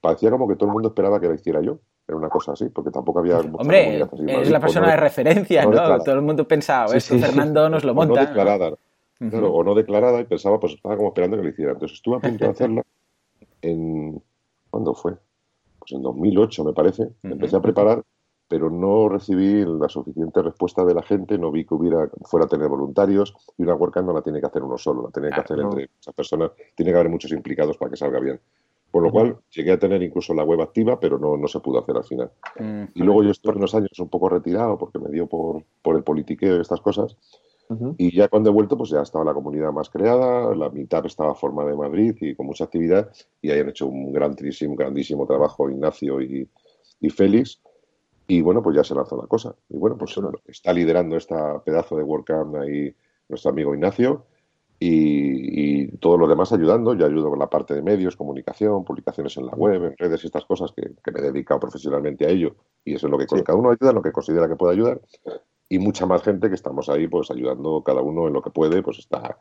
parecía 0.00 0.30
como 0.30 0.48
que 0.48 0.56
todo 0.56 0.66
el 0.66 0.72
mundo 0.72 0.88
esperaba 0.88 1.20
que 1.20 1.28
la 1.28 1.34
hiciera 1.34 1.60
yo. 1.62 1.78
Era 2.06 2.16
una 2.16 2.28
cosa 2.28 2.52
así, 2.52 2.68
porque 2.68 2.90
tampoco 2.90 3.20
había... 3.20 3.38
Hombre, 3.38 4.00
es 4.00 4.50
la 4.50 4.60
persona 4.60 4.90
de 4.90 4.96
referencia, 4.96 5.64
¿no? 5.64 5.98
Todo 6.02 6.14
el 6.14 6.22
mundo 6.22 6.46
pensaba, 6.46 6.94
esto 6.94 7.16
Fernando 7.18 7.68
nos 7.68 7.84
lo 7.84 7.94
monta. 7.94 8.12
O 8.12 8.16
no 8.16 8.26
declarada, 8.26 8.72
o 9.20 9.64
no 9.64 9.74
declarada 9.74 10.20
y 10.20 10.24
pensaba, 10.24 10.58
pues 10.58 10.74
estaba 10.74 10.96
como 10.96 11.08
esperando 11.08 11.36
que 11.36 11.42
lo 11.44 11.48
hiciera. 11.48 11.72
Entonces 11.72 11.96
estuve 11.96 12.16
a 12.16 12.20
punto 12.20 12.44
de 12.44 12.50
hacerla 12.50 12.82
en... 13.62 14.22
¿Cuándo 14.70 14.94
fue? 14.94 15.12
Pues 15.78 15.92
en 15.92 16.02
2008, 16.02 16.64
me 16.64 16.72
parece. 16.72 17.08
Empecé 17.22 17.56
a 17.56 17.60
preparar 17.60 18.02
pero 18.52 18.68
no 18.68 19.08
recibí 19.08 19.64
la 19.64 19.88
suficiente 19.88 20.42
respuesta 20.42 20.84
de 20.84 20.92
la 20.92 21.02
gente, 21.02 21.38
no 21.38 21.50
vi 21.50 21.64
que 21.64 21.72
hubiera 21.72 22.10
fuera 22.26 22.44
a 22.44 22.48
tener 22.50 22.68
voluntarios 22.68 23.34
y 23.56 23.62
una 23.62 23.74
WordCamp 23.74 24.08
no 24.08 24.12
la 24.12 24.20
tiene 24.20 24.40
que 24.40 24.46
hacer 24.46 24.62
uno 24.62 24.76
solo, 24.76 25.04
la 25.04 25.10
tiene 25.10 25.30
que 25.30 25.40
hacer 25.40 25.58
entre 25.58 25.88
muchas 25.88 26.14
personas, 26.14 26.50
tiene 26.74 26.92
que 26.92 26.98
haber 26.98 27.08
muchos 27.08 27.32
implicados 27.32 27.78
para 27.78 27.90
que 27.90 27.96
salga 27.96 28.20
bien. 28.20 28.38
Por 28.92 29.02
lo 29.02 29.10
cual 29.10 29.38
llegué 29.50 29.72
a 29.72 29.78
tener 29.78 30.02
incluso 30.02 30.34
la 30.34 30.44
web 30.44 30.60
activa, 30.60 31.00
pero 31.00 31.18
no, 31.18 31.36
no 31.36 31.48
se 31.48 31.60
pudo 31.60 31.80
hacer 31.80 31.96
al 31.96 32.04
final. 32.04 32.30
Y 32.94 33.02
luego 33.02 33.24
yo 33.24 33.30
estuve 33.30 33.56
unos 33.56 33.74
años 33.74 33.98
un 33.98 34.08
poco 34.08 34.28
retirado 34.28 34.78
porque 34.78 34.98
me 34.98 35.10
dio 35.10 35.26
por, 35.26 35.64
por 35.80 35.96
el 35.96 36.04
politiqueo 36.04 36.58
y 36.58 36.60
estas 36.60 36.80
cosas. 36.80 37.16
Y 37.96 38.14
ya 38.14 38.28
cuando 38.28 38.50
he 38.50 38.52
vuelto, 38.52 38.76
pues 38.76 38.90
ya 38.90 39.00
estaba 39.00 39.24
la 39.24 39.32
comunidad 39.32 39.72
más 39.72 39.88
creada, 39.88 40.54
la 40.54 40.68
mitad 40.68 41.06
estaba 41.06 41.34
formada 41.34 41.70
en 41.70 41.78
Madrid 41.78 42.14
y 42.20 42.34
con 42.34 42.44
mucha 42.44 42.64
actividad, 42.64 43.10
y 43.40 43.50
ahí 43.50 43.60
han 43.60 43.70
hecho 43.70 43.86
un 43.86 44.12
grandísimo, 44.12 44.76
grandísimo 44.76 45.26
trabajo 45.26 45.70
Ignacio 45.70 46.20
y, 46.20 46.46
y 47.00 47.08
Félix 47.08 47.62
y 48.26 48.40
bueno, 48.40 48.62
pues 48.62 48.76
ya 48.76 48.84
se 48.84 48.94
lanzó 48.94 49.16
la 49.16 49.26
cosa. 49.26 49.54
Y 49.68 49.76
bueno, 49.76 49.96
pues 49.96 50.14
está 50.46 50.72
liderando 50.72 51.16
esta 51.16 51.62
pedazo 51.64 51.96
de 51.96 52.02
WordCamp 52.02 52.56
ahí 52.56 52.94
nuestro 53.28 53.50
amigo 53.50 53.74
Ignacio 53.74 54.26
y, 54.84 55.86
todos 55.98 56.18
los 56.18 56.28
demás 56.28 56.52
ayudando. 56.52 56.94
Yo 56.94 57.06
ayudo 57.06 57.30
con 57.30 57.38
la 57.38 57.48
parte 57.48 57.74
de 57.74 57.82
medios, 57.82 58.16
comunicación, 58.16 58.84
publicaciones 58.84 59.36
en 59.36 59.46
la 59.46 59.52
web, 59.52 59.84
en 59.84 59.96
redes 59.96 60.24
y 60.24 60.26
estas 60.26 60.44
cosas 60.44 60.72
que, 60.72 60.90
me 61.12 61.20
he 61.20 61.22
dedicado 61.22 61.60
profesionalmente 61.60 62.26
a 62.26 62.28
ello. 62.28 62.56
Y 62.84 62.94
eso 62.94 63.06
es 63.06 63.10
lo 63.10 63.18
que 63.18 63.26
cada 63.26 63.58
uno 63.58 63.70
ayuda, 63.70 63.92
lo 63.92 64.02
que 64.02 64.10
considera 64.10 64.48
que 64.48 64.56
puede 64.56 64.74
ayudar. 64.74 65.00
Y 65.68 65.78
mucha 65.78 66.06
más 66.06 66.22
gente 66.22 66.48
que 66.48 66.54
estamos 66.54 66.88
ahí 66.88 67.06
pues 67.06 67.30
ayudando 67.30 67.82
cada 67.82 68.02
uno 68.02 68.26
en 68.26 68.32
lo 68.32 68.42
que 68.42 68.50
puede. 68.50 68.82
Pues 68.82 68.98
está, 68.98 69.38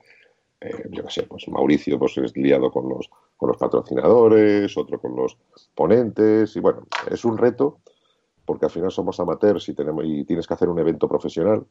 eh, 0.60 0.88
yo 0.91 1.04
qué 1.04 1.12
sé, 1.12 1.23
pues 1.23 1.47
Mauricio 1.47 1.97
pues 1.97 2.17
es 2.17 2.38
liado 2.38 2.71
con 2.71 2.88
los, 2.88 3.10
con 3.36 3.49
los 3.49 3.58
patrocinadores, 3.58 4.77
otro 4.77 4.99
con 4.99 5.15
los 5.15 5.38
ponentes. 5.73 6.56
Y 6.56 6.60
bueno, 6.60 6.84
es 7.10 7.25
un 7.25 7.38
reto 7.38 7.80
porque 8.45 8.65
al 8.65 8.71
final 8.71 8.91
somos 8.91 9.19
amateurs 9.19 9.67
y, 9.69 9.73
tenemos, 9.73 10.04
y 10.06 10.23
tienes 10.25 10.45
que 10.45 10.54
hacer 10.54 10.69
un 10.69 10.77
evento 10.80 11.08
profesional 11.08 11.65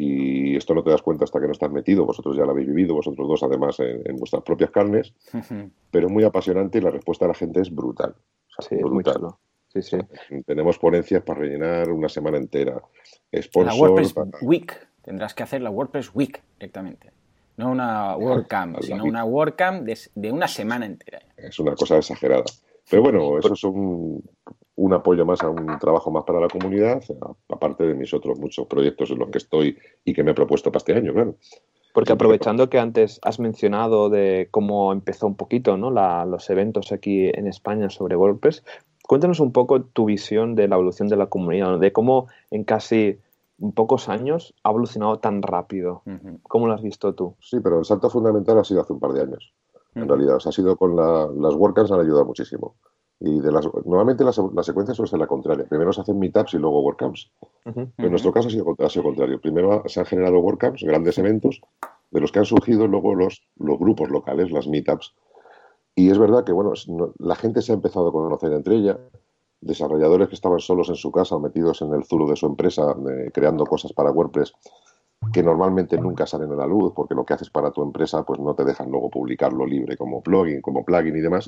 y 0.00 0.56
esto 0.56 0.74
no 0.74 0.82
te 0.82 0.90
das 0.90 1.02
cuenta 1.02 1.24
hasta 1.24 1.38
que 1.38 1.46
no 1.46 1.52
estás 1.52 1.70
metido, 1.70 2.06
vosotros 2.06 2.34
ya 2.36 2.44
lo 2.44 2.52
habéis 2.52 2.68
vivido, 2.68 2.94
vosotros 2.94 3.28
dos 3.28 3.42
además 3.42 3.78
en, 3.80 4.16
vuestras 4.16 4.42
propias 4.42 4.70
carnes, 4.70 5.12
pero 5.90 6.06
es 6.06 6.12
muy 6.12 6.24
apasionante 6.24 6.78
y 6.78 6.80
la 6.80 6.90
respuesta 6.90 7.26
de 7.26 7.28
la 7.28 7.34
gente 7.34 7.60
es 7.60 7.74
brutal. 7.74 8.14
sí, 8.60 8.76
brutal. 8.76 9.28
Sí, 9.68 9.82
sí. 9.82 9.98
tenemos 10.46 10.78
ponencias 10.78 11.22
para 11.22 11.40
rellenar 11.40 11.90
una 11.90 12.08
semana 12.08 12.38
entera. 12.38 12.82
la 13.30 13.74
WordPress 13.74 14.14
Week, 14.42 14.88
tendrás 15.02 15.34
que 15.34 15.44
hacer 15.44 15.60
la 15.60 15.70
WordPress 15.70 16.12
Week 16.14 16.42
directamente. 16.58 17.12
No 17.56 17.70
una 17.70 18.16
WordCamp, 18.18 18.80
sino 18.80 19.04
una 19.04 19.24
WordCamp 19.24 19.82
de, 19.82 19.98
de, 20.14 20.32
una 20.32 20.48
semana 20.48 20.86
entera. 20.86 21.20
Es 21.36 21.58
una 21.60 21.74
cosa 21.74 21.98
exagerada. 21.98 22.44
Pero 22.90 23.02
bueno, 23.02 23.38
eso 23.38 23.52
es 23.52 23.62
un, 23.62 24.24
un 24.80 24.94
apoyo 24.94 25.26
más 25.26 25.42
a 25.42 25.50
un 25.50 25.78
trabajo 25.78 26.10
más 26.10 26.24
para 26.24 26.40
la 26.40 26.48
comunidad, 26.48 27.02
aparte 27.50 27.86
de 27.86 27.94
mis 27.94 28.14
otros 28.14 28.38
muchos 28.38 28.66
proyectos 28.66 29.10
en 29.10 29.18
los 29.18 29.28
que 29.28 29.36
estoy 29.36 29.76
y 30.06 30.14
que 30.14 30.24
me 30.24 30.30
he 30.30 30.34
propuesto 30.34 30.72
para 30.72 30.78
este 30.78 30.94
año, 30.94 31.12
claro. 31.12 31.34
Porque 31.92 32.12
aprovechando 32.12 32.70
que 32.70 32.78
antes 32.78 33.18
has 33.22 33.38
mencionado 33.40 34.08
de 34.08 34.48
cómo 34.50 34.92
empezó 34.92 35.26
un 35.26 35.36
poquito 35.36 35.76
¿no? 35.76 35.90
los 35.90 36.48
eventos 36.48 36.92
aquí 36.92 37.26
en 37.26 37.46
España 37.46 37.90
sobre 37.90 38.16
WordPress, 38.16 38.64
cuéntanos 39.06 39.40
un 39.40 39.52
poco 39.52 39.82
tu 39.82 40.06
visión 40.06 40.54
de 40.54 40.66
la 40.66 40.76
evolución 40.76 41.08
de 41.08 41.16
la 41.16 41.26
comunidad, 41.26 41.78
de 41.78 41.92
cómo 41.92 42.28
en 42.50 42.64
casi 42.64 43.18
pocos 43.74 44.08
años 44.08 44.54
ha 44.64 44.70
evolucionado 44.70 45.18
tan 45.18 45.42
rápido. 45.42 46.02
¿Cómo 46.44 46.68
lo 46.68 46.72
has 46.72 46.82
visto 46.82 47.14
tú? 47.14 47.34
Sí, 47.40 47.58
pero 47.62 47.80
el 47.80 47.84
salto 47.84 48.08
fundamental 48.08 48.58
ha 48.58 48.64
sido 48.64 48.80
hace 48.80 48.94
un 48.94 49.00
par 49.00 49.12
de 49.12 49.22
años. 49.22 49.52
En 49.94 50.08
realidad, 50.08 50.36
o 50.36 50.48
ha 50.48 50.52
sido 50.52 50.76
con 50.76 50.96
las 50.96 51.54
WordCamps 51.54 51.90
han 51.92 52.00
ayudado 52.00 52.24
muchísimo. 52.24 52.76
Y 53.20 53.40
de 53.40 53.52
las, 53.52 53.68
normalmente 53.84 54.24
las, 54.24 54.40
las 54.54 54.64
secuencias 54.64 54.96
suelen 54.96 55.10
ser 55.10 55.18
la 55.18 55.26
contraria. 55.26 55.66
Primero 55.68 55.92
se 55.92 56.00
hacen 56.00 56.18
meetups 56.18 56.54
y 56.54 56.58
luego 56.58 56.80
WordCamps. 56.80 57.30
En 57.66 58.10
nuestro 58.10 58.32
caso 58.32 58.48
ha 58.48 58.50
sido, 58.50 58.74
ha 58.78 58.88
sido 58.88 59.04
contrario. 59.04 59.40
Primero 59.40 59.82
se 59.86 60.00
han 60.00 60.06
generado 60.06 60.38
WordCamps, 60.38 60.82
grandes 60.82 61.18
eventos, 61.18 61.60
de 62.10 62.20
los 62.20 62.32
que 62.32 62.38
han 62.38 62.46
surgido 62.46 62.86
luego 62.86 63.14
los, 63.14 63.42
los 63.58 63.78
grupos 63.78 64.08
locales, 64.10 64.50
las 64.50 64.66
meetups. 64.66 65.14
Y 65.94 66.10
es 66.10 66.18
verdad 66.18 66.44
que 66.44 66.52
bueno, 66.52 66.72
la 67.18 67.34
gente 67.34 67.60
se 67.60 67.72
ha 67.72 67.74
empezado 67.74 68.08
a 68.08 68.12
conocer 68.12 68.52
entre 68.52 68.76
ella. 68.76 68.98
Desarrolladores 69.60 70.28
que 70.28 70.34
estaban 70.34 70.60
solos 70.60 70.88
en 70.88 70.94
su 70.94 71.12
casa 71.12 71.36
o 71.36 71.40
metidos 71.40 71.82
en 71.82 71.92
el 71.92 72.04
zulo 72.04 72.26
de 72.26 72.36
su 72.36 72.46
empresa, 72.46 72.96
creando 73.34 73.66
cosas 73.66 73.92
para 73.92 74.10
WordPress, 74.10 74.54
que 75.34 75.42
normalmente 75.42 75.98
nunca 75.98 76.26
salen 76.26 76.50
a 76.52 76.56
la 76.56 76.66
luz 76.66 76.94
porque 76.96 77.14
lo 77.14 77.26
que 77.26 77.34
haces 77.34 77.50
para 77.50 77.70
tu 77.70 77.82
empresa 77.82 78.22
pues 78.22 78.40
no 78.40 78.54
te 78.54 78.64
dejan 78.64 78.90
luego 78.90 79.10
publicarlo 79.10 79.66
libre 79.66 79.98
como 79.98 80.22
plugin, 80.22 80.62
como 80.62 80.82
plugin 80.84 81.14
y 81.16 81.20
demás. 81.20 81.46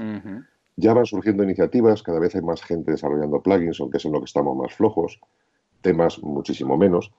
Ya 0.76 0.94
van 0.94 1.06
surgiendo 1.06 1.42
iniciativas, 1.44 2.02
cada 2.02 2.18
vez 2.18 2.35
hay 2.35 2.42
más 2.42 2.62
gente 2.62 2.92
desarrollando 2.92 3.42
plugins, 3.42 3.80
aunque 3.80 3.98
es 3.98 4.04
en 4.04 4.12
lo 4.12 4.20
que 4.20 4.26
estamos 4.26 4.56
más 4.56 4.72
flojos, 4.74 5.20
temas 5.82 6.22
muchísimo 6.22 6.76
menos. 6.76 7.12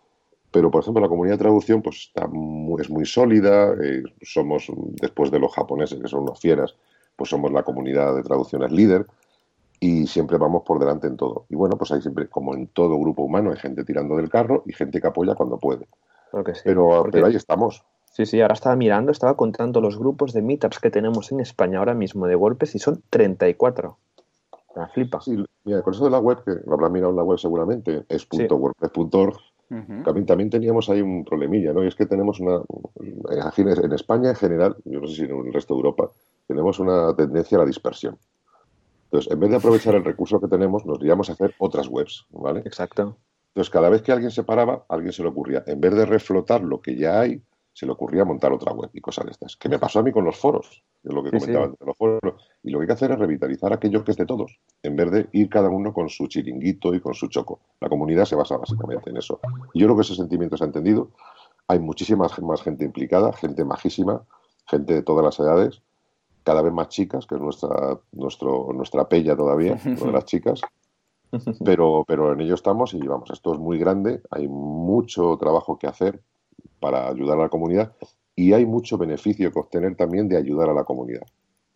Pero, 0.51 0.69
por 0.69 0.81
ejemplo, 0.81 1.01
la 1.01 1.09
comunidad 1.09 1.35
de 1.35 1.43
traducción 1.43 1.81
pues, 1.81 2.07
está 2.07 2.27
muy, 2.27 2.81
es 2.81 2.89
muy 2.89 3.05
sólida. 3.05 3.73
Eh, 3.83 4.03
somos, 4.21 4.71
después 5.01 5.31
de 5.31 5.39
los 5.39 5.53
japoneses, 5.53 5.99
que 5.99 6.07
son 6.07 6.23
unos 6.23 6.39
fieras, 6.39 6.75
pues 7.15 7.29
somos 7.29 7.51
la 7.51 7.63
comunidad 7.63 8.15
de 8.15 8.23
traducciones 8.23 8.71
líder 8.71 9.05
y 9.79 10.07
siempre 10.07 10.37
vamos 10.37 10.63
por 10.63 10.79
delante 10.79 11.07
en 11.07 11.17
todo. 11.17 11.45
Y 11.49 11.55
bueno, 11.55 11.77
pues 11.77 11.91
hay 11.91 12.01
siempre, 12.01 12.27
como 12.29 12.53
en 12.55 12.67
todo 12.67 12.97
grupo 12.99 13.23
humano, 13.23 13.51
hay 13.51 13.57
gente 13.57 13.83
tirando 13.83 14.15
del 14.15 14.29
carro 14.29 14.63
y 14.65 14.73
gente 14.73 15.01
que 15.01 15.07
apoya 15.07 15.35
cuando 15.35 15.57
puede. 15.57 15.87
pero, 16.63 17.05
pero 17.11 17.25
ahí 17.25 17.35
estamos. 17.35 17.83
Sí, 18.13 18.27
sí, 18.27 18.39
ahora 18.41 18.53
estaba 18.53 18.75
mirando, 18.75 19.11
estaba 19.11 19.35
contando 19.35 19.81
los 19.81 19.97
grupos 19.97 20.33
de 20.33 20.43
meetups 20.43 20.79
que 20.79 20.91
tenemos 20.91 21.31
en 21.31 21.39
España 21.39 21.79
ahora 21.79 21.95
mismo 21.95 22.27
de 22.27 22.35
WordPress 22.35 22.75
y 22.75 22.79
son 22.79 23.01
34. 23.09 23.97
La 24.75 24.87
flipa. 24.89 25.19
Sí, 25.19 25.43
mira, 25.63 25.81
con 25.81 25.95
eso 25.95 26.05
de 26.05 26.11
la 26.11 26.19
web, 26.19 26.43
que 26.43 26.51
lo 26.63 26.75
habrás 26.75 26.91
mirado 26.91 27.09
en 27.09 27.17
la 27.17 27.23
web 27.23 27.39
seguramente, 27.39 28.05
es 28.09 28.27
.wordpress.org. 28.31 29.37
también, 30.05 30.27
también 30.27 30.49
teníamos 30.51 30.91
ahí 30.91 31.01
un 31.01 31.25
problemilla, 31.25 31.73
¿no? 31.73 31.83
Y 31.83 31.87
es 31.87 31.95
que 31.95 32.05
tenemos 32.05 32.39
una. 32.39 32.61
En 32.99 33.93
España 33.93 34.29
en 34.29 34.35
general, 34.35 34.75
yo 34.85 35.01
no 35.01 35.07
sé 35.07 35.15
si 35.15 35.21
en 35.23 35.47
el 35.47 35.51
resto 35.51 35.73
de 35.73 35.79
Europa, 35.79 36.11
tenemos 36.47 36.79
una 36.79 37.15
tendencia 37.15 37.57
a 37.57 37.61
la 37.61 37.65
dispersión. 37.65 38.19
Entonces, 39.05 39.31
en 39.31 39.39
vez 39.39 39.49
de 39.49 39.55
aprovechar 39.55 39.95
el 39.95 40.05
recurso 40.05 40.39
que 40.39 40.47
tenemos, 40.47 40.85
nos 40.85 40.99
iríamos 40.99 41.31
a 41.31 41.33
hacer 41.33 41.55
otras 41.57 41.87
webs, 41.87 42.27
¿vale? 42.29 42.59
Exacto. 42.59 43.17
Entonces, 43.47 43.71
cada 43.71 43.89
vez 43.89 44.03
que 44.03 44.11
alguien 44.11 44.29
se 44.29 44.43
paraba, 44.43 44.85
a 44.87 44.93
alguien 44.93 45.13
se 45.13 45.23
le 45.23 45.29
ocurría, 45.29 45.63
en 45.65 45.81
vez 45.81 45.95
de 45.95 46.05
reflotar 46.05 46.61
lo 46.61 46.79
que 46.79 46.95
ya 46.95 47.19
hay, 47.19 47.41
se 47.73 47.87
le 47.87 47.91
ocurría 47.91 48.23
montar 48.23 48.53
otra 48.53 48.71
web 48.71 48.89
y 48.93 49.01
cosas 49.01 49.25
de 49.25 49.31
estas. 49.31 49.57
Que 49.57 49.67
me 49.67 49.79
pasó 49.79 49.99
a 49.99 50.03
mí 50.03 50.11
con 50.11 50.23
los 50.23 50.37
foros, 50.37 50.83
es 51.03 51.13
lo 51.13 51.23
que 51.23 51.31
comentaba 51.31 51.73
los 51.85 51.97
foros. 51.97 52.35
Y 52.61 52.69
lo 52.69 52.77
que 52.77 52.83
hay 52.83 52.87
que 52.87 52.93
hacer 52.93 53.11
es 53.11 53.19
revitalizar 53.19 53.73
aquello 53.73 54.03
que 54.03 54.11
es 54.11 54.17
de 54.17 54.25
todos, 54.25 54.59
en 54.83 54.95
vez 54.95 55.11
de 55.11 55.29
ir 55.31 55.49
cada 55.49 55.69
uno 55.69 55.91
con 55.91 56.07
su 56.09 56.27
chiringuito 56.27 56.93
y 56.93 57.01
con 57.01 57.15
su 57.15 57.27
choco. 57.27 57.59
La 57.81 57.89
comunidad 57.89 58.25
se 58.25 58.35
basa 58.35 58.57
básicamente 58.57 59.09
en 59.09 59.17
eso. 59.17 59.39
Y 59.73 59.79
yo 59.79 59.87
creo 59.87 59.95
que 59.95 60.03
ese 60.03 60.15
sentimiento 60.15 60.55
se 60.55 60.63
ha 60.63 60.67
entendido. 60.67 61.09
Hay 61.67 61.79
muchísima 61.79 62.27
más 62.41 62.61
gente 62.61 62.85
implicada, 62.85 63.33
gente 63.33 63.65
majísima, 63.65 64.23
gente 64.67 64.93
de 64.93 65.01
todas 65.01 65.25
las 65.25 65.39
edades, 65.39 65.81
cada 66.43 66.61
vez 66.61 66.73
más 66.73 66.89
chicas, 66.89 67.25
que 67.25 67.35
es 67.35 67.41
nuestra, 67.41 67.99
nuestro, 68.11 68.71
nuestra 68.73 69.09
pella 69.09 69.35
todavía, 69.35 69.79
una 69.85 69.95
de 69.95 70.11
las 70.11 70.25
chicas. 70.25 70.61
Pero, 71.65 72.03
pero 72.07 72.31
en 72.31 72.41
ello 72.41 72.53
estamos 72.53 72.93
y 72.93 72.99
vamos, 72.99 73.31
esto 73.31 73.53
es 73.53 73.59
muy 73.59 73.79
grande, 73.79 74.21
hay 74.29 74.47
mucho 74.47 75.35
trabajo 75.37 75.79
que 75.79 75.87
hacer, 75.87 76.21
para 76.83 77.07
ayudar 77.07 77.39
a 77.39 77.43
la 77.43 77.49
comunidad 77.49 77.93
y 78.35 78.51
hay 78.51 78.65
mucho 78.65 78.97
beneficio 78.97 79.49
que 79.53 79.57
obtener 79.57 79.95
también 79.95 80.27
de 80.27 80.35
ayudar 80.35 80.69
a 80.69 80.73
la 80.73 80.83
comunidad. 80.83 81.21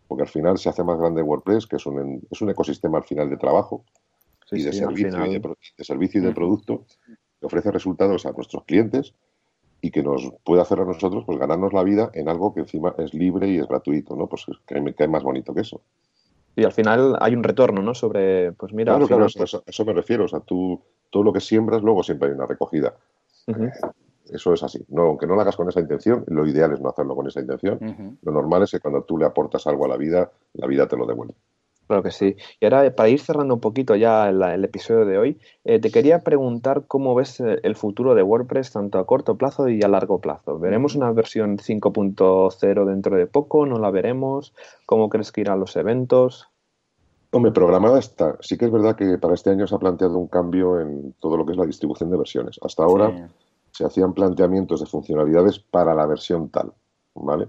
Porque 0.06 0.24
al 0.24 0.28
final 0.28 0.58
se 0.58 0.68
hace 0.68 0.84
más 0.84 1.00
grande 1.00 1.22
WordPress, 1.22 1.66
que 1.66 1.78
es 1.78 1.86
un, 1.86 2.22
es 2.30 2.42
un 2.42 2.50
ecosistema 2.50 2.98
al 2.98 3.06
final 3.06 3.30
de 3.30 3.38
trabajo 3.38 3.86
y 4.52 4.64
de, 4.64 4.74
servicio 4.74 5.08
y 5.08 5.40
de, 5.40 5.84
servicio 5.86 6.22
y 6.22 6.26
de 6.26 6.34
producto 6.34 6.84
que 7.40 7.46
ofrece 7.46 7.72
resultados 7.72 8.26
a 8.26 8.34
nuestros 8.34 8.66
clientes 8.66 9.14
y 9.80 9.92
que 9.92 10.04
nos 10.04 10.30
puede 10.44 10.62
hacer 10.62 10.82
a 10.82 10.86
nosotros 10.86 11.24
pues 11.26 11.40
ganarnos 11.40 11.72
la 11.72 11.84
vida 11.84 12.12
en 12.14 12.28
algo 12.28 12.54
que 12.54 12.62
encima 12.62 12.94
es 12.98 13.14
libre 13.14 13.48
y 13.48 13.60
es 13.60 13.68
gratuito, 13.68 14.14
¿no? 14.18 14.28
Pues 14.28 14.46
que 14.66 14.82
me 14.82 14.94
cae 14.94 15.08
más 15.08 15.24
bonito 15.24 15.54
que 15.54 15.62
eso. 15.62 15.80
Y 16.58 16.66
al 16.66 16.74
final 16.74 17.16
hay 17.22 17.34
un 17.34 17.44
retorno, 17.44 17.82
¿no? 17.82 17.94
Sobre, 17.94 18.52
pues 18.52 18.74
mira... 18.74 18.92
Claro, 18.92 19.08
claro, 19.08 19.26
eso, 19.28 19.64
eso, 19.66 19.86
me 19.86 19.94
refiero. 19.94 20.26
O 20.26 20.28
sea, 20.28 20.42
tú, 20.42 20.82
todo 21.10 21.24
lo 21.24 21.32
que 21.32 21.40
siembras, 21.40 21.82
luego 21.82 22.04
siempre 22.04 22.28
hay 22.28 22.36
una 22.36 22.46
recogida. 22.46 22.94
Eso 24.32 24.54
es 24.54 24.64
así. 24.64 24.84
No, 24.90 25.04
aunque 25.04 25.28
no 25.28 25.36
lo 25.36 25.42
hagas 25.42 25.56
con 25.56 25.70
esa 25.70 25.80
intención, 25.80 26.24
lo 26.28 26.46
ideal 26.46 26.74
es 26.74 26.82
no 26.82 26.90
hacerlo 26.90 27.16
con 27.16 27.28
esa 27.28 27.40
intención. 27.40 28.18
Lo 28.22 28.32
normal 28.32 28.64
es 28.64 28.72
que 28.72 28.80
cuando 28.80 29.04
tú 29.04 29.18
le 29.18 29.26
aportas 29.26 29.68
algo 29.68 29.86
a 29.86 29.88
la 29.88 29.98
vida, 29.98 30.32
la 30.54 30.68
vida 30.68 30.88
te 30.88 30.98
lo 30.98 31.06
devuelve. 31.06 31.36
Claro 31.88 32.04
que 32.04 32.12
sí. 32.12 32.36
Y 32.60 32.66
ahora, 32.66 32.94
para 32.94 33.08
ir 33.08 33.22
cerrando 33.22 33.54
un 33.54 33.62
poquito 33.62 33.96
ya 33.96 34.28
el, 34.28 34.64
episodio 34.66 35.06
de 35.06 35.18
hoy, 35.18 35.40
eh, 35.64 35.80
te 35.80 35.90
quería 35.90 36.20
preguntar 36.20 36.84
cómo 36.86 37.16
ves 37.16 37.40
el 37.40 37.76
futuro 37.78 38.14
de 38.14 38.24
WordPress 38.24 38.74
tanto 38.74 39.00
a 39.00 39.06
corto 39.06 39.38
plazo 39.38 39.70
y 39.70 39.82
a 39.82 39.88
largo 39.88 40.20
plazo. 40.20 40.60
¿Veremos 40.60 40.96
una 40.96 41.12
versión 41.14 41.58
5.0 41.58 42.86
dentro 42.86 43.16
de 43.16 43.26
poco? 43.26 43.66
¿No 43.66 43.80
la 43.80 43.90
veremos? 43.90 44.54
¿Cómo 44.86 45.08
crees 45.08 45.32
que 45.32 45.42
irán 45.42 45.62
los 45.62 45.78
eventos? 45.78 46.50
Hombre, 47.32 47.54
programada 47.54 48.00
está. 48.00 48.38
Sí 48.42 48.58
que 48.58 48.66
es 48.66 48.72
verdad 48.72 48.98
que 48.98 49.18
para 49.18 49.34
este 49.34 49.50
año 49.50 49.66
se 49.66 49.76
ha 49.76 49.80
planteado 49.80 50.18
un 50.18 50.28
cambio 50.28 50.82
en 50.82 51.14
todo 51.22 51.38
lo 51.38 51.46
que 51.46 51.54
es 51.54 51.58
la 51.58 51.66
distribución 51.66 52.10
de 52.10 52.18
versiones. 52.18 52.60
Hasta 52.62 52.84
ahora 52.84 53.30
se 53.78 53.86
hacían 53.86 54.14
planteamientos 54.14 54.80
de 54.80 54.88
funcionalidades 54.88 55.60
para 55.60 55.94
la 55.94 56.08
versión 56.08 56.50
tal, 56.50 56.74
¿vale? 57.14 57.48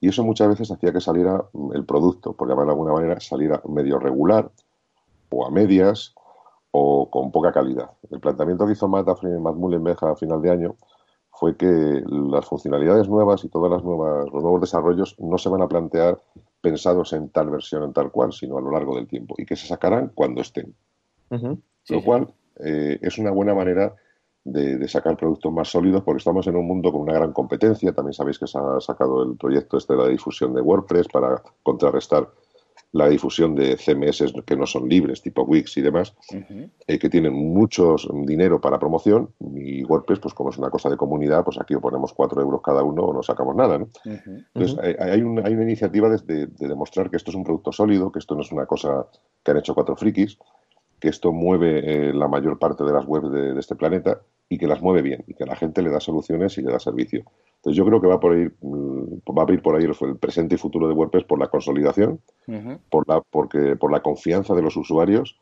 Y 0.00 0.08
eso 0.08 0.24
muchas 0.24 0.48
veces 0.48 0.72
hacía 0.72 0.92
que 0.92 1.00
saliera 1.00 1.44
el 1.72 1.84
producto, 1.84 2.32
por 2.32 2.48
llamarlo 2.48 2.72
de 2.72 2.74
alguna 2.74 2.92
manera, 2.94 3.20
saliera 3.20 3.62
medio 3.68 4.00
regular 4.00 4.50
o 5.30 5.46
a 5.46 5.50
medias 5.52 6.14
o 6.72 7.08
con 7.08 7.30
poca 7.30 7.52
calidad. 7.52 7.92
El 8.10 8.18
planteamiento 8.18 8.66
que 8.66 8.72
hizo 8.72 8.88
Matt, 8.88 9.06
Matt 9.22 9.54
Mullenberg 9.54 10.04
a 10.04 10.16
final 10.16 10.42
de 10.42 10.50
año 10.50 10.76
fue 11.30 11.56
que 11.56 12.02
las 12.04 12.44
funcionalidades 12.46 13.08
nuevas 13.08 13.44
y 13.44 13.50
nuevas, 13.54 13.84
los 13.84 14.42
nuevos 14.42 14.60
desarrollos 14.60 15.14
no 15.20 15.38
se 15.38 15.48
van 15.48 15.62
a 15.62 15.68
plantear 15.68 16.20
pensados 16.60 17.12
en 17.12 17.28
tal 17.28 17.50
versión, 17.50 17.84
en 17.84 17.92
tal 17.92 18.10
cual, 18.10 18.32
sino 18.32 18.58
a 18.58 18.60
lo 18.60 18.72
largo 18.72 18.96
del 18.96 19.06
tiempo 19.06 19.36
y 19.38 19.46
que 19.46 19.54
se 19.54 19.68
sacarán 19.68 20.10
cuando 20.12 20.40
estén. 20.40 20.74
lo 21.30 22.04
cual 22.04 22.34
eh, 22.64 22.98
es 23.00 23.16
una 23.18 23.30
buena 23.30 23.54
manera 23.54 23.94
de, 24.52 24.88
sacar 24.88 25.16
productos 25.16 25.52
más 25.52 25.68
sólidos 25.68 26.02
porque 26.02 26.18
estamos 26.18 26.46
en 26.46 26.56
un 26.56 26.66
mundo 26.66 26.90
con 26.92 27.02
una 27.02 27.12
gran 27.12 27.32
competencia. 27.32 27.92
También 27.92 28.14
sabéis 28.14 28.38
que 28.38 28.46
se 28.46 28.58
ha 28.58 28.80
sacado 28.80 29.22
el 29.22 29.36
proyecto 29.36 29.76
este 29.76 29.94
de 29.94 30.02
la 30.02 30.08
difusión 30.08 30.54
de 30.54 30.60
WordPress 30.60 31.08
para 31.08 31.42
contrarrestar 31.62 32.28
la 32.92 33.08
difusión 33.08 33.54
de 33.54 33.76
CMS 33.76 34.32
que 34.46 34.56
no 34.56 34.66
son 34.66 34.88
libres, 34.88 35.20
tipo 35.20 35.42
Wix 35.42 35.76
y 35.76 35.82
demás, 35.82 36.14
eh, 36.86 36.98
que 36.98 37.10
tienen 37.10 37.34
mucho 37.34 37.96
dinero 38.24 38.60
para 38.60 38.78
promoción 38.78 39.34
y 39.38 39.84
WordPress, 39.84 40.20
pues 40.20 40.32
como 40.32 40.48
es 40.50 40.58
una 40.58 40.70
cosa 40.70 40.88
de 40.88 40.96
comunidad, 40.96 41.44
pues 41.44 41.60
aquí 41.60 41.74
o 41.74 41.82
ponemos 41.82 42.14
cuatro 42.14 42.40
euros 42.40 42.62
cada 42.62 42.82
uno 42.82 43.02
o 43.02 43.12
no 43.12 43.22
sacamos 43.22 43.54
nada. 43.54 43.78
¿no? 43.78 43.88
Entonces, 44.04 44.78
hay, 44.98 45.20
una, 45.20 45.42
hay, 45.44 45.52
una, 45.52 45.64
iniciativa 45.64 46.08
de, 46.08 46.46
demostrar 46.46 47.10
que 47.10 47.18
esto 47.18 47.30
es 47.30 47.36
un 47.36 47.44
producto 47.44 47.72
sólido, 47.72 48.10
que 48.10 48.20
esto 48.20 48.34
no 48.34 48.40
es 48.40 48.50
una 48.52 48.64
cosa 48.64 49.06
que 49.42 49.50
han 49.50 49.58
hecho 49.58 49.74
cuatro 49.74 49.94
frikis, 49.94 50.38
que 50.98 51.08
esto 51.08 51.32
mueve 51.32 52.08
eh, 52.08 52.12
la 52.12 52.28
mayor 52.28 52.58
parte 52.58 52.84
de 52.84 52.92
las 52.92 53.06
webs 53.06 53.30
de, 53.30 53.58
este 53.58 53.76
planeta 53.76 54.20
y 54.48 54.58
que 54.58 54.66
las 54.66 54.80
mueve 54.80 55.02
bien 55.02 55.24
y 55.26 55.34
que 55.34 55.44
a 55.44 55.46
la 55.46 55.56
gente 55.56 55.82
le 55.82 55.90
da 55.90 56.00
soluciones 56.00 56.56
y 56.58 56.62
le 56.62 56.72
da 56.72 56.78
servicio. 56.78 57.24
Entonces 57.56 57.76
yo 57.76 57.84
creo 57.84 58.00
que 58.00 58.06
va 58.06 58.18
por 58.18 58.32
ahí, 58.32 58.48
mm, 58.60 59.18
va 59.36 59.44
a 59.46 59.52
ir 59.52 59.62
por 59.62 59.76
ahí 59.76 59.84
el, 59.84 60.16
presente 60.16 60.54
y 60.54 60.58
futuro 60.58 60.88
de 60.88 60.94
WordPress 60.94 61.24
por 61.24 61.38
la 61.38 61.48
consolidación, 61.48 62.20
por 62.88 63.06
la 63.08 63.20
porque 63.20 63.76
por 63.76 63.92
la 63.92 64.00
confianza 64.00 64.54
de 64.54 64.62
los 64.62 64.76
usuarios 64.76 65.38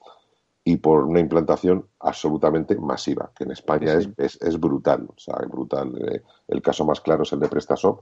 y 0.64 0.78
por 0.78 1.04
una 1.04 1.20
implantación 1.20 1.86
absolutamente 2.00 2.74
masiva, 2.76 3.30
que 3.36 3.44
en 3.44 3.52
España 3.52 3.94
es, 3.94 4.38
es, 4.42 4.58
brutal, 4.58 5.06
o 5.08 5.18
sea, 5.18 5.36
es 5.40 5.48
brutal. 5.48 5.94
Eh, 6.08 6.22
el 6.48 6.60
caso 6.60 6.84
más 6.84 7.00
claro 7.00 7.22
es 7.22 7.32
el 7.32 7.38
de 7.38 7.48
PrestaShop, 7.48 8.00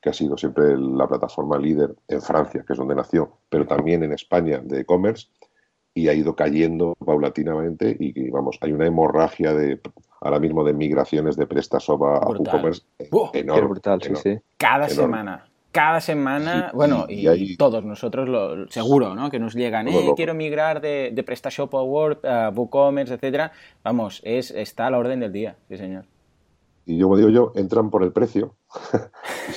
que 0.00 0.10
ha 0.10 0.12
sido 0.12 0.36
siempre 0.36 0.78
la 0.78 1.08
plataforma 1.08 1.58
líder 1.58 1.96
en 2.06 2.22
Francia, 2.22 2.64
que 2.64 2.74
es 2.74 2.78
donde 2.78 2.94
nació, 2.94 3.38
pero 3.48 3.66
también 3.66 4.04
en 4.04 4.12
España 4.12 4.60
de 4.62 4.82
e-commerce 4.82 5.26
y 5.92 6.06
ha 6.06 6.14
ido 6.14 6.36
cayendo 6.36 6.94
paulatinamente 7.04 7.96
y 7.98 8.30
vamos, 8.30 8.58
hay 8.60 8.70
una 8.70 8.86
hemorragia 8.86 9.52
de 9.52 9.80
ahora 10.20 10.38
mismo 10.38 10.64
de 10.64 10.72
migraciones 10.72 11.36
de 11.36 11.46
PrestaShop 11.46 12.02
a, 12.02 12.26
WooCommerce 12.26 12.82
enorme. 13.34 13.68
brutal, 13.68 14.02
sí, 14.02 14.14
sí. 14.16 14.38
Cada 14.56 14.88
semana. 14.88 15.44
Cada 15.70 16.00
semana, 16.00 16.70
bueno, 16.72 17.04
y, 17.08 17.56
todos 17.56 17.84
nosotros 17.84 18.26
lo, 18.26 18.68
seguro, 18.70 19.14
¿no? 19.14 19.30
Que 19.30 19.38
nos 19.38 19.54
llegan, 19.54 19.86
eh, 19.86 20.12
quiero 20.16 20.34
migrar 20.34 20.80
de, 20.80 21.10
de 21.12 21.22
PrestaShop 21.22 21.74
a 21.74 21.82
Word, 21.82 22.24
a 22.24 22.48
WooCommerce, 22.48 23.14
etcétera. 23.14 23.52
Vamos, 23.84 24.22
es, 24.24 24.50
está 24.50 24.86
a 24.86 24.90
la 24.90 24.98
orden 24.98 25.20
del 25.20 25.32
día, 25.32 25.56
sí 25.68 25.76
señor 25.76 26.04
y 26.88 26.96
yo, 26.96 27.04
como 27.04 27.18
digo 27.18 27.28
yo, 27.28 27.52
entran 27.54 27.90
por 27.90 28.02
el 28.02 28.12
precio 28.12 28.54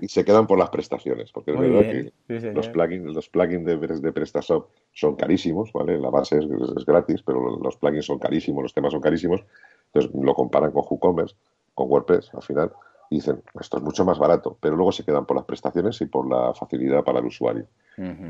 y, 0.00 0.06
se 0.06 0.24
quedan, 0.24 0.46
por 0.46 0.56
las 0.56 0.70
prestaciones, 0.70 1.32
porque 1.32 1.50
es 1.50 1.58
verdad 1.58 2.12
que 2.28 2.52
los 2.52 2.68
plugins, 2.68 3.04
los 3.12 3.28
plugins 3.28 3.66
de, 3.66 3.76
de 3.76 4.12
PrestaShop 4.12 4.68
son 4.92 5.16
carísimos, 5.16 5.72
¿vale? 5.72 5.98
La 5.98 6.10
base 6.10 6.38
es, 6.38 6.84
gratis, 6.86 7.20
pero 7.26 7.58
los 7.58 7.76
plugins 7.76 8.06
son 8.06 8.20
carísimos, 8.20 8.62
los 8.62 8.72
temas 8.72 8.92
son 8.92 9.00
carísimos, 9.00 9.40
entonces 9.92 10.10
lo 10.14 10.34
comparan 10.34 10.72
con 10.72 10.84
WooCommerce, 10.88 11.36
con 11.74 11.90
WordPress, 11.90 12.30
al 12.34 12.42
final, 12.42 12.72
y 13.10 13.16
dicen, 13.16 13.42
esto 13.60 13.76
es 13.76 13.82
mucho 13.82 14.04
más 14.06 14.18
barato, 14.18 14.56
pero 14.58 14.74
luego 14.74 14.90
se 14.90 15.04
quedan 15.04 15.26
por 15.26 15.36
las 15.36 15.44
prestaciones 15.44 16.00
y 16.00 16.06
por 16.06 16.26
la 16.28 16.54
facilidad 16.54 17.04
para 17.04 17.18
el 17.18 17.26
usuario. 17.26 17.66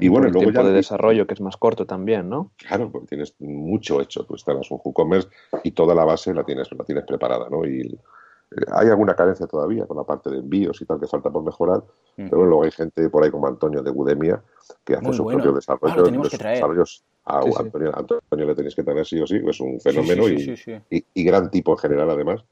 Y 0.00 0.08
bueno, 0.08 0.26
el 0.26 0.32
luego 0.32 0.50
tiempo 0.50 0.66
de 0.66 0.74
desarrollo 0.74 1.24
que 1.24 1.34
es 1.34 1.40
más 1.40 1.56
corto 1.56 1.86
también, 1.86 2.28
¿no? 2.28 2.50
Claro, 2.56 2.90
porque 2.90 3.06
tienes 3.06 3.36
mucho 3.38 4.00
hecho, 4.00 4.24
tú 4.24 4.34
estás 4.34 4.56
en 4.56 4.62
un 4.70 4.80
WooCommerce 4.84 5.28
y 5.62 5.70
toda 5.70 5.94
la 5.94 6.04
base 6.04 6.34
la 6.34 6.42
tienes, 6.42 6.68
la 6.72 6.84
tienes 6.84 7.04
preparada, 7.04 7.48
¿no? 7.48 7.64
Y 7.64 7.96
hay 8.72 8.88
alguna 8.88 9.14
carencia 9.14 9.46
todavía 9.46 9.86
con 9.86 9.96
la 9.96 10.02
parte 10.02 10.30
de 10.30 10.38
envíos 10.38 10.82
y 10.82 10.84
tal 10.84 10.98
que 10.98 11.06
falta 11.06 11.30
por 11.30 11.44
mejorar, 11.44 11.82
pero 12.16 12.30
bueno, 12.30 12.46
luego 12.46 12.64
hay 12.64 12.72
gente 12.72 13.08
por 13.08 13.22
ahí 13.22 13.30
como 13.30 13.46
Antonio 13.46 13.82
de 13.82 13.90
Udemia 13.90 14.42
que 14.84 14.94
hace 14.94 15.12
sus 15.12 15.32
propios 15.32 15.54
desarrollos. 15.54 17.04
A 17.24 17.40
Antonio, 17.40 17.92
Antonio, 17.96 18.46
le 18.46 18.54
tenéis 18.54 18.74
que 18.74 18.82
tener 18.82 19.06
sí 19.06 19.20
o 19.20 19.26
sí, 19.26 19.40
es 19.46 19.60
un 19.60 19.80
fenómeno 19.80 20.24
y, 20.28 21.24
gran 21.24 21.50
tipo 21.50 21.72
en 21.72 21.78
general 21.78 22.10
además. 22.10 22.44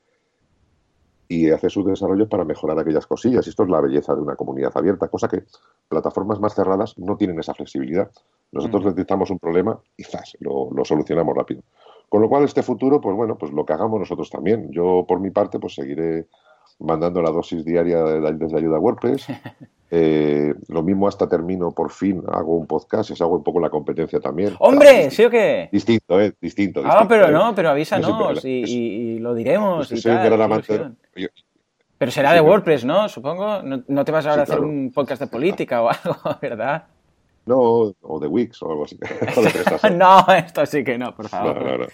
Y 1.26 1.50
hace 1.50 1.70
sus 1.70 1.86
desarrollos 1.86 2.28
para 2.28 2.44
mejorar 2.44 2.78
aquellas 2.78 3.06
cosillas. 3.06 3.46
Y 3.46 3.50
esto 3.50 3.62
es 3.62 3.68
la 3.68 3.80
belleza 3.80 4.14
de 4.14 4.20
una 4.20 4.34
comunidad 4.34 4.72
abierta, 4.74 5.08
cosa 5.08 5.28
que 5.28 5.44
plataformas 5.88 6.40
más 6.40 6.54
cerradas 6.54 6.98
no 6.98 7.16
tienen 7.16 7.38
esa 7.38 7.54
flexibilidad. 7.54 8.10
Nosotros 8.52 8.84
detectamos 8.84 9.30
un 9.30 9.38
problema 9.38 9.80
y 9.96 10.02
¡zas! 10.02 10.36
Lo, 10.40 10.70
lo 10.72 10.84
solucionamos 10.84 11.36
rápido. 11.36 11.62
Con 12.08 12.20
lo 12.22 12.28
cual, 12.28 12.42
este 12.42 12.64
futuro, 12.64 13.00
pues 13.00 13.14
bueno, 13.14 13.38
pues 13.38 13.52
lo 13.52 13.64
que 13.64 13.72
hagamos 13.72 14.00
nosotros 14.00 14.28
también. 14.28 14.72
Yo, 14.72 15.04
por 15.06 15.20
mi 15.20 15.30
parte, 15.30 15.60
pues 15.60 15.76
seguiré 15.76 16.26
mandando 16.80 17.22
la 17.22 17.30
dosis 17.30 17.64
diaria 17.64 18.02
de, 18.02 18.32
desde 18.32 18.56
ayuda 18.56 18.76
a 18.76 18.80
WordPress. 18.80 19.26
Eh, 19.92 20.54
lo 20.68 20.84
mismo 20.84 21.08
hasta 21.08 21.28
termino, 21.28 21.72
por 21.72 21.90
fin, 21.90 22.22
hago 22.28 22.56
un 22.56 22.68
podcast, 22.68 23.10
es 23.10 23.20
hago 23.20 23.34
un 23.34 23.42
poco 23.42 23.58
la 23.58 23.70
competencia 23.70 24.20
también. 24.20 24.54
¡Hombre! 24.60 25.10
¿Sí 25.10 25.24
o 25.24 25.30
qué? 25.30 25.68
Distinto, 25.72 26.20
¿eh? 26.20 26.32
Distinto. 26.40 26.80
Ah, 26.84 27.06
pero 27.08 27.26
¿eh? 27.26 27.32
no, 27.32 27.52
pero 27.56 27.70
avísanos 27.70 28.44
y, 28.44 29.18
lo 29.18 29.34
diremos. 29.34 29.90
Y 29.90 30.00
tal, 30.00 30.94
pero 32.00 32.12
será 32.12 32.32
de 32.32 32.40
WordPress, 32.40 32.86
¿no? 32.86 33.10
Supongo. 33.10 33.62
No, 33.62 34.04
te 34.06 34.10
vas 34.10 34.24
ahora 34.24 34.40
a 34.40 34.44
hacer 34.44 34.60
un 34.60 34.90
podcast 34.90 35.20
de 35.20 35.26
política 35.26 35.82
o 35.82 35.90
algo, 36.04 36.38
¿verdad? 36.40 36.84
No, 37.44 37.58
o 38.00 38.18
de 38.18 38.26
Wix 38.26 38.62
o 38.62 38.70
algo 38.70 38.84
así. 38.84 38.98
no, 39.94 40.24
esto 40.34 40.64
sí 40.64 40.82
que 40.82 40.96
no, 40.96 41.14
por 41.14 41.28
favor. 41.28 41.90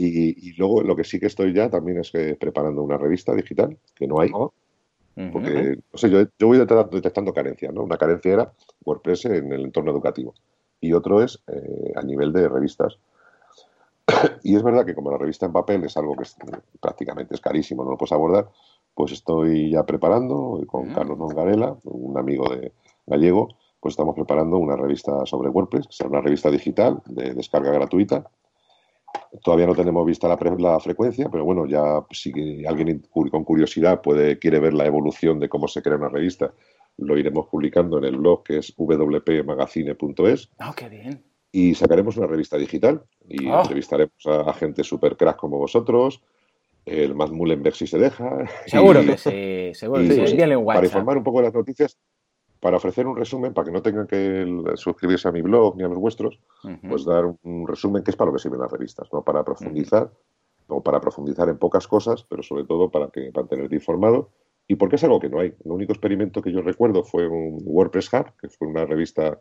Y, 0.00 0.52
luego 0.52 0.82
lo 0.82 0.94
que 0.94 1.02
sí 1.02 1.18
que 1.18 1.26
estoy 1.26 1.52
ya 1.52 1.68
también 1.68 1.98
es 1.98 2.12
que 2.12 2.36
preparando 2.36 2.82
una 2.82 2.96
revista 2.96 3.34
digital, 3.34 3.76
que 3.96 4.06
no 4.06 4.20
hay. 4.20 4.30
Oh. 4.32 4.52
Porque, 5.32 5.78
no 5.92 5.98
sé, 5.98 6.08
yo, 6.08 6.20
yo 6.38 6.46
voy 6.46 6.58
detectando 6.58 7.34
carencias, 7.34 7.74
¿no? 7.74 7.82
Una 7.82 7.96
carencia 7.96 8.32
era 8.32 8.52
WordPress 8.84 9.24
en 9.24 9.52
el 9.52 9.62
entorno 9.62 9.90
educativo 9.90 10.32
y 10.80 10.92
otro 10.92 11.22
es 11.22 11.42
eh, 11.48 11.92
a 11.96 12.02
nivel 12.02 12.32
de 12.32 12.48
revistas. 12.48 12.98
y 14.42 14.56
es 14.56 14.62
verdad 14.62 14.86
que 14.86 14.94
como 14.94 15.10
la 15.10 15.18
revista 15.18 15.46
en 15.46 15.52
papel 15.52 15.84
es 15.84 15.96
algo 15.96 16.14
que 16.14 16.24
prácticamente 16.80 17.34
es 17.34 17.40
carísimo, 17.40 17.84
no 17.84 17.90
lo 17.90 17.98
puedes 17.98 18.12
abordar, 18.12 18.48
pues 18.94 19.12
estoy 19.12 19.72
ya 19.72 19.84
preparando 19.84 20.60
con 20.66 20.92
Carlos 20.92 21.18
Nongarela, 21.18 21.76
un 21.84 22.18
amigo 22.18 22.48
de 22.48 22.72
gallego, 23.06 23.48
pues 23.80 23.92
estamos 23.92 24.14
preparando 24.14 24.58
una 24.58 24.76
revista 24.76 25.24
sobre 25.24 25.50
WordPress, 25.50 25.86
que 25.86 25.92
será 25.92 26.10
una 26.10 26.20
revista 26.20 26.50
digital 26.50 27.00
de 27.06 27.34
descarga 27.34 27.70
gratuita. 27.70 28.28
Todavía 29.42 29.66
no 29.66 29.74
tenemos 29.74 30.06
vista 30.06 30.26
la, 30.28 30.80
frecuencia, 30.80 31.28
pero 31.30 31.44
bueno, 31.44 31.66
ya 31.66 32.04
si 32.10 32.64
alguien 32.66 33.02
con 33.12 33.44
curiosidad 33.44 34.00
puede, 34.00 34.38
quiere 34.38 34.58
ver 34.58 34.72
la 34.72 34.86
evolución 34.86 35.38
de 35.38 35.48
cómo 35.48 35.68
se 35.68 35.82
crea 35.82 35.96
una 35.96 36.08
revista, 36.08 36.52
lo 36.96 37.16
iremos 37.16 37.46
publicando 37.46 37.98
en 37.98 38.04
el 38.04 38.16
blog 38.16 38.42
que 38.42 38.58
es 38.58 38.74
wpmagazine.es. 38.76 40.50
¡Oh, 40.60 40.72
qué 40.74 40.88
bien! 40.88 41.22
Y 41.52 41.74
sacaremos 41.74 42.16
una 42.16 42.26
revista 42.26 42.56
digital 42.56 43.02
y 43.28 43.48
ah. 43.48 43.60
entrevistaremos 43.62 44.26
a, 44.26 44.52
gente 44.54 44.82
super 44.82 45.16
crack 45.16 45.36
como 45.36 45.58
vosotros, 45.58 46.22
el 46.84 47.14
Matt 47.14 47.30
Mullenberg 47.30 47.76
si 47.76 47.86
se 47.86 47.98
deja. 47.98 48.46
Seguro 48.66 49.00
que 49.06 49.18
sí, 49.18 49.78
seguro 49.78 50.02
que 50.02 50.26
sí. 50.26 50.36
Para 50.64 50.86
informar 50.86 51.18
un 51.18 51.24
poco 51.24 51.38
de 51.38 51.44
las 51.44 51.54
noticias, 51.54 51.98
para 52.60 52.76
ofrecer 52.76 53.06
un 53.06 53.16
resumen, 53.16 53.54
para 53.54 53.66
que 53.66 53.72
no 53.72 53.82
tengan 53.82 54.06
que 54.06 54.46
suscribirse 54.74 55.28
a 55.28 55.32
mi 55.32 55.42
blog 55.42 55.76
ni 55.76 55.84
a 55.84 55.88
los 55.88 55.98
vuestros, 55.98 56.40
pues 56.88 57.04
dar 57.04 57.24
un 57.42 57.66
resumen 57.66 58.02
que 58.02 58.10
es 58.10 58.16
para 58.16 58.30
lo 58.30 58.36
que 58.36 58.42
sirven 58.42 58.60
las 58.60 58.70
revistas, 58.70 59.08
¿no? 59.12 59.22
Para 59.22 59.44
profundizar, 59.44 60.10
o 60.66 60.82
para 60.82 61.00
profundizar 61.00 61.48
en 61.48 61.58
pocas 61.58 61.86
cosas, 61.86 62.24
pero 62.28 62.42
sobre 62.42 62.64
todo 62.64 62.90
para 62.90 63.08
que 63.08 63.30
mantenerte 63.34 63.74
informado. 63.74 64.30
Y 64.66 64.74
porque 64.74 64.96
es 64.96 65.04
algo 65.04 65.18
que 65.18 65.30
no 65.30 65.40
hay. 65.40 65.54
El 65.64 65.70
único 65.70 65.92
experimento 65.92 66.42
que 66.42 66.52
yo 66.52 66.60
recuerdo 66.60 67.02
fue 67.02 67.26
un 67.26 67.62
WordPress 67.64 68.12
Hub, 68.12 68.26
que 68.38 68.48
fue 68.48 68.68
una 68.68 68.84
revista 68.84 69.40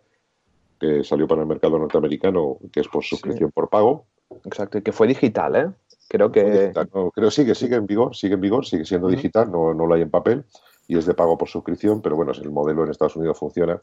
que 0.79 1.03
salió 1.03 1.27
para 1.27 1.41
el 1.41 1.47
mercado 1.47 1.77
norteamericano, 1.79 2.59
que 2.71 2.79
es 2.79 2.87
por 2.87 3.03
suscripción 3.03 3.51
por 3.51 3.67
pago. 3.67 4.05
Exacto, 4.45 4.77
y 4.77 4.83
que 4.83 4.93
fue 4.93 5.07
digital, 5.07 5.55
¿eh? 5.55 5.69
Creo 6.07 6.31
que. 6.31 6.71
creo 6.71 7.11
que 7.11 7.31
sigue, 7.31 7.55
sigue 7.55 7.75
en 7.75 7.87
vigor, 7.87 8.15
sigue 8.15 8.35
en 8.35 8.41
vigor, 8.41 8.65
sigue 8.65 8.85
siendo 8.85 9.09
digital, 9.09 9.51
no, 9.51 9.73
no 9.73 9.85
lo 9.85 9.95
hay 9.95 10.03
en 10.03 10.09
papel 10.09 10.45
y 10.87 10.97
es 10.97 11.05
de 11.05 11.13
pago 11.13 11.37
por 11.37 11.49
suscripción, 11.49 12.01
pero 12.01 12.15
bueno, 12.15 12.33
si 12.33 12.41
el 12.41 12.51
modelo 12.51 12.83
en 12.83 12.91
Estados 12.91 13.15
Unidos 13.15 13.37
funciona, 13.37 13.79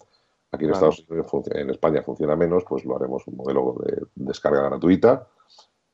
aquí 0.51 0.65
en 0.65 0.71
Estados 0.71 1.05
Unidos 1.09 1.31
en 1.53 1.71
España 1.71 2.03
funciona 2.03 2.37
menos, 2.37 2.65
pues 2.69 2.85
lo 2.85 2.97
haremos 2.97 3.27
un 3.27 3.37
modelo 3.37 3.77
de 3.85 4.07
descarga 4.15 4.63
gratuita 4.63 5.29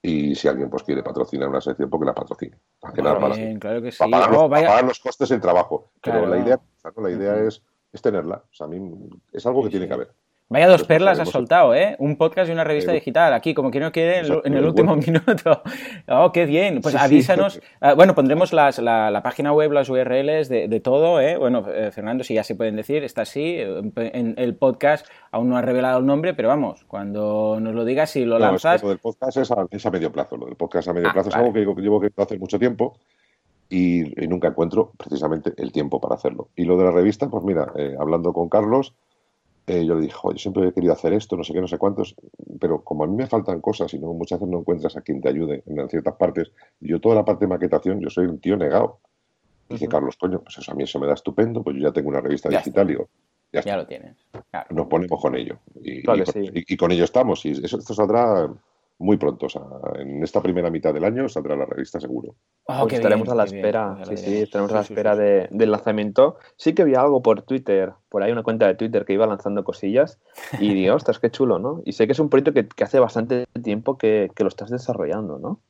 y 0.03 0.35
si 0.35 0.49
alguien 0.49 0.71
pues 0.71 0.83
quiere 0.83 1.03
patrocinar 1.03 1.49
una 1.49 1.61
sección, 1.61 1.91
porque 1.91 2.07
la 2.07 2.15
patrocine. 2.15 2.57
para, 2.81 3.59
claro 3.59 3.83
que 3.83 3.93
sí. 3.93 4.03
Oh, 4.03 4.49
pagar, 4.49 4.85
los, 4.85 4.99
costes 4.99 5.29
del 5.29 5.41
trabajo. 5.41 5.91
Pero 6.03 6.27
la 6.27 6.39
idea, 6.39 6.61
la 6.97 7.11
idea 7.11 7.37
es, 7.45 7.63
es, 7.93 8.01
tenerla. 8.01 8.43
O 8.51 8.55
sea, 8.55 8.67
a 8.67 8.71
mí 8.71 9.11
es 9.33 9.45
algo 9.45 9.63
que 9.63 9.71
tiene 9.71 9.87
que 9.87 9.95
haber. 9.95 10.15
Vaya 10.53 10.67
dos 10.67 10.83
perlas 10.83 11.21
has 11.21 11.29
soltado, 11.29 11.77
¿eh? 11.77 11.95
Un 12.01 12.17
podcast 12.17 12.49
y 12.49 12.53
una 12.53 12.65
revista 12.65 12.91
digital, 12.91 13.33
aquí, 13.35 13.55
como 13.55 13.71
que 13.71 13.79
no 13.79 13.93
quede 13.93 14.19
en, 14.19 14.55
el 14.55 14.67
último 14.67 14.97
minuto. 15.07 15.63
Oh, 16.09 16.33
qué 16.33 16.45
bien. 16.45 16.81
Pues 16.81 16.97
avísanos. 16.97 17.61
Ah, 17.81 17.95
bueno, 17.95 18.17
pondremos 18.17 18.53
las, 18.53 18.81
la, 18.81 19.21
página 19.23 19.53
web, 19.53 19.71
las 19.71 19.89
URLs 19.89 20.49
de, 20.49 20.81
todo, 20.81 21.21
¿eh? 21.21 21.37
Bueno, 21.37 21.65
eh, 21.73 21.93
Fernando, 21.93 22.25
si 22.25 22.35
ya 22.35 22.43
se 22.43 22.57
pueden 22.57 22.75
decir, 22.75 23.05
está 23.05 23.23
así. 23.23 23.59
En, 23.61 24.35
el 24.39 24.57
podcast 24.57 25.07
aún 25.31 25.51
no 25.51 25.57
ha 25.57 25.63
revelado 25.63 26.01
el 26.01 26.07
nombre, 26.07 26.35
pero 26.35 26.49
vamos, 26.49 26.83
cuando 26.89 27.59
nos 27.61 27.73
lo 27.73 27.85
digas, 27.85 28.17
y 28.17 28.25
lo 28.25 28.41
lanzas. 28.41 28.83
lo 28.83 28.89
del 28.89 28.99
podcast 28.99 29.37
es 29.37 29.87
a, 29.87 29.91
medio 29.93 30.11
plazo. 30.11 30.37
Lo 30.37 30.47
del 30.47 30.57
podcast 30.57 30.89
a 30.89 30.93
medio 30.93 31.11
ah, 31.11 31.13
plazo 31.13 31.29
es 31.29 31.37
algo 31.37 31.53
que, 31.53 31.61
llevo 31.81 32.01
que 32.01 32.11
hacer 32.17 32.41
mucho 32.41 32.59
tiempo. 32.59 32.99
Y, 33.69 34.03
nunca 34.27 34.49
encuentro 34.49 34.91
precisamente 34.99 35.53
el 35.59 35.71
tiempo 35.71 36.01
para 36.01 36.17
hacerlo. 36.17 36.49
Y 36.57 36.65
lo 36.65 36.77
de 36.77 36.87
la 36.87 36.91
revista, 36.91 37.29
pues 37.29 37.45
mira, 37.45 37.71
eh, 37.77 37.95
hablando 38.01 38.33
con 38.33 38.49
Carlos, 38.49 38.95
eh, 39.71 39.87
yo 39.87 39.95
le 39.95 40.03
dije, 40.03 40.17
yo 40.23 40.39
siempre 40.39 40.67
he 40.67 40.73
querido 40.73 40.93
hacer 40.93 41.13
esto, 41.13 41.37
no 41.37 41.45
sé 41.45 41.53
qué, 41.53 41.61
no 41.61 41.69
sé 41.69 41.79
cuántos, 41.79 42.17
pero 42.59 42.83
como 42.83 43.05
a 43.05 43.07
mí 43.07 43.15
me 43.15 43.27
faltan 43.27 43.61
cosas 43.61 43.95
y 43.95 43.99
no, 43.99 44.13
muchas 44.13 44.41
veces 44.41 44.51
no 44.51 44.59
encuentras 44.61 44.97
a 44.97 45.03
quien 45.03 45.21
te 45.21 45.29
ayude 45.29 45.63
en 45.67 45.89
ciertas 45.89 46.17
partes, 46.17 46.51
yo 46.81 47.01
toda 47.01 47.15
la 47.15 47.25
parte 47.25 47.45
de 47.45 47.51
maquetación, 47.51 48.01
yo 48.01 48.11
soy 48.11 48.27
un 48.27 48.41
tío 48.41 48.57
negado. 48.57 48.99
dice 49.69 49.87
Carlos, 49.87 50.17
coño, 50.17 50.41
pues 50.41 50.59
eso 50.59 50.73
a 50.73 50.75
mí 50.75 50.83
eso 50.83 50.99
me 50.99 51.07
da 51.07 51.15
estupendo, 51.15 51.63
pues 51.63 51.77
yo 51.77 51.83
ya 51.83 51.93
tengo 51.93 52.09
una 52.09 52.21
revista 52.21 52.49
digital, 52.49 52.87
digo, 52.89 53.09
ya, 53.53 53.77
lo 53.77 53.87
tienes. 53.87 54.17
Nos 54.71 54.87
ponemos 54.87 55.21
con 55.21 55.35
ello. 55.35 55.59
Y, 55.83 56.03
con, 56.77 56.93
ello 56.93 57.05
estamos. 57.05 57.45
Y 57.45 57.51
eso, 57.51 57.79
esto 57.79 57.95
saldrá 57.95 58.49
muy 59.01 59.17
pronto. 59.17 59.47
O 59.47 59.49
sea, 59.49 59.63
en 59.99 60.23
esta 60.23 60.41
primera 60.41 60.71
mitad 60.71 60.95
del 60.95 61.05
año 61.05 61.29
saldrá 61.29 61.57
la 61.57 61.65
revista 61.65 61.99
seguro. 61.99 62.37
Oh, 62.67 62.83
pues 62.83 62.95
estaremos 62.95 63.29
a 63.29 63.35
la 63.35 63.45
espera, 63.45 63.99
sí, 64.05 64.17
sí, 64.17 64.37
estaremos 64.43 64.71
a 64.73 64.77
la 64.77 64.81
espera 64.83 65.17
del 65.17 65.71
lanzamiento. 65.71 66.37
Sí 66.57 66.75
que 66.75 66.85
vi 66.85 66.95
algo 66.95 67.23
por 67.23 67.43
Twitter, 67.43 67.95
por 68.09 68.23
ahí 68.23 68.31
una 68.31 68.43
cuenta 68.43 68.67
de 68.67 68.75
Twitter 68.75 69.05
que 69.05 69.15
iba 69.15 69.27
lanzando 69.27 69.65
cosillas 69.65 70.21
y 70.61 70.75
digo, 70.75 70.95
ostras, 70.95 71.19
qué 71.19 71.31
chulo, 71.31 71.59
¿no? 71.59 71.83
Y 71.85 71.93
sé 71.93 72.07
que 72.07 72.13
es 72.13 72.19
un 72.21 72.29
proyecto 72.29 72.53
que, 72.53 72.85
hace 72.85 73.01
bastante 73.01 73.47
tiempo 73.63 73.99
que, 73.99 74.31
lo 74.39 74.49
estás 74.49 74.71
desarrollando, 74.71 75.39
¿no? 75.39 75.61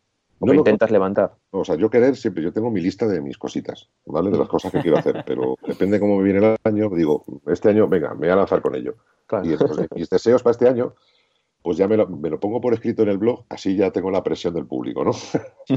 O 0.41 0.47
no 0.47 0.55
intentas 0.55 0.91
levantar. 0.91 1.35
O 1.51 1.65
sea, 1.65 1.77
yo 1.77 1.91
querer 1.91 2.17
siempre, 2.17 2.43
yo 2.43 2.53
tengo 2.53 2.71
mi 2.71 2.81
lista 2.81 3.07
de 3.07 3.21
mis 3.21 3.37
cositas, 3.37 3.91
¿vale? 4.07 4.31
De 4.31 4.39
las 4.39 4.49
cosas 4.49 4.73
que 4.73 4.81
quiero 4.81 4.99
hacer, 4.99 5.23
pero 5.27 5.57
depende 5.67 6.01
cómo 6.01 6.17
me 6.17 6.25
viene 6.25 6.39
el 6.39 6.57
año, 6.65 6.89
digo, 6.91 7.23
este 7.47 7.69
año, 7.69 7.87
venga, 7.89 8.15
me 8.15 8.21
voy 8.21 8.31
a 8.31 8.37
lanzar 8.37 8.63
con 8.63 8.75
ello. 8.75 8.97
Y 9.45 9.53
entonces, 9.53 9.87
mis 9.95 10.11
deseos 10.11 10.43
para 10.43 10.53
este 10.53 10.69
año 10.69 10.95
pues 11.63 11.77
ya 11.77 11.87
me 11.87 11.97
lo, 11.97 12.41
pongo 12.41 12.61
por 12.61 12.73
escrito 12.73 13.03
en 13.03 13.11
el 13.11 13.19
blog, 13.19 13.45
así 13.51 13.77
ya 13.77 13.91
tengo 13.91 14.11
la 14.11 14.23
presión 14.23 14.55
del 14.55 14.67
público, 14.67 15.05
¿no? 15.05 15.13
sí, 15.67 15.77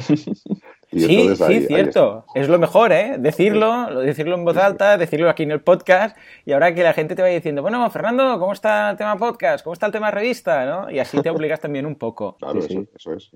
sí, 0.89 1.65
cierto. 1.67 2.25
es 2.33 2.47
lo 2.47 2.57
mejor, 2.57 2.93
¿eh? 2.93 3.17
Decirlo, 3.19 3.99
decirlo 4.01 4.35
en 4.35 4.45
voz 4.45 4.55
alta, 4.55 4.97
decirlo 4.97 5.29
aquí 5.29 5.43
en 5.43 5.51
el 5.51 5.61
podcast, 5.61 6.15
y 6.45 6.53
ahora 6.53 6.73
que 6.73 6.83
la 6.83 6.93
gente 6.93 7.15
te 7.15 7.21
vaya 7.21 7.35
diciendo, 7.35 7.61
bueno, 7.61 7.89
Fernando, 7.89 8.39
¿cómo 8.39 8.53
está 8.53 8.91
el 8.91 8.97
tema 8.97 9.17
podcast? 9.17 9.63
¿Cómo 9.63 9.73
está 9.73 9.87
el 9.87 9.91
tema 9.91 10.09
revista? 10.09 10.65
¿no? 10.65 10.89
Y 10.89 10.99
así 10.99 11.21
te 11.21 11.29
obligas 11.29 11.59
también 11.59 11.85
un 11.85 11.95
poco. 11.95 12.37
Claro, 12.43 12.59
eso, 12.59 13.13
es. 13.13 13.31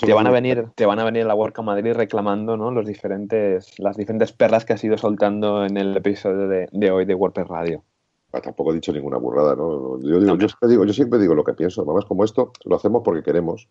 te 0.00 0.12
van 0.12 0.26
a 0.26 0.30
venir, 0.30 0.66
te 0.74 0.86
van 0.86 0.98
a 0.98 1.04
venir 1.04 1.24
a 1.24 1.26
la 1.26 1.34
Work 1.34 1.60
Madrid 1.62 1.92
reclamando, 1.94 2.56
¿no? 2.56 2.70
Los 2.70 2.86
diferentes, 2.86 3.78
las 3.78 3.96
diferentes 3.96 4.32
perlas 4.32 4.64
que 4.64 4.72
has 4.72 4.84
ido 4.84 4.96
soltando 4.96 5.64
en 5.64 5.76
el 5.76 5.96
episodio 5.96 6.48
de, 6.48 6.68
de 6.70 6.90
hoy 6.90 7.04
de 7.04 7.14
WordPress 7.14 7.48
Radio. 7.48 7.84
Ah, 8.32 8.40
tampoco 8.40 8.70
he 8.72 8.74
dicho 8.74 8.92
ninguna 8.92 9.18
burrada, 9.18 9.54
¿no? 9.54 10.00
Yo, 10.00 10.48
siempre 10.92 11.18
digo, 11.18 11.34
lo 11.34 11.44
que 11.44 11.52
pienso. 11.52 11.82
Además, 11.82 12.06
como 12.06 12.24
esto, 12.24 12.52
lo 12.64 12.76
hacemos 12.76 13.02
porque 13.04 13.22
queremos. 13.22 13.68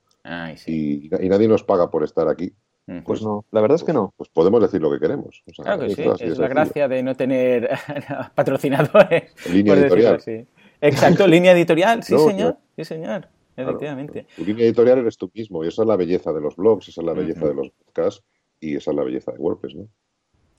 y, 0.68 1.10
nadie 1.10 1.48
nos 1.48 1.64
paga 1.64 1.90
por 1.90 2.04
estar 2.04 2.28
aquí. 2.28 2.54
Pues, 2.86 3.04
pues, 3.06 3.22
no, 3.24 3.46
la 3.52 3.62
verdad 3.62 3.76
es 3.76 3.84
que 3.84 3.94
no. 3.94 4.14
Pues, 4.18 4.30
podemos 4.30 4.62
decir 4.62 4.82
lo 4.82 4.92
que 4.92 5.00
queremos. 5.00 5.44
claro 5.56 5.88
que 5.88 5.96
sí, 5.96 6.04
es, 6.20 6.38
la 6.38 6.48
gracia 6.48 6.88
de 6.88 7.02
no 7.02 7.16
tener 7.16 7.70
patrocinadores. 8.36 9.34
Línea 9.52 9.74
editorial. 9.74 10.22
Exacto, 10.82 11.28
línea 11.28 11.54
editorial, 11.54 12.04
sí 12.04 12.18
señor, 12.28 12.58
sí 12.76 12.84
señor, 12.84 13.28
efectivamente. 13.56 14.26
tu 14.36 14.44
línea 14.44 14.66
editorial 14.66 15.00
eres 15.00 15.16
tú 15.16 15.30
mismo 15.34 15.64
y 15.64 15.68
esa 15.68 15.84
es 15.84 15.88
la 15.88 15.96
belleza 15.96 16.34
de 16.34 16.42
los 16.42 16.56
blogs, 16.56 16.88
esa 16.90 17.02
es 17.02 17.06
la 17.06 17.14
belleza 17.14 17.48
de 17.48 17.54
los 17.54 17.70
podcasts 17.70 18.24
y 18.60 18.76
esa 18.76 18.92
es 18.92 18.98
la 18.98 19.04
belleza 19.04 19.32
de 19.32 19.38
WordPress, 19.38 19.76
¿no? 19.76 19.88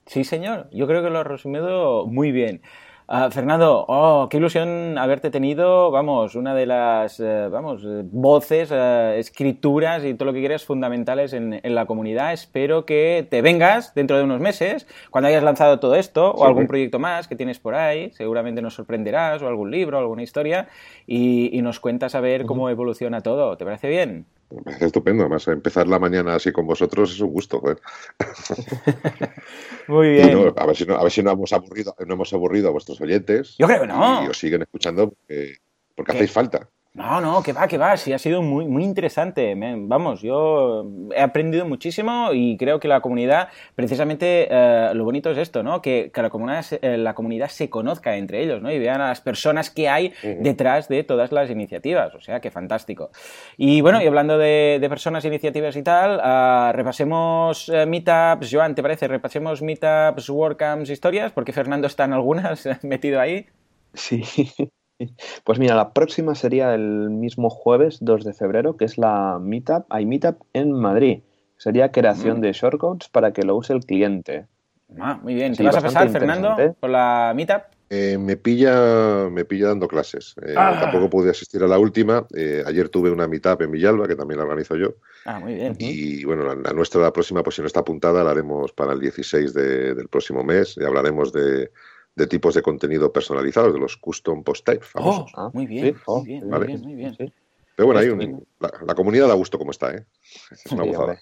Sí 0.05 0.23
señor, 0.23 0.69
yo 0.71 0.87
creo 0.87 1.03
que 1.03 1.09
lo 1.09 1.19
ha 1.19 1.23
resumido 1.23 2.05
muy 2.07 2.31
bien. 2.31 2.61
Ah, 3.05 3.29
Fernando, 3.31 3.83
oh, 3.89 4.29
qué 4.29 4.37
ilusión 4.37 4.97
haberte 4.97 5.29
tenido, 5.29 5.91
vamos, 5.91 6.35
una 6.35 6.55
de 6.55 6.65
las, 6.65 7.19
eh, 7.19 7.49
vamos, 7.51 7.83
eh, 7.83 8.01
voces, 8.05 8.69
eh, 8.71 9.15
escrituras 9.19 10.05
y 10.05 10.13
todo 10.13 10.27
lo 10.27 10.33
que 10.33 10.39
quieras 10.39 10.63
fundamentales 10.63 11.33
en, 11.33 11.59
la 11.63 11.85
comunidad. 11.85 12.31
Espero 12.31 12.85
que 12.85 13.27
te 13.29 13.41
vengas 13.41 13.93
dentro 13.93 14.17
de 14.17 14.23
unos 14.23 14.39
meses, 14.39 14.87
cuando 15.11 15.27
hayas 15.27 15.43
lanzado 15.43 15.79
todo 15.81 15.95
esto, 15.95 16.31
o 16.31 16.45
algún 16.45 16.65
proyecto 16.65 16.97
más 16.97 17.27
que 17.27 17.35
tienes 17.35 17.59
por 17.59 17.75
ahí, 17.75 18.11
seguramente 18.13 18.61
nos 18.61 18.75
sorprenderás, 18.75 19.41
o 19.41 19.47
algún 19.47 19.69
libro, 19.69 19.97
alguna 19.97 20.23
historia, 20.23 20.69
y, 21.05 21.61
nos 21.61 21.79
cuentas 21.79 22.15
a 22.15 22.21
ver 22.21 22.45
cómo 22.45 22.69
evoluciona 22.69 23.21
todo. 23.21 23.57
¿Te 23.57 23.65
parece 23.65 23.89
bien? 23.89 24.25
Me 24.53 24.61
parece 24.61 24.85
estupendo. 24.85 25.23
Además, 25.23 25.47
empezar 25.47 25.87
la 25.87 25.99
mañana 25.99 26.35
así 26.35 26.51
con 26.51 26.67
vosotros 26.67 27.11
es 27.11 27.19
un 27.19 27.31
gusto. 27.31 27.61
Muy 29.87 30.09
bien. 30.09 30.53
a, 30.55 30.65
ver 30.65 30.75
si 30.75 30.85
no, 30.85 30.95
a 30.95 31.03
ver 31.03 31.11
si 31.11 31.23
no 31.23 31.31
hemos 31.31 31.53
aburrido, 31.53 31.95
no 32.05 32.13
hemos 32.13 32.33
aburrido 32.33 32.69
a 32.69 32.71
vuestros 32.71 32.99
oyentes. 33.01 33.55
Yo 33.57 33.67
creo 33.67 33.81
que 33.81 33.87
no. 33.87 34.25
Y 34.25 34.27
os 34.27 34.37
siguen 34.37 34.61
escuchando 34.61 35.09
porque, 35.09 35.57
porque 35.95 36.11
hacéis 36.11 36.31
falta. 36.31 36.69
No, 36.95 37.19
no, 37.21 37.41
que 37.41 37.53
va, 37.53 37.67
que 37.67 37.79
va, 37.79 37.97
sí, 37.97 38.13
ha 38.13 38.19
sido 38.19 38.43
muy, 38.43 38.67
muy 38.67 38.83
interesante. 38.83 39.55
Vamos, 39.57 40.21
yo 40.21 40.85
he 41.15 41.21
aprendido 41.21 41.65
muchísimo 41.65 42.29
y 42.33 42.55
creo 42.55 42.79
que 42.79 42.87
la 42.87 43.01
comunidad, 43.01 43.47
precisamente 43.73 44.47
eh, 44.47 44.91
lo 44.93 45.03
bonito 45.03 45.31
es 45.31 45.39
esto, 45.39 45.63
¿no? 45.63 45.81
Que, 45.81 46.11
la, 46.13 46.29
comunidad, 46.29 46.63
eh, 46.83 46.97
la 46.99 47.15
comunidad 47.15 47.47
se 47.47 47.67
conozca 47.67 48.15
entre 48.15 48.43
ellos, 48.43 48.61
¿no? 48.61 48.71
Y 48.71 48.77
vean 48.77 49.01
a 49.01 49.07
las 49.07 49.21
personas 49.21 49.71
que 49.71 49.89
hay 49.89 50.13
detrás 50.21 50.87
de 50.87 51.03
todas 51.03 51.31
las 51.31 51.49
iniciativas, 51.49 52.13
o 52.13 52.21
sea, 52.21 52.39
que 52.41 52.51
fantástico. 52.51 53.09
Y 53.57 53.81
bueno, 53.81 53.99
y 53.99 54.05
hablando 54.05 54.37
de, 54.37 54.85
personas, 54.87 55.25
iniciativas 55.25 55.75
y 55.75 55.81
tal, 55.81 56.17
uh, 56.19 56.73
repasemos 56.77 57.69
eh, 57.69 57.87
meetups, 57.87 58.49
Joan, 58.51 58.75
¿te 58.75 58.83
parece? 58.83 59.07
Repasemos 59.07 59.63
meetups, 59.63 60.29
WordCamps, 60.29 60.91
historias, 60.91 61.31
porque 61.31 61.53
Fernando 61.53 61.87
está 61.87 62.03
en 62.03 62.13
algunas 62.13 62.69
metido 62.83 63.19
ahí. 63.19 63.47
Sí. 63.95 64.23
Pues 65.43 65.59
mira, 65.59 65.75
la 65.75 65.93
próxima 65.93 66.35
sería 66.35 66.73
el 66.73 67.09
mismo 67.09 67.49
jueves 67.49 67.97
2 68.01 68.23
de 68.23 68.33
febrero, 68.33 68.77
que 68.77 68.85
es 68.85 68.97
la 68.97 69.39
Meetup, 69.41 69.85
hay 69.89 70.05
Meetup 70.05 70.41
en 70.53 70.71
Madrid. 70.71 71.21
Sería 71.57 71.91
creación 71.91 72.39
mm. 72.39 72.41
de 72.41 72.53
shortcodes 72.53 73.09
para 73.09 73.31
que 73.31 73.43
lo 73.43 73.55
use 73.55 73.73
el 73.73 73.85
cliente. 73.85 74.47
Ah, 74.99 75.19
muy 75.21 75.33
bien. 75.33 75.55
¿Te 75.55 75.63
vas 75.63 75.77
a 75.77 75.81
pasar, 75.81 76.09
Fernando, 76.09 76.55
por 76.79 76.89
la 76.89 77.33
Meetup? 77.35 77.63
Eh, 77.95 78.17
me 78.17 78.37
pilla 78.37 79.29
me 79.29 79.45
pilla 79.45 79.67
dando 79.67 79.87
clases. 79.87 80.33
Eh, 80.43 80.55
ah. 80.57 80.79
Tampoco 80.81 81.11
pude 81.11 81.29
asistir 81.29 81.61
a 81.61 81.67
la 81.67 81.77
última. 81.77 82.25
Eh, 82.35 82.63
ayer 82.65 82.89
tuve 82.89 83.11
una 83.11 83.27
meetup 83.27 83.61
en 83.61 83.69
Villalba, 83.69 84.07
que 84.07 84.15
también 84.15 84.39
la 84.39 84.45
organizo 84.45 84.75
yo. 84.75 84.95
Ah, 85.25 85.39
muy 85.39 85.53
bien. 85.53 85.75
Y 85.77 86.23
bueno, 86.25 86.55
la, 86.55 86.73
nuestra, 86.73 87.01
la 87.01 87.13
próxima, 87.13 87.43
pues 87.43 87.55
si 87.55 87.61
no 87.61 87.67
está 87.67 87.81
apuntada, 87.81 88.23
la 88.23 88.31
haremos 88.31 88.71
para 88.71 88.93
el 88.93 88.99
16 88.99 89.53
del 89.53 90.07
próximo 90.09 90.43
mes. 90.43 90.75
Y 90.75 90.83
hablaremos 90.83 91.31
de, 91.33 91.69
de 92.15 92.27
tipos 92.27 92.53
de 92.53 92.61
contenido 92.61 93.11
personalizados, 93.11 93.73
de 93.73 93.79
los 93.79 93.97
custom 93.97 94.43
post 94.43 94.65
type 94.65 94.83
famosos. 94.83 95.31
Oh, 95.35 95.49
muy 95.53 95.65
bien, 95.65 95.95
muy 96.07 96.25
bien, 96.25 96.47
muy 96.47 96.95
bien, 96.95 97.15
Pero 97.75 97.87
bueno, 97.87 97.99
hay 97.99 98.37
la, 98.59 98.95
comunidad 98.95 99.27
da 99.27 99.33
gusto 99.33 99.57
como 99.57 99.71
está, 99.71 99.95
¿eh? 99.95 100.05
Es 100.51 100.71
una 100.71 100.83
gozada. 100.83 101.19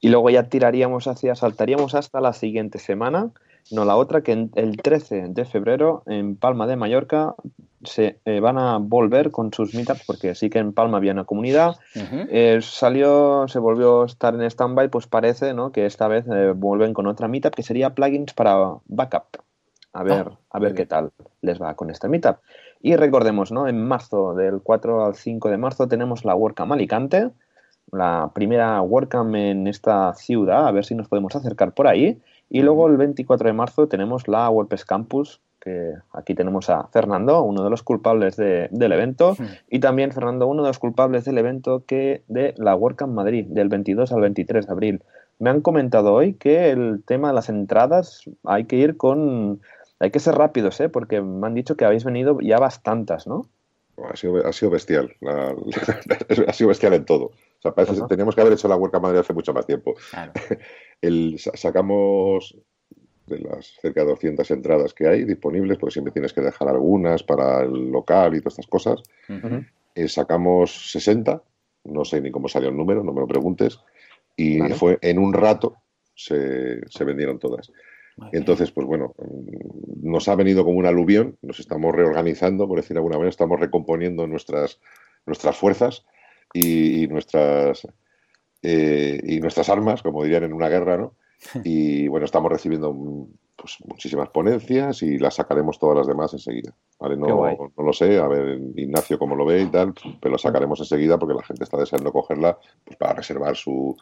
Y 0.00 0.08
luego 0.08 0.30
ya 0.30 0.48
tiraríamos 0.48 1.06
hacia, 1.06 1.34
saltaríamos 1.34 1.94
hasta 1.94 2.20
la 2.20 2.32
siguiente 2.32 2.78
semana, 2.78 3.30
no 3.70 3.84
la 3.84 3.96
otra, 3.96 4.22
que 4.22 4.48
el 4.54 4.76
13 4.76 5.28
de 5.28 5.44
febrero 5.44 6.02
en 6.06 6.36
Palma 6.36 6.66
de 6.66 6.76
Mallorca 6.76 7.34
se 7.82 8.18
eh, 8.24 8.40
van 8.40 8.58
a 8.58 8.78
volver 8.78 9.30
con 9.30 9.52
sus 9.52 9.74
meetups, 9.74 10.04
porque 10.06 10.34
sí 10.34 10.50
que 10.50 10.58
en 10.58 10.72
Palma 10.72 10.98
había 10.98 11.12
una 11.12 11.24
comunidad. 11.24 11.76
Eh, 11.94 12.58
salió, 12.62 13.46
se 13.48 13.58
volvió 13.58 14.02
a 14.02 14.06
estar 14.06 14.34
en 14.34 14.42
stand-by, 14.42 14.88
pues 14.88 15.06
parece 15.06 15.54
¿no? 15.54 15.72
que 15.72 15.86
esta 15.86 16.08
vez 16.08 16.24
eh, 16.28 16.52
vuelven 16.54 16.94
con 16.94 17.06
otra 17.06 17.28
meetup 17.28 17.54
que 17.54 17.62
sería 17.62 17.94
plugins 17.94 18.34
para 18.34 18.76
backup. 18.86 19.45
A 19.96 20.02
ver, 20.02 20.28
ah, 20.28 20.38
a 20.50 20.58
ver 20.58 20.74
qué 20.74 20.84
tal 20.84 21.10
les 21.40 21.60
va 21.60 21.74
con 21.74 21.88
esta 21.88 22.06
meetup. 22.06 22.36
Y 22.82 22.96
recordemos, 22.96 23.50
¿no? 23.50 23.66
En 23.66 23.82
marzo, 23.82 24.34
del 24.34 24.60
4 24.60 25.06
al 25.06 25.14
5 25.14 25.48
de 25.48 25.56
marzo, 25.56 25.88
tenemos 25.88 26.26
la 26.26 26.34
WordCamp 26.34 26.72
Alicante, 26.72 27.30
la 27.92 28.30
primera 28.34 28.82
WordCamp 28.82 29.34
en 29.34 29.66
esta 29.66 30.12
ciudad, 30.12 30.68
a 30.68 30.72
ver 30.72 30.84
si 30.84 30.94
nos 30.94 31.08
podemos 31.08 31.34
acercar 31.34 31.72
por 31.72 31.86
ahí. 31.88 32.20
Y 32.50 32.60
luego 32.60 32.88
el 32.88 32.98
24 32.98 33.46
de 33.46 33.54
marzo 33.54 33.88
tenemos 33.88 34.28
la 34.28 34.50
WordPress 34.50 34.84
Campus, 34.84 35.40
que 35.60 35.94
aquí 36.12 36.34
tenemos 36.34 36.68
a 36.68 36.86
Fernando, 36.88 37.42
uno 37.42 37.64
de 37.64 37.70
los 37.70 37.82
culpables 37.82 38.36
del 38.36 38.92
evento, 38.92 39.34
y 39.70 39.80
también 39.80 40.12
Fernando, 40.12 40.46
uno 40.46 40.62
de 40.62 40.68
los 40.68 40.78
culpables 40.78 41.24
del 41.24 41.38
evento 41.38 41.84
que 41.86 42.22
de 42.28 42.54
la 42.58 42.76
WordCamp 42.76 43.14
Madrid, 43.14 43.46
del 43.48 43.70
22 43.70 44.12
al 44.12 44.20
23 44.20 44.66
de 44.66 44.72
abril. 44.72 45.02
Me 45.38 45.50
han 45.50 45.60
comentado 45.60 46.14
hoy 46.14 46.34
que 46.34 46.70
el 46.70 47.02
tema 47.04 47.28
de 47.28 47.34
las 47.34 47.48
entradas 47.48 48.24
hay 48.44 48.64
que 48.64 48.76
ir 48.76 48.96
con 48.96 49.60
hay 49.98 50.10
que 50.10 50.20
ser 50.20 50.34
rápidos, 50.34 50.80
¿eh? 50.80 50.88
Porque 50.88 51.20
me 51.20 51.46
han 51.46 51.54
dicho 51.54 51.76
que 51.76 51.84
habéis 51.84 52.04
venido 52.04 52.38
ya 52.40 52.58
bastantes, 52.58 53.26
¿no? 53.26 53.48
Ha 54.10 54.16
sido, 54.16 54.46
ha 54.46 54.52
sido 54.52 54.70
bestial. 54.70 55.14
ha 56.46 56.52
sido 56.52 56.68
bestial 56.68 56.94
en 56.94 57.04
todo. 57.04 57.24
O 57.26 57.62
sea, 57.62 57.72
parece, 57.72 58.02
teníamos 58.08 58.34
que 58.34 58.42
haber 58.42 58.52
hecho 58.52 58.68
la 58.68 58.76
Huerca 58.76 59.00
Madrid 59.00 59.20
hace 59.20 59.32
mucho 59.32 59.54
más 59.54 59.66
tiempo. 59.66 59.94
El, 61.00 61.38
sacamos 61.38 62.56
de 63.26 63.38
las 63.40 63.66
cerca 63.80 64.02
de 64.02 64.08
200 64.08 64.50
entradas 64.50 64.94
que 64.94 65.08
hay 65.08 65.24
disponibles, 65.24 65.78
porque 65.78 65.94
siempre 65.94 66.12
tienes 66.12 66.32
que 66.32 66.40
dejar 66.40 66.68
algunas 66.68 67.22
para 67.22 67.62
el 67.62 67.90
local 67.90 68.34
y 68.34 68.40
todas 68.40 68.54
estas 68.54 68.68
cosas. 68.68 69.02
Eh, 69.94 70.08
sacamos 70.08 70.92
60, 70.92 71.42
no 71.84 72.04
sé 72.04 72.20
ni 72.20 72.30
cómo 72.30 72.48
salió 72.48 72.68
el 72.68 72.76
número, 72.76 73.02
no 73.02 73.12
me 73.12 73.20
lo 73.20 73.26
preguntes, 73.26 73.80
y 74.36 74.60
fue 74.74 74.98
en 75.00 75.18
un 75.18 75.32
rato 75.32 75.76
se, 76.14 76.86
se 76.88 77.04
vendieron 77.04 77.38
todas. 77.38 77.72
Entonces, 78.32 78.70
pues 78.70 78.86
bueno, 78.86 79.14
nos 80.02 80.28
ha 80.28 80.34
venido 80.36 80.64
como 80.64 80.78
un 80.78 80.86
aluvión, 80.86 81.36
nos 81.42 81.60
estamos 81.60 81.94
reorganizando, 81.94 82.66
por 82.66 82.78
decir 82.78 82.94
de 82.94 82.98
alguna 82.98 83.16
manera, 83.16 83.30
estamos 83.30 83.60
recomponiendo 83.60 84.26
nuestras, 84.26 84.80
nuestras 85.26 85.56
fuerzas 85.56 86.06
y, 86.54 87.06
nuestras, 87.08 87.86
eh, 88.62 89.20
y 89.22 89.40
nuestras 89.40 89.68
armas, 89.68 90.02
como 90.02 90.22
dirían 90.22 90.44
en 90.44 90.54
una 90.54 90.68
guerra, 90.68 90.96
¿no? 90.96 91.14
Y 91.64 92.08
bueno, 92.08 92.24
estamos 92.24 92.50
recibiendo 92.50 93.28
pues, 93.54 93.76
muchísimas 93.84 94.30
ponencias 94.30 95.02
y 95.02 95.18
las 95.18 95.34
sacaremos 95.34 95.78
todas 95.78 95.98
las 95.98 96.06
demás 96.06 96.32
enseguida. 96.32 96.74
¿vale? 96.98 97.18
No, 97.18 97.26
no, 97.26 97.84
lo 97.84 97.92
sé, 97.92 98.18
a 98.18 98.26
ver 98.28 98.58
Ignacio 98.76 99.18
cómo 99.18 99.36
lo 99.36 99.44
ve 99.44 99.60
y 99.60 99.66
tal, 99.66 99.92
pero 100.20 100.32
lo 100.32 100.38
sacaremos 100.38 100.80
enseguida 100.80 101.18
porque 101.18 101.34
la 101.34 101.44
gente 101.44 101.64
está 101.64 101.76
deseando 101.76 102.12
cogerla 102.12 102.58
pues, 102.84 102.96
para 102.96 103.12
reservar 103.12 103.56
su, 103.56 103.94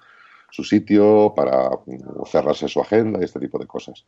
su 0.54 0.62
sitio, 0.62 1.32
para 1.34 1.68
cerrarse 2.26 2.68
su 2.68 2.80
agenda 2.80 3.18
y 3.20 3.24
este 3.24 3.40
tipo 3.40 3.58
de 3.58 3.66
cosas. 3.66 4.06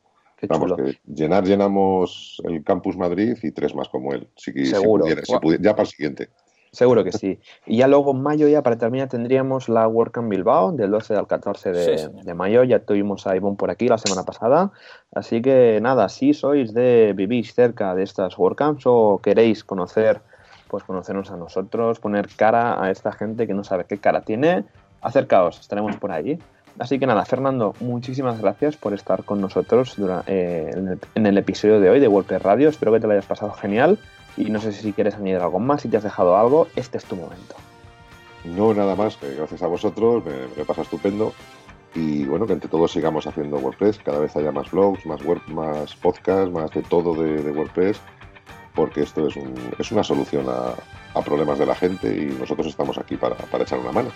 Vamos, 0.48 0.74
que 0.76 0.96
llenar, 1.12 1.44
llenamos 1.44 2.40
el 2.44 2.62
Campus 2.62 2.96
Madrid 2.96 3.36
y 3.42 3.50
tres 3.50 3.74
más 3.74 3.88
como 3.88 4.12
él. 4.12 4.28
Si, 4.36 4.52
Seguro. 4.66 5.06
ya 5.08 5.72
para 5.72 5.82
el 5.82 5.88
siguiente. 5.88 6.28
Seguro 6.70 7.02
que 7.02 7.10
sí. 7.10 7.40
Y 7.66 7.78
ya 7.78 7.88
luego 7.88 8.12
en 8.12 8.22
mayo, 8.22 8.46
ya 8.46 8.62
para 8.62 8.76
terminar, 8.76 9.08
tendríamos 9.08 9.68
la 9.68 9.88
WordCamp 9.88 10.28
Bilbao 10.28 10.70
del 10.70 10.92
12 10.92 11.16
al 11.16 11.26
14 11.26 11.72
de, 11.72 12.34
mayo. 12.34 12.62
Ya 12.62 12.78
tuvimos 12.78 13.26
a 13.26 13.34
Ivonne 13.34 13.56
por 13.56 13.70
aquí 13.70 13.88
la 13.88 13.98
semana 13.98 14.24
pasada. 14.24 14.70
Así 15.12 15.42
que 15.42 15.80
nada, 15.82 16.08
si 16.08 16.32
sois 16.32 16.74
de, 16.74 17.12
vivís 17.16 17.54
cerca 17.54 17.94
de 17.96 18.04
estas 18.04 18.38
WordCamps 18.38 18.84
o 18.86 19.20
queréis 19.20 19.64
conocer, 19.64 20.20
pues 20.68 20.84
conocernos 20.84 21.32
a 21.32 21.36
nosotros, 21.36 21.98
poner 21.98 22.28
cara 22.36 22.80
a 22.80 22.92
esta 22.92 23.10
gente 23.10 23.48
que 23.48 23.54
no 23.54 23.64
sabe 23.64 23.86
qué 23.88 23.98
cara 23.98 24.20
tiene, 24.20 24.64
acercaos, 25.06 25.60
estaremos 25.60 25.96
por 25.96 26.10
allí. 26.10 26.38
Así 26.78 26.98
que 26.98 27.06
nada, 27.06 27.24
Fernando, 27.24 27.74
muchísimas 27.80 28.40
gracias 28.40 28.76
por 28.76 28.92
estar 28.92 29.24
con 29.24 29.40
nosotros 29.40 29.96
eh, 30.26 30.70
en, 31.14 31.26
el, 31.26 31.38
episodio 31.38 31.80
de 31.80 31.88
hoy 31.88 32.00
de 32.00 32.08
WordPress 32.08 32.42
Radio. 32.42 32.68
Espero 32.68 32.92
que 32.92 33.00
te 33.00 33.06
lo 33.06 33.14
hayas 33.14 33.24
pasado 33.24 33.52
genial 33.52 33.98
y 34.36 34.50
no 34.50 34.60
sé 34.60 34.72
si 34.72 34.92
quieres 34.92 35.14
añadir 35.14 35.40
algo 35.40 35.58
más, 35.58 35.82
si 35.82 35.88
te 35.88 35.96
has 35.96 36.02
dejado 36.02 36.36
algo, 36.36 36.68
este 36.76 36.98
es 36.98 37.04
tu 37.04 37.16
momento. 37.16 37.54
No, 38.44 38.74
nada 38.74 38.94
más, 38.94 39.18
gracias 39.20 39.62
a 39.62 39.66
vosotros, 39.66 40.22
me, 40.24 40.64
pasa 40.64 40.82
estupendo. 40.82 41.32
Y 41.94 42.24
bueno, 42.24 42.46
que 42.46 42.52
entre 42.52 42.68
todos 42.68 42.92
sigamos 42.92 43.26
haciendo 43.26 43.56
WordPress, 43.56 43.98
cada 44.00 44.18
vez 44.18 44.36
haya 44.36 44.52
más 44.52 44.70
blogs, 44.70 45.06
más 45.06 45.24
web, 45.24 45.40
más 45.46 45.96
podcasts, 45.96 46.52
más 46.52 46.70
de 46.72 46.82
todo 46.82 47.14
de, 47.14 47.50
WordPress, 47.52 47.98
porque 48.74 49.00
esto 49.00 49.28
es, 49.28 49.90
una 49.90 50.04
solución 50.04 50.44
a, 50.48 50.74
problemas 51.22 51.58
de 51.58 51.64
la 51.64 51.74
gente 51.74 52.14
y 52.14 52.26
nosotros 52.38 52.66
estamos 52.66 52.98
aquí 52.98 53.16
para 53.16 53.34
echar 53.62 53.78
una 53.78 53.92
mano. 53.92 54.10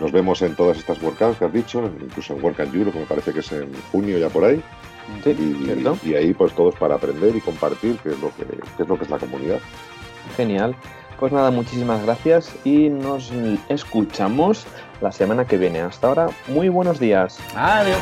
Nos 0.00 0.12
vemos 0.12 0.42
en 0.42 0.54
todas 0.54 0.76
estas 0.78 1.02
WordCamps 1.02 1.38
que 1.38 1.44
has 1.46 1.52
dicho, 1.52 1.90
incluso 2.00 2.34
en 2.34 2.44
WordCamp 2.44 2.74
Europe, 2.74 2.92
que 2.92 3.00
me 3.00 3.06
parece 3.06 3.32
que 3.32 3.40
es 3.40 3.52
en 3.52 3.72
junio 3.92 4.18
ya 4.18 4.28
por 4.28 4.44
ahí. 4.44 4.62
y, 6.04 6.14
ahí 6.14 6.34
pues 6.34 6.52
todos 6.54 6.74
para 6.74 6.96
aprender 6.96 7.34
y 7.34 7.40
compartir 7.40 7.96
qué 8.02 8.10
es 8.10 8.20
lo 8.20 8.30
que, 8.34 8.42
es 8.82 8.88
lo 8.88 8.98
que 8.98 9.04
es 9.04 9.10
la 9.10 9.18
comunidad. 9.18 9.60
Genial. 10.36 10.74
Pues 11.18 11.32
nada, 11.32 11.50
muchísimas 11.50 12.04
gracias 12.04 12.54
y 12.64 12.90
nos 12.90 13.32
escuchamos 13.70 14.66
la 15.00 15.12
semana 15.12 15.46
que 15.46 15.56
viene. 15.56 15.80
Hasta 15.80 16.08
ahora, 16.08 16.28
muy 16.48 16.68
buenos 16.68 17.00
días. 17.00 17.38
Adiós. 17.54 17.98